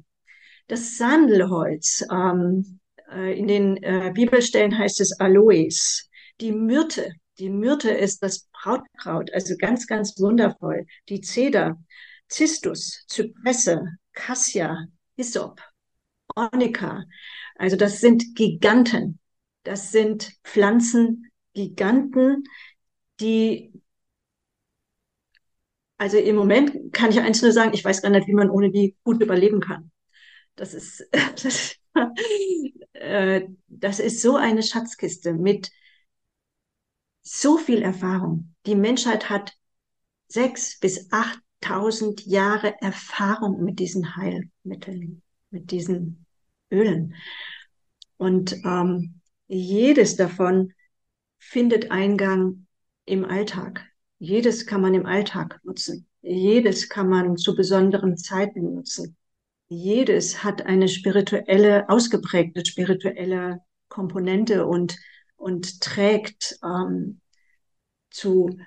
das 0.67 0.97
Sandelholz. 0.97 2.05
Ähm, 2.11 2.79
äh, 3.11 3.37
in 3.37 3.47
den 3.47 3.81
äh, 3.81 4.11
Bibelstellen 4.13 4.77
heißt 4.77 5.01
es 5.01 5.19
Aloes, 5.19 6.07
die 6.39 6.51
Myrte, 6.51 7.13
die 7.39 7.49
Myrte 7.49 7.89
ist 7.89 8.21
das 8.21 8.47
Brautkraut, 8.53 9.33
also 9.33 9.55
ganz, 9.57 9.87
ganz 9.87 10.19
wundervoll. 10.19 10.85
Die 11.09 11.21
Zeder, 11.21 11.79
Cistus, 12.31 13.05
Zypresse, 13.07 13.87
Cassia, 14.13 14.85
Hyssop, 15.17 15.59
Onika. 16.35 17.05
Also 17.55 17.75
das 17.75 18.01
sind 18.01 18.35
Giganten. 18.35 19.19
Das 19.63 19.91
sind 19.91 20.31
Pflanzengiganten, 20.43 22.43
die 23.19 23.83
also 26.03 26.17
im 26.17 26.35
Moment 26.35 26.91
kann 26.91 27.11
ich 27.11 27.19
eins 27.21 27.41
nur 27.41 27.53
sagen, 27.53 27.73
ich 27.73 27.85
weiß 27.85 28.01
gar 28.01 28.09
nicht, 28.09 28.27
wie 28.27 28.33
man 28.33 28.49
ohne 28.49 28.71
die 28.71 28.97
gut 29.05 29.21
überleben 29.21 29.61
kann. 29.61 29.89
Das 30.55 30.73
ist, 30.73 31.07
das, 31.41 31.77
äh, 32.91 33.47
das 33.67 33.99
ist 33.99 34.21
so 34.21 34.35
eine 34.35 34.63
Schatzkiste 34.63 35.33
mit 35.33 35.71
so 37.21 37.57
viel 37.57 37.81
Erfahrung. 37.81 38.53
Die 38.65 38.75
Menschheit 38.75 39.29
hat 39.29 39.53
sechs 40.27 40.77
bis 40.79 41.09
achttausend 41.11 42.25
Jahre 42.25 42.75
Erfahrung 42.81 43.63
mit 43.63 43.79
diesen 43.79 44.17
Heilmitteln, 44.17 45.21
mit 45.51 45.71
diesen 45.71 46.25
Ölen. 46.69 47.15
Und 48.17 48.53
ähm, 48.65 49.21
jedes 49.47 50.17
davon 50.17 50.73
findet 51.39 51.91
Eingang 51.91 52.67
im 53.05 53.25
Alltag. 53.25 53.85
Jedes 54.19 54.65
kann 54.65 54.81
man 54.81 54.93
im 54.93 55.05
Alltag 55.05 55.59
nutzen. 55.63 56.07
Jedes 56.21 56.89
kann 56.89 57.09
man 57.09 57.37
zu 57.37 57.55
besonderen 57.55 58.17
Zeiten 58.17 58.75
nutzen. 58.75 59.17
Jedes 59.67 60.43
hat 60.43 60.65
eine 60.65 60.87
spirituelle, 60.87 61.89
ausgeprägte 61.89 62.65
spirituelle 62.65 63.61
Komponente 63.89 64.65
und 64.65 64.97
und 65.43 65.81
trägt 65.81 66.57
ähm, 66.63 67.19
zu 68.09 68.57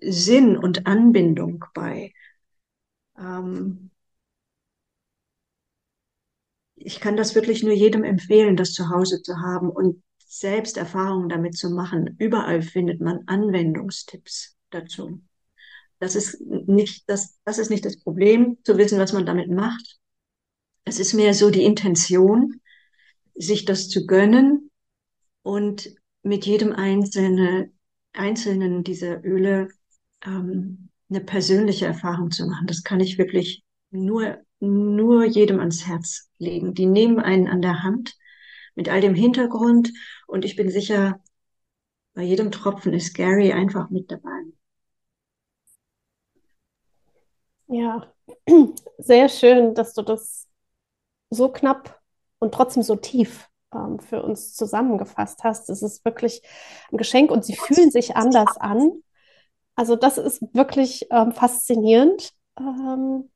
Sinn 0.00 0.56
und 0.56 0.86
Anbindung 0.86 1.64
bei. 1.72 2.12
Ähm, 3.18 3.90
ich 6.74 7.00
kann 7.00 7.16
das 7.16 7.34
wirklich 7.34 7.62
nur 7.62 7.72
jedem 7.72 8.04
empfehlen, 8.04 8.56
das 8.56 8.72
zu 8.72 8.90
Hause 8.90 9.22
zu 9.22 9.38
haben 9.38 9.70
und 9.70 10.02
selbst 10.38 10.76
Erfahrungen 10.76 11.28
damit 11.28 11.56
zu 11.56 11.70
machen. 11.70 12.16
Überall 12.18 12.62
findet 12.62 13.00
man 13.00 13.20
Anwendungstipps 13.26 14.56
dazu. 14.70 15.20
Das 15.98 16.14
ist 16.14 16.40
nicht 16.40 17.08
das, 17.08 17.38
das 17.44 17.58
ist 17.58 17.70
nicht 17.70 17.84
das 17.84 17.98
Problem, 17.98 18.58
zu 18.64 18.76
wissen, 18.76 18.98
was 18.98 19.12
man 19.12 19.24
damit 19.24 19.50
macht. 19.50 19.98
Es 20.84 21.00
ist 21.00 21.14
mehr 21.14 21.34
so 21.34 21.50
die 21.50 21.64
Intention, 21.64 22.60
sich 23.34 23.64
das 23.64 23.88
zu 23.88 24.06
gönnen 24.06 24.70
und 25.42 25.94
mit 26.22 26.44
jedem 26.46 26.72
einzelne, 26.72 27.70
einzelnen 28.12 28.84
dieser 28.84 29.24
Öle 29.24 29.68
ähm, 30.24 30.88
eine 31.08 31.20
persönliche 31.20 31.86
Erfahrung 31.86 32.30
zu 32.30 32.46
machen. 32.46 32.66
Das 32.66 32.82
kann 32.82 33.00
ich 33.00 33.18
wirklich 33.18 33.64
nur, 33.90 34.38
nur 34.60 35.24
jedem 35.24 35.60
ans 35.60 35.86
Herz 35.86 36.28
legen. 36.38 36.74
Die 36.74 36.86
nehmen 36.86 37.20
einen 37.20 37.48
an 37.48 37.62
der 37.62 37.82
Hand 37.82 38.16
mit 38.76 38.88
all 38.88 39.00
dem 39.00 39.14
Hintergrund 39.14 39.92
und 40.28 40.44
ich 40.44 40.54
bin 40.54 40.70
sicher, 40.70 41.20
bei 42.14 42.22
jedem 42.22 42.50
Tropfen 42.52 42.94
ist 42.94 43.14
Gary 43.14 43.52
einfach 43.52 43.90
mit 43.90 44.10
dabei. 44.10 44.42
Ja, 47.68 48.12
sehr 48.98 49.28
schön, 49.28 49.74
dass 49.74 49.92
du 49.92 50.02
das 50.02 50.48
so 51.30 51.48
knapp 51.50 52.00
und 52.38 52.54
trotzdem 52.54 52.82
so 52.82 52.96
tief 52.96 53.48
ähm, 53.74 53.98
für 53.98 54.22
uns 54.22 54.54
zusammengefasst 54.54 55.44
hast. 55.44 55.68
Es 55.70 55.82
ist 55.82 56.04
wirklich 56.04 56.42
ein 56.92 56.98
Geschenk 56.98 57.30
und 57.30 57.44
sie 57.44 57.56
fühlen 57.56 57.90
sich 57.90 58.16
anders 58.16 58.56
an. 58.56 59.02
Also 59.74 59.96
das 59.96 60.18
ist 60.18 60.42
wirklich 60.54 61.06
ähm, 61.10 61.32
faszinierend. 61.32 62.32
Ähm, 62.58 63.30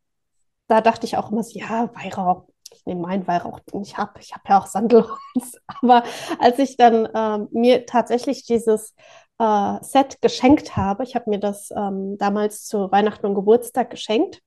da 0.68 0.80
dachte 0.80 1.06
ich 1.06 1.16
auch 1.16 1.32
immer 1.32 1.42
so, 1.42 1.58
ja, 1.58 1.90
Weihrauch, 1.94 2.48
ich 2.72 2.86
nehme 2.86 3.02
meinen 3.02 3.26
Weihrauch, 3.26 3.60
den 3.60 3.82
ich 3.82 3.98
habe. 3.98 4.20
Ich 4.20 4.32
habe 4.32 4.44
ja 4.48 4.58
auch 4.58 4.66
Sandelholz. 4.66 5.18
Aber 5.66 6.02
als 6.38 6.58
ich 6.58 6.76
dann 6.76 7.08
ähm, 7.14 7.48
mir 7.52 7.86
tatsächlich 7.86 8.44
dieses 8.44 8.94
äh, 9.38 9.78
Set 9.82 10.20
geschenkt 10.20 10.76
habe, 10.76 11.02
ich 11.04 11.14
habe 11.14 11.30
mir 11.30 11.38
das 11.38 11.70
ähm, 11.76 12.16
damals 12.18 12.64
zu 12.64 12.90
Weihnachten 12.90 13.26
und 13.26 13.34
Geburtstag 13.34 13.90
geschenkt, 13.90 14.40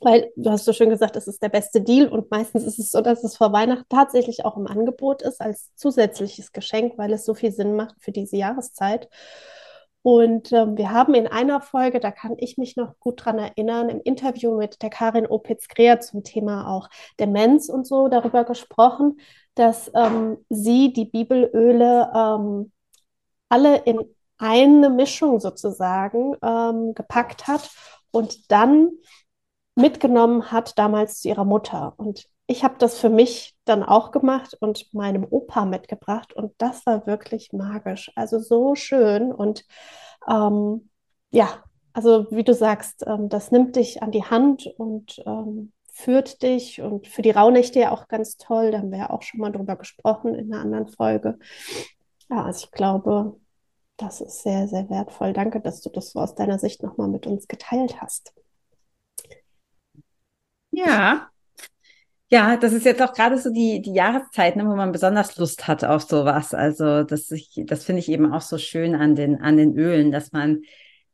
weil 0.00 0.30
du 0.36 0.50
hast 0.50 0.64
so 0.64 0.72
schön 0.72 0.90
gesagt, 0.90 1.16
es 1.16 1.26
ist 1.26 1.42
der 1.42 1.48
beste 1.48 1.80
Deal 1.80 2.08
und 2.08 2.30
meistens 2.30 2.64
ist 2.64 2.78
es 2.78 2.90
so, 2.90 3.00
dass 3.00 3.24
es 3.24 3.36
vor 3.36 3.52
Weihnachten 3.52 3.86
tatsächlich 3.88 4.44
auch 4.44 4.56
im 4.56 4.66
Angebot 4.66 5.22
ist 5.22 5.40
als 5.40 5.74
zusätzliches 5.74 6.52
Geschenk, 6.52 6.98
weil 6.98 7.12
es 7.12 7.24
so 7.24 7.34
viel 7.34 7.52
Sinn 7.52 7.76
macht 7.76 7.94
für 8.00 8.12
diese 8.12 8.36
Jahreszeit. 8.36 9.08
Und 10.06 10.52
ähm, 10.52 10.76
wir 10.76 10.92
haben 10.92 11.14
in 11.14 11.26
einer 11.26 11.60
Folge, 11.60 11.98
da 11.98 12.12
kann 12.12 12.36
ich 12.38 12.58
mich 12.58 12.76
noch 12.76 12.96
gut 13.00 13.24
dran 13.24 13.40
erinnern, 13.40 13.88
im 13.88 14.00
Interview 14.00 14.56
mit 14.56 14.80
der 14.80 14.88
Karin 14.88 15.26
Opitz-Greer 15.26 15.98
zum 15.98 16.22
Thema 16.22 16.68
auch 16.72 16.88
Demenz 17.18 17.68
und 17.68 17.88
so 17.88 18.06
darüber 18.06 18.44
gesprochen, 18.44 19.18
dass 19.56 19.90
ähm, 19.96 20.38
sie 20.48 20.92
die 20.92 21.06
Bibelöle 21.06 22.08
ähm, 22.14 22.70
alle 23.48 23.78
in 23.78 23.98
eine 24.38 24.90
Mischung 24.90 25.40
sozusagen 25.40 26.36
ähm, 26.40 26.94
gepackt 26.94 27.48
hat 27.48 27.68
und 28.12 28.52
dann 28.52 28.90
mitgenommen 29.74 30.52
hat 30.52 30.78
damals 30.78 31.20
zu 31.20 31.30
ihrer 31.30 31.44
Mutter. 31.44 31.94
Und 31.96 32.28
ich 32.46 32.64
habe 32.64 32.76
das 32.78 32.98
für 32.98 33.10
mich 33.10 33.56
dann 33.64 33.82
auch 33.82 34.12
gemacht 34.12 34.56
und 34.60 34.92
meinem 34.94 35.26
Opa 35.28 35.64
mitgebracht 35.64 36.32
und 36.32 36.52
das 36.58 36.86
war 36.86 37.06
wirklich 37.06 37.52
magisch. 37.52 38.12
Also 38.14 38.38
so 38.38 38.74
schön 38.74 39.32
und 39.32 39.64
ähm, 40.28 40.90
ja, 41.30 41.62
also 41.92 42.26
wie 42.30 42.44
du 42.44 42.54
sagst, 42.54 43.04
ähm, 43.06 43.28
das 43.28 43.50
nimmt 43.50 43.76
dich 43.76 44.02
an 44.02 44.12
die 44.12 44.24
Hand 44.24 44.66
und 44.78 45.22
ähm, 45.26 45.72
führt 45.92 46.42
dich 46.42 46.80
und 46.82 47.08
für 47.08 47.22
die 47.22 47.30
Rauhnächte 47.30 47.80
ja 47.80 47.90
auch 47.90 48.06
ganz 48.06 48.36
toll. 48.36 48.70
Da 48.70 48.78
haben 48.78 48.90
wir 48.90 48.98
ja 48.98 49.10
auch 49.10 49.22
schon 49.22 49.40
mal 49.40 49.50
drüber 49.50 49.76
gesprochen 49.76 50.34
in 50.34 50.52
einer 50.52 50.62
anderen 50.62 50.88
Folge. 50.88 51.38
Ja, 52.30 52.44
also 52.44 52.66
ich 52.66 52.70
glaube, 52.70 53.40
das 53.96 54.20
ist 54.20 54.42
sehr, 54.42 54.68
sehr 54.68 54.88
wertvoll. 54.90 55.32
Danke, 55.32 55.60
dass 55.60 55.80
du 55.80 55.90
das 55.90 56.10
so 56.10 56.20
aus 56.20 56.34
deiner 56.34 56.58
Sicht 56.58 56.82
nochmal 56.82 57.08
mit 57.08 57.26
uns 57.26 57.48
geteilt 57.48 58.00
hast. 58.00 58.34
Ja, 60.70 61.30
ja, 62.28 62.56
das 62.56 62.72
ist 62.72 62.84
jetzt 62.84 63.00
auch 63.02 63.12
gerade 63.12 63.38
so 63.38 63.50
die, 63.50 63.80
die 63.80 63.94
Jahreszeit, 63.94 64.56
ne, 64.56 64.66
wo 64.66 64.74
man 64.74 64.90
besonders 64.90 65.36
Lust 65.36 65.68
hat 65.68 65.84
auf 65.84 66.02
sowas. 66.02 66.54
Also 66.54 67.04
das, 67.04 67.32
das 67.56 67.84
finde 67.84 68.00
ich 68.00 68.08
eben 68.08 68.32
auch 68.32 68.40
so 68.40 68.58
schön 68.58 68.96
an 68.96 69.14
den, 69.14 69.40
an 69.40 69.56
den 69.56 69.78
Ölen, 69.78 70.10
dass 70.10 70.32
man, 70.32 70.62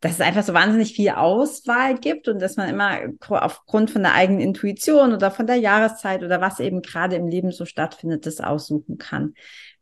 dass 0.01 0.13
es 0.13 0.21
einfach 0.23 0.43
so 0.43 0.55
wahnsinnig 0.55 0.95
viel 0.95 1.11
Auswahl 1.11 1.99
gibt 1.99 2.29
und 2.29 2.41
dass 2.41 2.57
man 2.57 2.71
immer 2.71 2.99
aufgrund 3.29 3.91
von 3.91 4.03
der 4.03 4.15
eigenen 4.15 4.41
Intuition 4.41 5.13
oder 5.13 5.31
von 5.31 5.47
der 5.47 5.57
Jahreszeit 5.57 6.23
oder 6.23 6.41
was 6.41 6.61
eben 6.61 6.81
gerade 6.81 7.17
im 7.17 7.29
Leben 7.29 7.53
so 7.53 7.67
stattfindet, 7.67 8.25
das 8.25 8.41
aussuchen 8.41 8.97
kann, 8.97 9.35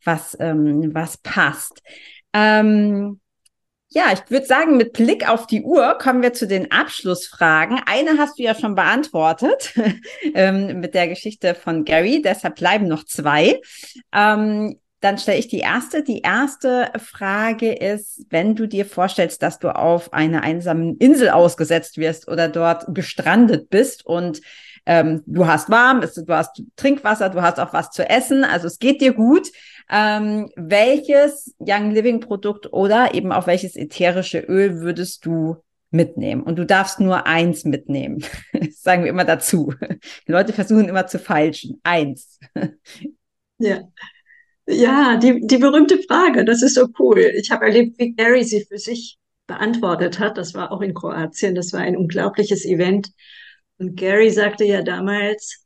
was, 0.03 0.35
ähm, 0.39 0.93
was 0.93 1.17
passt. 1.17 1.81
Ähm, 2.33 3.21
ja, 3.93 4.05
ich 4.13 4.21
würde 4.31 4.45
sagen, 4.45 4.77
mit 4.77 4.93
Blick 4.93 5.27
auf 5.27 5.47
die 5.47 5.63
Uhr 5.63 5.97
kommen 5.97 6.21
wir 6.21 6.31
zu 6.31 6.47
den 6.47 6.71
Abschlussfragen. 6.71 7.81
Eine 7.85 8.17
hast 8.17 8.39
du 8.39 8.43
ja 8.43 8.55
schon 8.55 8.73
beantwortet 8.73 9.73
ähm, 10.33 10.79
mit 10.79 10.93
der 10.93 11.09
Geschichte 11.09 11.55
von 11.55 11.83
Gary, 11.83 12.21
deshalb 12.21 12.55
bleiben 12.55 12.87
noch 12.87 13.03
zwei. 13.03 13.59
Ähm, 14.13 14.79
dann 15.01 15.17
stelle 15.17 15.39
ich 15.39 15.49
die 15.49 15.59
erste. 15.59 16.03
Die 16.03 16.21
erste 16.21 16.91
Frage 16.99 17.73
ist, 17.73 18.25
wenn 18.29 18.55
du 18.55 18.67
dir 18.67 18.85
vorstellst, 18.85 19.41
dass 19.41 19.59
du 19.59 19.75
auf 19.75 20.13
einer 20.13 20.43
einsamen 20.43 20.95
Insel 20.97 21.29
ausgesetzt 21.29 21.97
wirst 21.97 22.29
oder 22.29 22.47
dort 22.47 22.85
gestrandet 22.95 23.69
bist 23.69 24.05
und 24.05 24.41
ähm, 24.85 25.21
du 25.25 25.47
hast 25.47 25.69
warm, 25.69 26.01
du 26.01 26.33
hast 26.33 26.63
Trinkwasser, 26.75 27.29
du 27.29 27.41
hast 27.41 27.59
auch 27.59 27.73
was 27.73 27.91
zu 27.91 28.07
essen, 28.07 28.43
also 28.43 28.67
es 28.67 28.79
geht 28.79 29.01
dir 29.01 29.13
gut 29.13 29.49
ähm, 29.91 30.49
welches 30.55 31.53
Young 31.59 31.91
Living 31.91 32.21
Produkt 32.21 32.71
oder 32.71 33.13
eben 33.13 33.31
auch 33.31 33.45
welches 33.45 33.75
ätherische 33.75 34.39
Öl 34.39 34.79
würdest 34.79 35.25
du 35.25 35.57
mitnehmen? 35.89 36.43
Und 36.43 36.57
du 36.57 36.65
darfst 36.65 37.01
nur 37.01 37.27
eins 37.27 37.65
mitnehmen. 37.65 38.23
Sagen 38.71 39.03
wir 39.03 39.09
immer 39.09 39.25
dazu. 39.25 39.73
Die 40.27 40.31
Leute 40.31 40.53
versuchen 40.53 40.87
immer 40.87 41.07
zu 41.07 41.19
falschen. 41.19 41.79
Eins. 41.83 42.39
Ja. 43.63 43.81
Ja, 44.65 45.17
die, 45.17 45.45
die 45.45 45.57
berühmte 45.57 46.01
Frage, 46.07 46.43
das 46.45 46.63
ist 46.63 46.73
so 46.73 46.87
cool. 46.97 47.19
Ich 47.35 47.51
habe 47.51 47.65
erlebt, 47.65 47.99
wie 47.99 48.15
Gary 48.15 48.43
sie 48.43 48.65
für 48.65 48.79
sich 48.79 49.19
beantwortet 49.45 50.17
hat. 50.17 50.37
Das 50.37 50.55
war 50.55 50.71
auch 50.71 50.81
in 50.81 50.95
Kroatien. 50.95 51.53
Das 51.53 51.71
war 51.71 51.81
ein 51.81 51.95
unglaubliches 51.95 52.65
Event. 52.65 53.11
Und 53.77 53.95
Gary 53.97 54.31
sagte 54.31 54.63
ja 54.63 54.81
damals, 54.81 55.60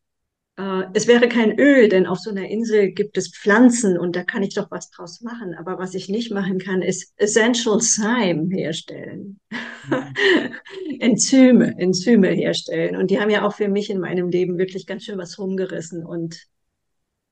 es 0.57 1.07
wäre 1.07 1.27
kein 1.27 1.59
Öl, 1.59 1.89
denn 1.89 2.07
auf 2.07 2.19
so 2.19 2.29
einer 2.29 2.47
Insel 2.47 2.91
gibt 2.91 3.17
es 3.17 3.29
Pflanzen 3.29 3.97
und 3.99 4.15
da 4.15 4.23
kann 4.23 4.41
ich 4.41 4.53
doch 4.53 4.71
was 4.71 4.89
draus 4.89 5.19
machen. 5.19 5.53
Aber 5.53 5.77
was 5.77 5.93
ich 5.93 6.07
nicht 6.07 6.31
machen 6.31 6.59
kann, 6.59 6.81
ist 6.81 7.13
Essential 7.17 7.81
Zyme 7.81 8.47
herstellen. 8.55 9.39
Enzyme, 10.99 11.77
Enzyme 11.77 12.29
herstellen. 12.29 12.95
Und 12.95 13.11
die 13.11 13.19
haben 13.19 13.29
ja 13.29 13.45
auch 13.45 13.53
für 13.53 13.67
mich 13.67 13.89
in 13.89 13.99
meinem 13.99 14.29
Leben 14.29 14.57
wirklich 14.57 14.87
ganz 14.87 15.03
schön 15.03 15.17
was 15.17 15.37
rumgerissen. 15.37 16.05
Und 16.05 16.47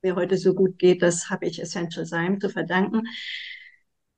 mir 0.01 0.15
heute 0.15 0.37
so 0.37 0.53
gut 0.53 0.77
geht, 0.77 1.01
das 1.01 1.29
habe 1.29 1.45
ich 1.45 1.61
Essential 1.61 2.05
Zyme 2.05 2.39
zu 2.39 2.49
verdanken. 2.49 3.03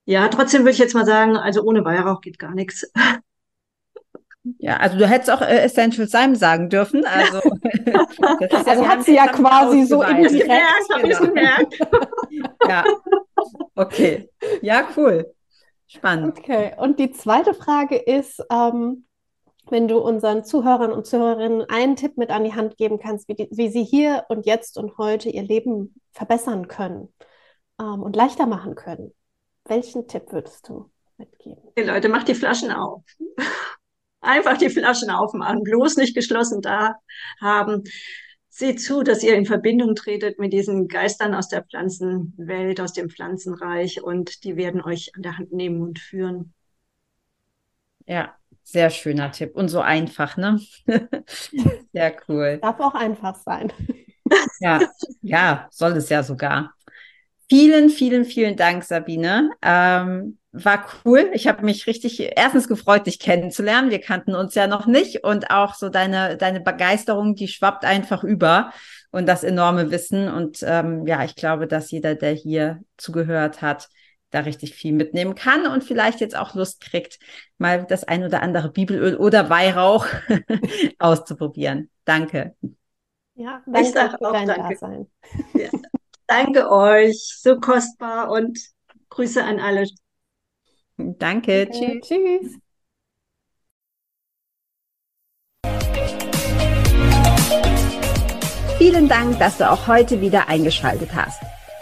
Ja, 0.06 0.28
trotzdem 0.30 0.62
würde 0.62 0.72
ich 0.72 0.80
jetzt 0.80 0.96
mal 0.96 1.06
sagen, 1.06 1.38
also 1.38 1.62
ohne 1.64 1.86
Weihrauch 1.86 2.22
geht 2.22 2.40
gar 2.40 2.56
nichts. 2.56 2.92
Ja, 4.60 4.78
also 4.78 4.98
du 4.98 5.08
hättest 5.08 5.32
auch 5.32 5.42
äh, 5.42 5.64
Essential 5.64 6.08
Zyme 6.08 6.36
sagen 6.36 6.70
dürfen. 6.70 7.04
Also, 7.06 7.38
ja, 7.86 8.48
also 8.66 8.88
hat 8.88 9.04
sie 9.04 9.16
ja 9.16 9.28
quasi 9.28 9.84
so 9.84 10.04
in 10.04 10.24
die 10.24 10.40
gemerkt, 10.40 10.94
habe 10.94 11.08
ich 11.08 11.18
gemerkt. 11.18 11.80
ja, 12.68 12.84
okay. 13.76 14.30
Ja, 14.62 14.88
cool. 14.96 15.34
Spannend. 15.88 16.38
Okay, 16.38 16.74
und 16.78 17.00
die 17.00 17.12
zweite 17.12 17.54
Frage 17.54 17.96
ist, 17.96 18.44
ähm, 18.52 19.06
wenn 19.70 19.88
du 19.88 19.98
unseren 19.98 20.44
Zuhörern 20.44 20.92
und 20.92 21.08
Zuhörerinnen 21.08 21.64
einen 21.68 21.96
Tipp 21.96 22.18
mit 22.18 22.30
an 22.30 22.44
die 22.44 22.54
Hand 22.54 22.78
geben 22.78 23.00
kannst, 23.00 23.28
wie, 23.28 23.36
die, 23.36 23.48
wie 23.52 23.70
sie 23.70 23.84
hier 23.84 24.26
und 24.30 24.46
jetzt 24.46 24.78
und 24.78 24.98
heute 24.98 25.30
ihr 25.30 25.44
Leben 25.44 25.96
verbessern 26.12 26.68
können 26.68 27.14
ähm, 27.80 28.04
und 28.04 28.16
leichter 28.16 28.46
machen 28.46 28.76
können. 28.76 29.14
Welchen 29.66 30.08
Tipp 30.08 30.32
würdest 30.32 30.70
du 30.70 30.92
mitgeben? 31.18 31.64
Hey 31.76 31.88
Leute, 31.88 32.10
macht 32.10 32.28
die 32.28 32.36
Flaschen 32.36 32.72
auf 32.72 33.02
einfach 34.26 34.58
die 34.58 34.70
Flaschen 34.70 35.10
aufmachen, 35.10 35.64
bloß 35.64 35.98
nicht 35.98 36.16
geschlossen 36.16 36.62
da 36.62 36.96
haben. 37.40 37.84
Seht 38.50 38.82
zu, 38.82 39.04
dass 39.04 39.22
ihr 39.24 39.36
in 39.36 39.46
Verbindung 39.46 39.96
tretet 39.96 40.40
mit 40.40 40.54
diesen 40.54 40.88
Geistern 40.88 41.36
aus 41.36 41.50
der 41.50 41.64
Pflanzenwelt, 41.64 42.80
aus 42.80 42.94
dem 42.94 43.10
Pflanzenreich 43.10 44.02
und 44.02 44.44
die 44.44 44.56
werden 44.56 44.82
euch 44.82 45.12
an 45.16 45.24
der 45.24 45.38
Hand 45.38 45.52
nehmen 45.52 45.82
und 45.82 46.00
führen. 46.00 46.54
Ja, 48.06 48.34
sehr 48.64 48.90
schöner 48.90 49.32
Tipp 49.32 49.56
und 49.56 49.68
so 49.68 49.82
einfach, 49.82 50.38
ne? 50.38 50.60
sehr 51.94 52.16
cool. 52.28 52.60
Darf 52.62 52.80
auch 52.80 52.96
einfach 52.96 53.36
sein. 53.36 53.74
ja, 54.60 54.80
ja, 55.22 55.68
soll 55.72 55.92
es 55.98 56.10
ja 56.10 56.24
sogar. 56.24 56.74
Vielen, 57.48 57.90
vielen, 57.90 58.26
vielen 58.26 58.56
Dank, 58.56 58.84
Sabine. 58.84 59.52
Ähm, 59.62 60.38
war 60.52 60.86
cool. 61.06 61.30
Ich 61.34 61.48
habe 61.48 61.64
mich 61.64 61.86
richtig 61.86 62.20
erstens 62.38 62.68
gefreut, 62.68 63.06
dich 63.08 63.20
kennenzulernen. 63.20 63.92
Wir 63.92 64.00
kannten 64.00 64.36
uns 64.36 64.56
ja 64.56 64.68
noch 64.68 64.86
nicht 64.88 65.24
und 65.24 65.52
auch 65.52 65.76
so 65.76 65.90
deine 65.90 66.38
deine 66.38 66.62
Begeisterung, 66.62 67.36
die 67.36 67.48
schwappt 67.48 67.84
einfach 67.84 68.24
über 68.24 68.72
und 69.12 69.28
das 69.28 69.44
enorme 69.44 69.92
Wissen. 69.92 70.30
Und 70.30 70.64
ähm, 70.66 71.06
ja, 71.06 71.24
ich 71.24 71.36
glaube, 71.36 71.68
dass 71.68 71.92
jeder, 71.92 72.16
der 72.16 72.34
hier 72.34 72.82
zugehört 72.98 73.62
hat, 73.62 73.90
da 74.32 74.42
richtig 74.42 74.74
viel 74.74 74.94
mitnehmen 74.94 75.36
kann 75.36 75.68
und 75.68 75.84
vielleicht 75.84 76.20
jetzt 76.20 76.36
auch 76.36 76.56
Lust 76.56 76.82
kriegt, 76.82 77.20
mal 77.58 77.86
das 77.86 78.04
ein 78.04 78.24
oder 78.24 78.42
andere 78.42 78.72
Bibelöl 78.72 79.16
oder 79.16 79.50
Weihrauch 79.50 80.08
auszuprobieren. 81.00 81.90
Danke. 82.06 82.56
Ja, 83.36 83.62
danke 83.66 83.82
ich 83.82 83.94
sag 83.94 84.22
auch 84.22 84.32
danke. 84.32 84.56
Dasein. 84.56 85.08
Ja. 85.54 85.70
Danke 86.28 86.72
euch, 86.72 87.38
so 87.42 87.60
kostbar 87.60 88.32
und 88.32 88.58
Grüße 89.10 89.44
an 89.44 89.60
alle. 89.60 89.88
Danke, 90.98 91.70
tschüss. 91.72 92.08
tschüss. 92.08 92.60
Vielen 98.78 99.08
Dank, 99.08 99.40
dass 99.40 99.58
du 99.58 99.70
auch 99.70 99.88
heute 99.88 100.22
wieder 100.22 100.48
eingeschaltet 100.48 101.10
hast. 101.16 101.42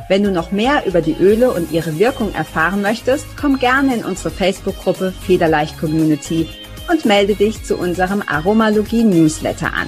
Wenn 0.10 0.24
du 0.24 0.32
noch 0.32 0.52
mehr 0.52 0.86
über 0.86 1.02
die 1.02 1.16
Öle 1.20 1.52
und 1.52 1.72
ihre 1.72 1.98
Wirkung 1.98 2.34
erfahren 2.34 2.82
möchtest, 2.82 3.26
komm 3.36 3.58
gerne 3.58 3.96
in 3.96 4.06
unsere 4.06 4.30
Facebook-Gruppe 4.30 5.12
Federleicht 5.12 5.80
Community 5.80 6.50
und 6.92 7.06
melde 7.06 7.36
dich 7.36 7.64
zu 7.64 7.78
unserem 7.78 8.22
Aromalogie 8.28 9.04
Newsletter 9.04 9.74
an. 9.74 9.88